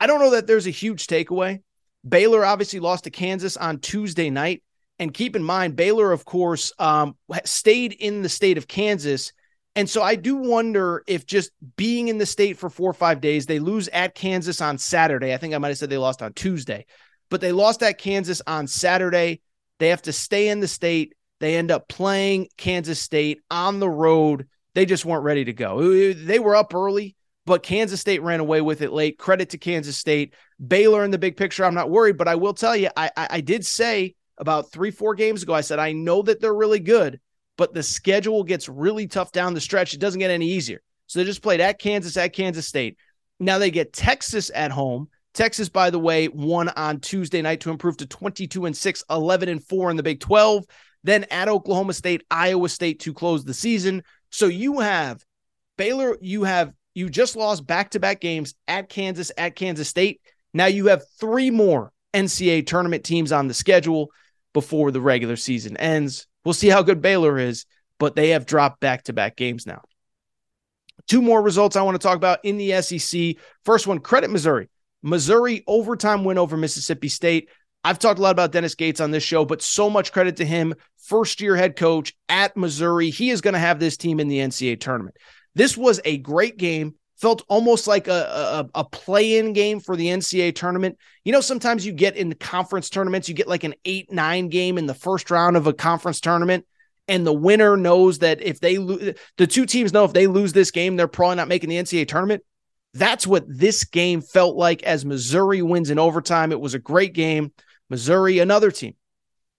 I 0.00 0.06
don't 0.06 0.20
know 0.20 0.30
that 0.30 0.46
there's 0.46 0.66
a 0.66 0.70
huge 0.70 1.06
takeaway. 1.06 1.60
Baylor 2.06 2.44
obviously 2.44 2.80
lost 2.80 3.04
to 3.04 3.10
Kansas 3.10 3.56
on 3.56 3.78
Tuesday 3.78 4.30
night. 4.30 4.62
And 4.98 5.12
keep 5.12 5.36
in 5.36 5.42
mind, 5.42 5.76
Baylor, 5.76 6.12
of 6.12 6.24
course, 6.24 6.72
um, 6.78 7.16
stayed 7.44 7.92
in 7.92 8.22
the 8.22 8.28
state 8.28 8.56
of 8.56 8.66
Kansas. 8.66 9.32
And 9.74 9.90
so 9.90 10.02
I 10.02 10.14
do 10.14 10.36
wonder 10.36 11.04
if 11.06 11.26
just 11.26 11.50
being 11.76 12.08
in 12.08 12.16
the 12.16 12.24
state 12.24 12.56
for 12.56 12.70
four 12.70 12.90
or 12.90 12.94
five 12.94 13.20
days, 13.20 13.44
they 13.44 13.58
lose 13.58 13.88
at 13.88 14.14
Kansas 14.14 14.62
on 14.62 14.78
Saturday. 14.78 15.34
I 15.34 15.36
think 15.36 15.52
I 15.52 15.58
might 15.58 15.68
have 15.68 15.78
said 15.78 15.90
they 15.90 15.98
lost 15.98 16.22
on 16.22 16.32
Tuesday, 16.32 16.86
but 17.28 17.42
they 17.42 17.52
lost 17.52 17.82
at 17.82 17.98
Kansas 17.98 18.40
on 18.46 18.66
Saturday. 18.66 19.42
They 19.78 19.88
have 19.88 20.02
to 20.02 20.12
stay 20.12 20.48
in 20.48 20.60
the 20.60 20.68
state. 20.68 21.12
They 21.40 21.56
end 21.56 21.70
up 21.70 21.88
playing 21.88 22.48
Kansas 22.56 22.98
State 22.98 23.42
on 23.50 23.78
the 23.78 23.90
road. 23.90 24.46
They 24.74 24.86
just 24.86 25.04
weren't 25.04 25.24
ready 25.24 25.44
to 25.44 25.52
go. 25.52 26.14
They 26.14 26.38
were 26.38 26.56
up 26.56 26.74
early, 26.74 27.14
but 27.44 27.62
Kansas 27.62 28.00
State 28.00 28.22
ran 28.22 28.40
away 28.40 28.62
with 28.62 28.80
it 28.80 28.92
late. 28.92 29.18
Credit 29.18 29.50
to 29.50 29.58
Kansas 29.58 29.98
State. 29.98 30.32
Baylor 30.66 31.04
in 31.04 31.10
the 31.10 31.18
big 31.18 31.36
picture, 31.36 31.66
I'm 31.66 31.74
not 31.74 31.90
worried, 31.90 32.16
but 32.16 32.28
I 32.28 32.36
will 32.36 32.54
tell 32.54 32.74
you, 32.74 32.88
I, 32.96 33.10
I, 33.14 33.28
I 33.32 33.40
did 33.42 33.66
say 33.66 34.14
about 34.38 34.70
three, 34.70 34.90
four 34.90 35.14
games 35.14 35.42
ago, 35.42 35.54
I 35.54 35.60
said, 35.60 35.78
I 35.78 35.92
know 35.92 36.22
that 36.22 36.40
they're 36.40 36.54
really 36.54 36.80
good, 36.80 37.20
but 37.56 37.74
the 37.74 37.82
schedule 37.82 38.44
gets 38.44 38.68
really 38.68 39.06
tough 39.06 39.32
down 39.32 39.54
the 39.54 39.60
stretch. 39.60 39.94
It 39.94 40.00
doesn't 40.00 40.18
get 40.18 40.30
any 40.30 40.48
easier. 40.48 40.82
So 41.06 41.18
they 41.18 41.24
just 41.24 41.42
played 41.42 41.60
at 41.60 41.78
Kansas, 41.78 42.16
at 42.16 42.32
Kansas 42.32 42.66
State. 42.66 42.98
Now 43.38 43.58
they 43.58 43.70
get 43.70 43.92
Texas 43.92 44.50
at 44.54 44.70
home. 44.70 45.08
Texas, 45.34 45.68
by 45.68 45.90
the 45.90 45.98
way, 45.98 46.28
won 46.28 46.70
on 46.70 47.00
Tuesday 47.00 47.42
night 47.42 47.60
to 47.60 47.70
improve 47.70 47.98
to 47.98 48.06
22 48.06 48.64
and 48.64 48.76
6, 48.76 49.04
11 49.10 49.48
and 49.48 49.62
4 49.62 49.90
in 49.90 49.96
the 49.96 50.02
Big 50.02 50.20
12. 50.20 50.64
Then 51.04 51.24
at 51.30 51.48
Oklahoma 51.48 51.92
State, 51.92 52.24
Iowa 52.30 52.68
State 52.68 53.00
to 53.00 53.12
close 53.12 53.44
the 53.44 53.54
season. 53.54 54.02
So 54.30 54.46
you 54.46 54.80
have 54.80 55.22
Baylor, 55.76 56.16
you 56.20 56.44
have 56.44 56.72
you 56.94 57.10
just 57.10 57.36
lost 57.36 57.66
back-to-back 57.66 58.20
games 58.20 58.54
at 58.66 58.88
Kansas, 58.88 59.30
at 59.36 59.54
Kansas 59.54 59.88
State. 59.88 60.22
Now 60.54 60.66
you 60.66 60.86
have 60.86 61.02
three 61.20 61.50
more 61.50 61.92
NCAA 62.14 62.66
tournament 62.66 63.04
teams 63.04 63.32
on 63.32 63.46
the 63.46 63.54
schedule 63.54 64.10
before 64.56 64.90
the 64.90 65.02
regular 65.02 65.36
season 65.36 65.76
ends. 65.76 66.26
We'll 66.42 66.54
see 66.54 66.70
how 66.70 66.82
good 66.82 67.02
Baylor 67.02 67.38
is, 67.38 67.66
but 67.98 68.16
they 68.16 68.30
have 68.30 68.46
dropped 68.46 68.80
back 68.80 69.02
to 69.02 69.12
back 69.12 69.36
games 69.36 69.66
now. 69.66 69.82
Two 71.06 71.20
more 71.20 71.42
results 71.42 71.76
I 71.76 71.82
want 71.82 72.00
to 72.00 72.02
talk 72.02 72.16
about 72.16 72.42
in 72.42 72.56
the 72.56 72.80
SEC. 72.80 73.36
First 73.66 73.86
one, 73.86 73.98
credit 73.98 74.30
Missouri. 74.30 74.70
Missouri 75.02 75.62
overtime 75.66 76.24
win 76.24 76.38
over 76.38 76.56
Mississippi 76.56 77.08
State. 77.08 77.50
I've 77.84 77.98
talked 77.98 78.18
a 78.18 78.22
lot 78.22 78.30
about 78.30 78.50
Dennis 78.50 78.74
Gates 78.74 78.98
on 78.98 79.10
this 79.10 79.22
show, 79.22 79.44
but 79.44 79.60
so 79.60 79.90
much 79.90 80.10
credit 80.10 80.36
to 80.36 80.46
him. 80.46 80.72
First 80.96 81.42
year 81.42 81.54
head 81.54 81.76
coach 81.76 82.14
at 82.30 82.56
Missouri. 82.56 83.10
He 83.10 83.28
is 83.28 83.42
going 83.42 83.52
to 83.52 83.60
have 83.60 83.78
this 83.78 83.98
team 83.98 84.20
in 84.20 84.28
the 84.28 84.38
NCAA 84.38 84.80
tournament. 84.80 85.18
This 85.54 85.76
was 85.76 86.00
a 86.06 86.16
great 86.16 86.56
game 86.56 86.94
felt 87.20 87.42
almost 87.48 87.86
like 87.86 88.08
a, 88.08 88.68
a, 88.74 88.80
a 88.80 88.84
play-in 88.84 89.52
game 89.52 89.80
for 89.80 89.96
the 89.96 90.06
NCAA 90.06 90.54
tournament. 90.54 90.98
You 91.24 91.32
know, 91.32 91.40
sometimes 91.40 91.86
you 91.86 91.92
get 91.92 92.16
in 92.16 92.28
the 92.28 92.34
conference 92.34 92.90
tournaments, 92.90 93.28
you 93.28 93.34
get 93.34 93.48
like 93.48 93.64
an 93.64 93.74
eight 93.84 94.12
nine 94.12 94.48
game 94.48 94.78
in 94.78 94.86
the 94.86 94.94
first 94.94 95.30
round 95.30 95.56
of 95.56 95.66
a 95.66 95.72
conference 95.72 96.20
tournament, 96.20 96.66
and 97.08 97.26
the 97.26 97.32
winner 97.32 97.76
knows 97.76 98.18
that 98.18 98.42
if 98.42 98.60
they 98.60 98.78
lose, 98.78 99.14
the 99.38 99.46
two 99.46 99.66
teams 99.66 99.92
know 99.92 100.04
if 100.04 100.12
they 100.12 100.26
lose 100.26 100.52
this 100.52 100.70
game, 100.70 100.96
they're 100.96 101.08
probably 101.08 101.36
not 101.36 101.48
making 101.48 101.70
the 101.70 101.76
NCAA 101.76 102.06
tournament. 102.06 102.42
That's 102.92 103.26
what 103.26 103.44
this 103.46 103.84
game 103.84 104.20
felt 104.20 104.56
like 104.56 104.82
as 104.82 105.04
Missouri 105.04 105.62
wins 105.62 105.90
in 105.90 105.98
overtime. 105.98 106.52
It 106.52 106.60
was 106.60 106.74
a 106.74 106.78
great 106.78 107.12
game. 107.12 107.52
Missouri, 107.88 108.38
another 108.38 108.70
team, 108.70 108.94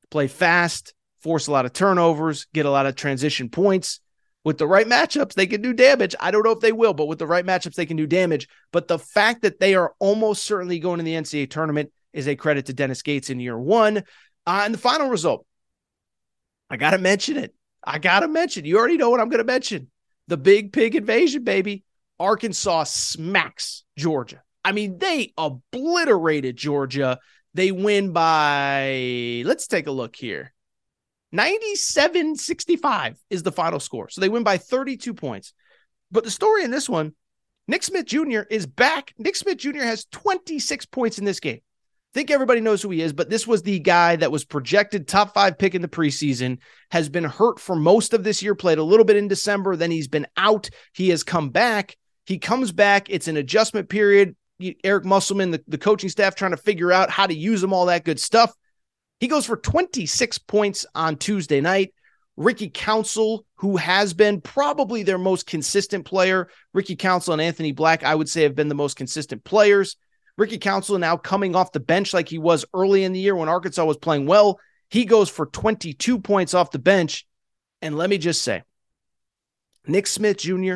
play 0.10 0.28
fast, 0.28 0.94
force 1.22 1.48
a 1.48 1.52
lot 1.52 1.66
of 1.66 1.74
turnovers, 1.74 2.48
get 2.54 2.66
a 2.66 2.72
lot 2.72 2.86
of 2.86 2.96
transition 2.96 3.50
points 3.50 4.00
with 4.48 4.58
the 4.58 4.66
right 4.66 4.88
matchups, 4.88 5.34
they 5.34 5.46
can 5.46 5.62
do 5.62 5.74
damage. 5.74 6.16
I 6.22 6.32
don't 6.32 6.46
know 6.46 6.54
if 6.54 6.62
they 6.62 6.72
will, 6.72 6.94
but 6.94 7.10
with 7.10 7.20
the 7.20 7.28
right 7.28 7.46
matchups, 7.46 7.76
they 7.76 7.86
can 7.86 7.98
do 7.98 8.08
damage. 8.08 8.48
But 8.72 8.88
the 8.88 8.98
fact 8.98 9.42
that 9.42 9.60
they 9.60 9.76
are 9.76 9.94
almost 10.00 10.46
certainly 10.46 10.80
going 10.80 11.00
to 11.00 11.04
the 11.04 11.16
NCAA 11.16 11.50
tournament 11.50 11.92
is 12.14 12.30
a 12.30 12.36
credit 12.38 12.68
to 12.68 12.74
Dennis 12.74 13.02
Gates 13.02 13.30
in 13.30 13.42
year 13.42 13.60
one. 13.60 13.98
Uh, 13.98 14.62
and 14.64 14.74
the 14.74 14.78
final 14.78 15.10
result, 15.10 15.46
I 16.70 16.78
got 16.78 16.92
to 16.92 16.98
mention 16.98 17.36
it. 17.36 17.54
I 17.84 18.00
got 18.00 18.22
to 18.22 18.30
mention. 18.30 18.64
You 18.64 18.78
already 18.78 18.96
know 18.96 19.10
what 19.10 19.20
I'm 19.20 19.28
going 19.28 19.40
to 19.40 19.44
mention. 19.44 19.92
The 20.30 20.38
big 20.38 20.72
pig 20.72 20.96
invasion, 20.96 21.44
baby. 21.44 21.84
Arkansas 22.18 22.86
smacks 22.86 23.84
Georgia. 23.98 24.44
I 24.64 24.72
mean, 24.72 24.98
they 24.98 25.34
obliterated 25.38 26.56
Georgia. 26.56 27.20
They 27.54 27.74
win 27.74 28.14
by, 28.14 29.44
let's 29.46 29.68
take 29.68 29.88
a 29.88 29.92
look 29.92 30.16
here. 30.16 30.54
97 31.38 32.36
65 32.36 33.20
is 33.30 33.44
the 33.44 33.52
final 33.52 33.80
score. 33.80 34.10
So 34.10 34.22
they 34.22 34.28
win 34.28 34.44
by 34.44 34.58
32 34.58 35.14
points. 35.14 35.54
But 36.12 36.24
the 36.24 36.32
story 36.32 36.64
in 36.64 36.72
this 36.72 36.90
one, 36.90 37.14
Nick 37.68 37.84
Smith 37.84 38.08
Jr. 38.08 38.42
is 38.50 38.66
back. 38.66 39.14
Nick 39.20 39.36
Smith 39.36 39.60
Jr. 39.60 39.84
has 39.84 40.06
26 40.06 40.88
points 40.88 41.20
in 41.20 41.26
this 41.26 41.40
game. 41.40 41.60
I 41.60 42.14
think 42.14 42.32
everybody 42.32 42.60
knows 42.60 42.82
who 42.82 42.90
he 42.90 43.02
is, 43.02 43.14
but 43.14 43.30
this 43.30 43.46
was 43.46 43.62
the 43.62 43.78
guy 43.78 44.16
that 44.16 44.32
was 44.32 44.46
projected 44.46 45.08
top 45.08 45.36
five 45.36 45.60
pick 45.60 45.76
in 45.76 45.84
the 45.84 45.88
preseason, 45.88 46.58
has 46.90 47.08
been 47.08 47.26
hurt 47.26 47.60
for 47.60 47.76
most 47.76 48.16
of 48.16 48.24
this 48.24 48.42
year, 48.42 48.56
played 48.56 48.80
a 48.80 48.84
little 48.84 49.06
bit 49.06 49.18
in 49.18 49.28
December, 49.28 49.76
then 49.76 49.92
he's 49.92 50.08
been 50.08 50.26
out. 50.38 50.72
He 50.94 51.10
has 51.10 51.22
come 51.22 51.52
back. 51.52 51.98
He 52.26 52.40
comes 52.40 52.72
back. 52.72 53.12
It's 53.12 53.28
an 53.28 53.38
adjustment 53.38 53.90
period. 53.90 54.36
Eric 54.84 55.06
Musselman, 55.06 55.52
the, 55.52 55.64
the 55.68 55.78
coaching 55.78 56.10
staff, 56.10 56.34
trying 56.34 56.52
to 56.52 56.58
figure 56.58 56.92
out 56.92 57.12
how 57.12 57.28
to 57.28 57.36
use 57.36 57.62
him, 57.62 57.74
all 57.74 57.86
that 57.86 58.06
good 58.06 58.20
stuff. 58.20 58.56
He 59.20 59.28
goes 59.28 59.46
for 59.46 59.58
26 59.58 60.38
points 60.40 60.86
on 60.94 61.18
Tuesday 61.18 61.62
night. 61.62 61.94
Ricky 62.36 62.70
Council, 62.70 63.46
who 63.56 63.78
has 63.78 64.14
been 64.14 64.42
probably 64.42 65.02
their 65.02 65.18
most 65.18 65.48
consistent 65.48 66.06
player. 66.06 66.50
Ricky 66.72 66.96
Council 66.96 67.34
and 67.34 67.42
Anthony 67.42 67.72
Black, 67.72 68.04
I 68.04 68.14
would 68.14 68.30
say, 68.30 68.44
have 68.44 68.56
been 68.56 68.70
the 68.70 68.76
most 68.76 68.96
consistent 68.96 69.44
players. 69.44 69.96
Ricky 70.38 70.60
Council 70.60 71.00
now 71.00 71.18
coming 71.18 71.56
off 71.56 71.72
the 71.72 71.80
bench 71.80 72.14
like 72.14 72.30
he 72.30 72.38
was 72.38 72.64
early 72.76 73.04
in 73.04 73.12
the 73.12 73.20
year 73.20 73.36
when 73.36 73.50
Arkansas 73.50 73.84
was 73.84 73.98
playing 73.98 74.28
well. 74.28 74.60
He 74.90 75.06
goes 75.06 75.30
for 75.30 75.48
22 75.48 76.20
points 76.20 76.54
off 76.54 76.70
the 76.70 76.80
bench. 76.80 77.26
And 77.82 77.98
let 77.98 78.10
me 78.10 78.20
just 78.20 78.44
say, 78.44 78.64
Nick 79.88 80.06
Smith 80.06 80.38
Jr., 80.38 80.76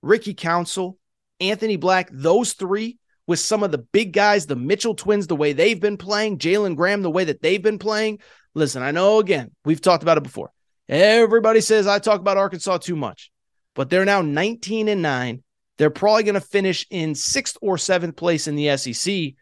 Ricky 0.00 0.34
Council, 0.34 0.98
Anthony 1.40 1.76
Black, 1.76 2.08
those 2.10 2.54
three 2.54 2.98
with 3.26 3.38
some 3.38 3.62
of 3.62 3.70
the 3.70 3.78
big 3.78 4.12
guys, 4.12 4.46
the 4.46 4.56
Mitchell 4.56 4.94
twins, 4.94 5.26
the 5.26 5.36
way 5.36 5.52
they've 5.52 5.80
been 5.80 5.96
playing, 5.96 6.38
Jalen 6.38 6.76
Graham, 6.76 7.02
the 7.02 7.10
way 7.10 7.24
that 7.24 7.42
they've 7.42 7.62
been 7.62 7.78
playing. 7.78 8.18
Listen, 8.54 8.82
I 8.82 8.90
know 8.90 9.18
again, 9.18 9.50
we've 9.64 9.80
talked 9.80 10.02
about 10.02 10.18
it 10.18 10.24
before. 10.24 10.52
Everybody 10.88 11.60
says 11.60 11.86
I 11.86 11.98
talk 11.98 12.20
about 12.20 12.36
Arkansas 12.36 12.78
too 12.78 12.96
much, 12.96 13.30
but 13.74 13.88
they're 13.88 14.04
now 14.04 14.22
19 14.22 14.88
and 14.88 15.02
9. 15.02 15.42
They're 15.78 15.90
probably 15.90 16.24
going 16.24 16.34
to 16.34 16.40
finish 16.40 16.86
in 16.90 17.14
sixth 17.14 17.56
or 17.62 17.78
seventh 17.78 18.16
place 18.16 18.46
in 18.46 18.56
the 18.56 18.76
SEC. 18.76 19.34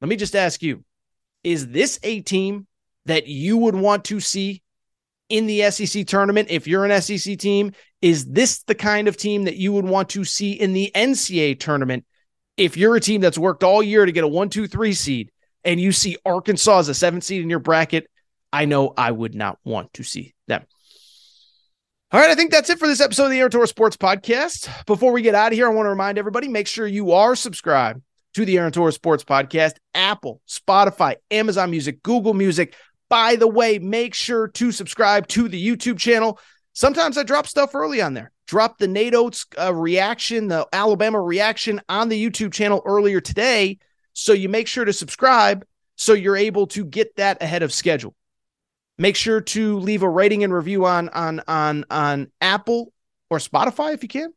Let 0.00 0.08
me 0.08 0.16
just 0.16 0.34
ask 0.34 0.62
you 0.62 0.84
is 1.44 1.68
this 1.68 1.98
a 2.02 2.20
team 2.20 2.66
that 3.06 3.26
you 3.26 3.56
would 3.58 3.74
want 3.74 4.04
to 4.06 4.20
see 4.20 4.62
in 5.28 5.46
the 5.46 5.70
SEC 5.70 6.06
tournament 6.06 6.48
if 6.50 6.66
you're 6.66 6.84
an 6.84 7.00
SEC 7.00 7.38
team? 7.38 7.72
Is 8.02 8.26
this 8.26 8.62
the 8.64 8.74
kind 8.74 9.08
of 9.08 9.16
team 9.16 9.44
that 9.44 9.56
you 9.56 9.72
would 9.72 9.84
want 9.84 10.10
to 10.10 10.24
see 10.24 10.52
in 10.52 10.72
the 10.72 10.90
NCAA 10.94 11.58
tournament 11.60 12.04
if 12.58 12.76
you're 12.76 12.96
a 12.96 13.00
team 13.00 13.20
that's 13.20 13.38
worked 13.38 13.64
all 13.64 13.82
year 13.82 14.04
to 14.04 14.12
get 14.12 14.24
a 14.24 14.28
one, 14.28 14.50
two, 14.50 14.66
three 14.66 14.92
seed 14.92 15.30
and 15.64 15.80
you 15.80 15.92
see 15.92 16.16
Arkansas 16.26 16.80
as 16.80 16.88
a 16.88 16.94
seven 16.94 17.20
seed 17.20 17.40
in 17.40 17.48
your 17.48 17.60
bracket, 17.60 18.08
I 18.52 18.64
know 18.64 18.92
I 18.96 19.10
would 19.10 19.34
not 19.34 19.58
want 19.64 19.94
to 19.94 20.02
see 20.02 20.34
them. 20.48 20.64
All 22.10 22.20
right, 22.20 22.30
I 22.30 22.34
think 22.34 22.50
that's 22.50 22.70
it 22.70 22.78
for 22.78 22.88
this 22.88 23.00
episode 23.00 23.26
of 23.26 23.30
the 23.30 23.38
Aaron 23.38 23.66
Sports 23.66 23.96
Podcast. 23.96 24.68
Before 24.86 25.12
we 25.12 25.22
get 25.22 25.34
out 25.34 25.52
of 25.52 25.56
here, 25.56 25.66
I 25.66 25.74
want 25.74 25.86
to 25.86 25.90
remind 25.90 26.18
everybody 26.18 26.48
make 26.48 26.66
sure 26.66 26.86
you 26.86 27.12
are 27.12 27.36
subscribed 27.36 28.02
to 28.34 28.44
the 28.44 28.58
Aaron 28.58 28.72
Sports 28.72 29.24
Podcast, 29.24 29.74
Apple, 29.94 30.40
Spotify, 30.48 31.16
Amazon 31.30 31.70
Music, 31.70 32.02
Google 32.02 32.34
Music. 32.34 32.74
By 33.08 33.36
the 33.36 33.46
way, 33.46 33.78
make 33.78 34.14
sure 34.14 34.48
to 34.48 34.72
subscribe 34.72 35.28
to 35.28 35.48
the 35.48 35.64
YouTube 35.64 35.98
channel. 35.98 36.40
Sometimes 36.78 37.18
I 37.18 37.24
drop 37.24 37.48
stuff 37.48 37.74
early 37.74 38.00
on 38.00 38.14
there 38.14 38.30
Drop 38.46 38.78
the 38.78 38.86
Nate 38.86 39.12
Oats 39.12 39.46
uh, 39.60 39.74
reaction, 39.74 40.46
the 40.46 40.64
Alabama 40.72 41.20
reaction 41.20 41.80
on 41.88 42.08
the 42.08 42.24
YouTube 42.24 42.52
channel 42.52 42.82
earlier 42.86 43.20
today. 43.20 43.78
So 44.12 44.32
you 44.32 44.48
make 44.48 44.68
sure 44.68 44.84
to 44.84 44.92
subscribe 44.92 45.66
so 45.96 46.12
you're 46.12 46.36
able 46.36 46.68
to 46.68 46.84
get 46.84 47.16
that 47.16 47.42
ahead 47.42 47.64
of 47.64 47.72
schedule. 47.72 48.14
Make 48.96 49.16
sure 49.16 49.40
to 49.40 49.80
leave 49.80 50.04
a 50.04 50.08
rating 50.08 50.44
and 50.44 50.54
review 50.54 50.86
on 50.86 51.08
on 51.08 51.42
on 51.48 51.84
on 51.90 52.30
Apple 52.40 52.92
or 53.28 53.38
Spotify 53.38 53.92
if 53.92 54.04
you 54.04 54.08
can. 54.08 54.32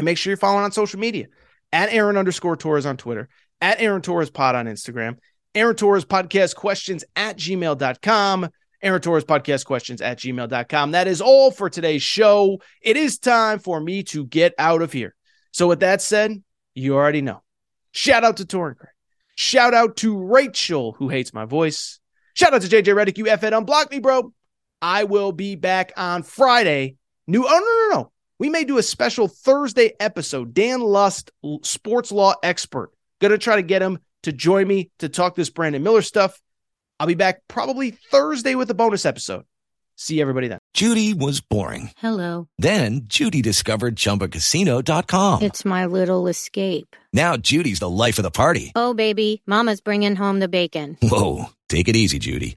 And 0.00 0.06
make 0.06 0.18
sure 0.18 0.32
you're 0.32 0.38
following 0.38 0.64
on 0.64 0.72
social 0.72 0.98
media 0.98 1.28
at 1.72 1.88
Aaron 1.90 2.16
underscore 2.16 2.56
Torres 2.56 2.84
on 2.84 2.96
Twitter, 2.96 3.28
at 3.60 3.80
Aaron 3.80 4.02
Torres 4.02 4.30
Pod 4.30 4.56
on 4.56 4.66
Instagram, 4.66 5.18
Aaron 5.54 5.76
Torres 5.76 6.04
Podcast 6.04 6.56
Questions 6.56 7.04
at 7.14 7.36
gmail.com. 7.36 8.50
Aaron 8.82 9.00
Torres 9.00 9.24
podcast 9.24 9.64
questions 9.64 10.00
at 10.00 10.18
gmail.com. 10.18 10.90
That 10.92 11.08
is 11.08 11.20
all 11.20 11.50
for 11.50 11.70
today's 11.70 12.02
show. 12.02 12.60
It 12.82 12.96
is 12.96 13.18
time 13.18 13.58
for 13.58 13.80
me 13.80 14.02
to 14.04 14.26
get 14.26 14.54
out 14.58 14.82
of 14.82 14.92
here. 14.92 15.14
So, 15.52 15.68
with 15.68 15.80
that 15.80 16.02
said, 16.02 16.42
you 16.74 16.94
already 16.94 17.22
know. 17.22 17.42
Shout 17.92 18.24
out 18.24 18.36
to 18.38 18.44
Torrin 18.44 18.76
Craig. 18.76 18.92
Shout 19.34 19.74
out 19.74 19.96
to 19.98 20.18
Rachel, 20.18 20.92
who 20.92 21.08
hates 21.08 21.32
my 21.32 21.44
voice. 21.44 22.00
Shout 22.34 22.52
out 22.52 22.62
to 22.62 22.68
JJ 22.68 22.94
Redick. 22.94 23.18
You 23.18 23.24
effed 23.24 23.52
unblock 23.52 23.90
me, 23.90 23.98
bro. 23.98 24.32
I 24.82 25.04
will 25.04 25.32
be 25.32 25.56
back 25.56 25.92
on 25.96 26.22
Friday. 26.22 26.96
New, 27.26 27.44
oh, 27.46 27.88
no, 27.90 27.96
no, 27.96 28.02
no. 28.02 28.12
We 28.38 28.50
may 28.50 28.64
do 28.64 28.76
a 28.76 28.82
special 28.82 29.28
Thursday 29.28 29.94
episode. 29.98 30.52
Dan 30.52 30.80
Lust, 30.80 31.30
sports 31.62 32.12
law 32.12 32.34
expert. 32.42 32.92
Gonna 33.20 33.38
try 33.38 33.56
to 33.56 33.62
get 33.62 33.80
him 33.80 33.98
to 34.24 34.32
join 34.32 34.68
me 34.68 34.90
to 34.98 35.08
talk 35.08 35.34
this 35.34 35.48
Brandon 35.48 35.82
Miller 35.82 36.02
stuff. 36.02 36.38
I'll 36.98 37.06
be 37.06 37.14
back 37.14 37.42
probably 37.48 37.90
Thursday 37.90 38.54
with 38.54 38.70
a 38.70 38.74
bonus 38.74 39.04
episode. 39.04 39.44
See 39.98 40.20
everybody 40.20 40.48
then. 40.48 40.58
Judy 40.74 41.14
was 41.14 41.40
boring. 41.40 41.90
Hello. 41.96 42.48
Then 42.58 43.02
Judy 43.06 43.40
discovered 43.40 43.96
chumbacasino.com. 43.96 45.42
It's 45.42 45.64
my 45.64 45.86
little 45.86 46.26
escape. 46.28 46.94
Now 47.14 47.36
Judy's 47.38 47.78
the 47.78 47.88
life 47.88 48.18
of 48.18 48.22
the 48.22 48.30
party. 48.30 48.72
Oh, 48.76 48.92
baby, 48.92 49.42
Mama's 49.46 49.80
bringing 49.80 50.16
home 50.16 50.38
the 50.40 50.48
bacon. 50.48 50.98
Whoa. 51.02 51.46
Take 51.68 51.88
it 51.88 51.96
easy, 51.96 52.18
Judy. 52.18 52.56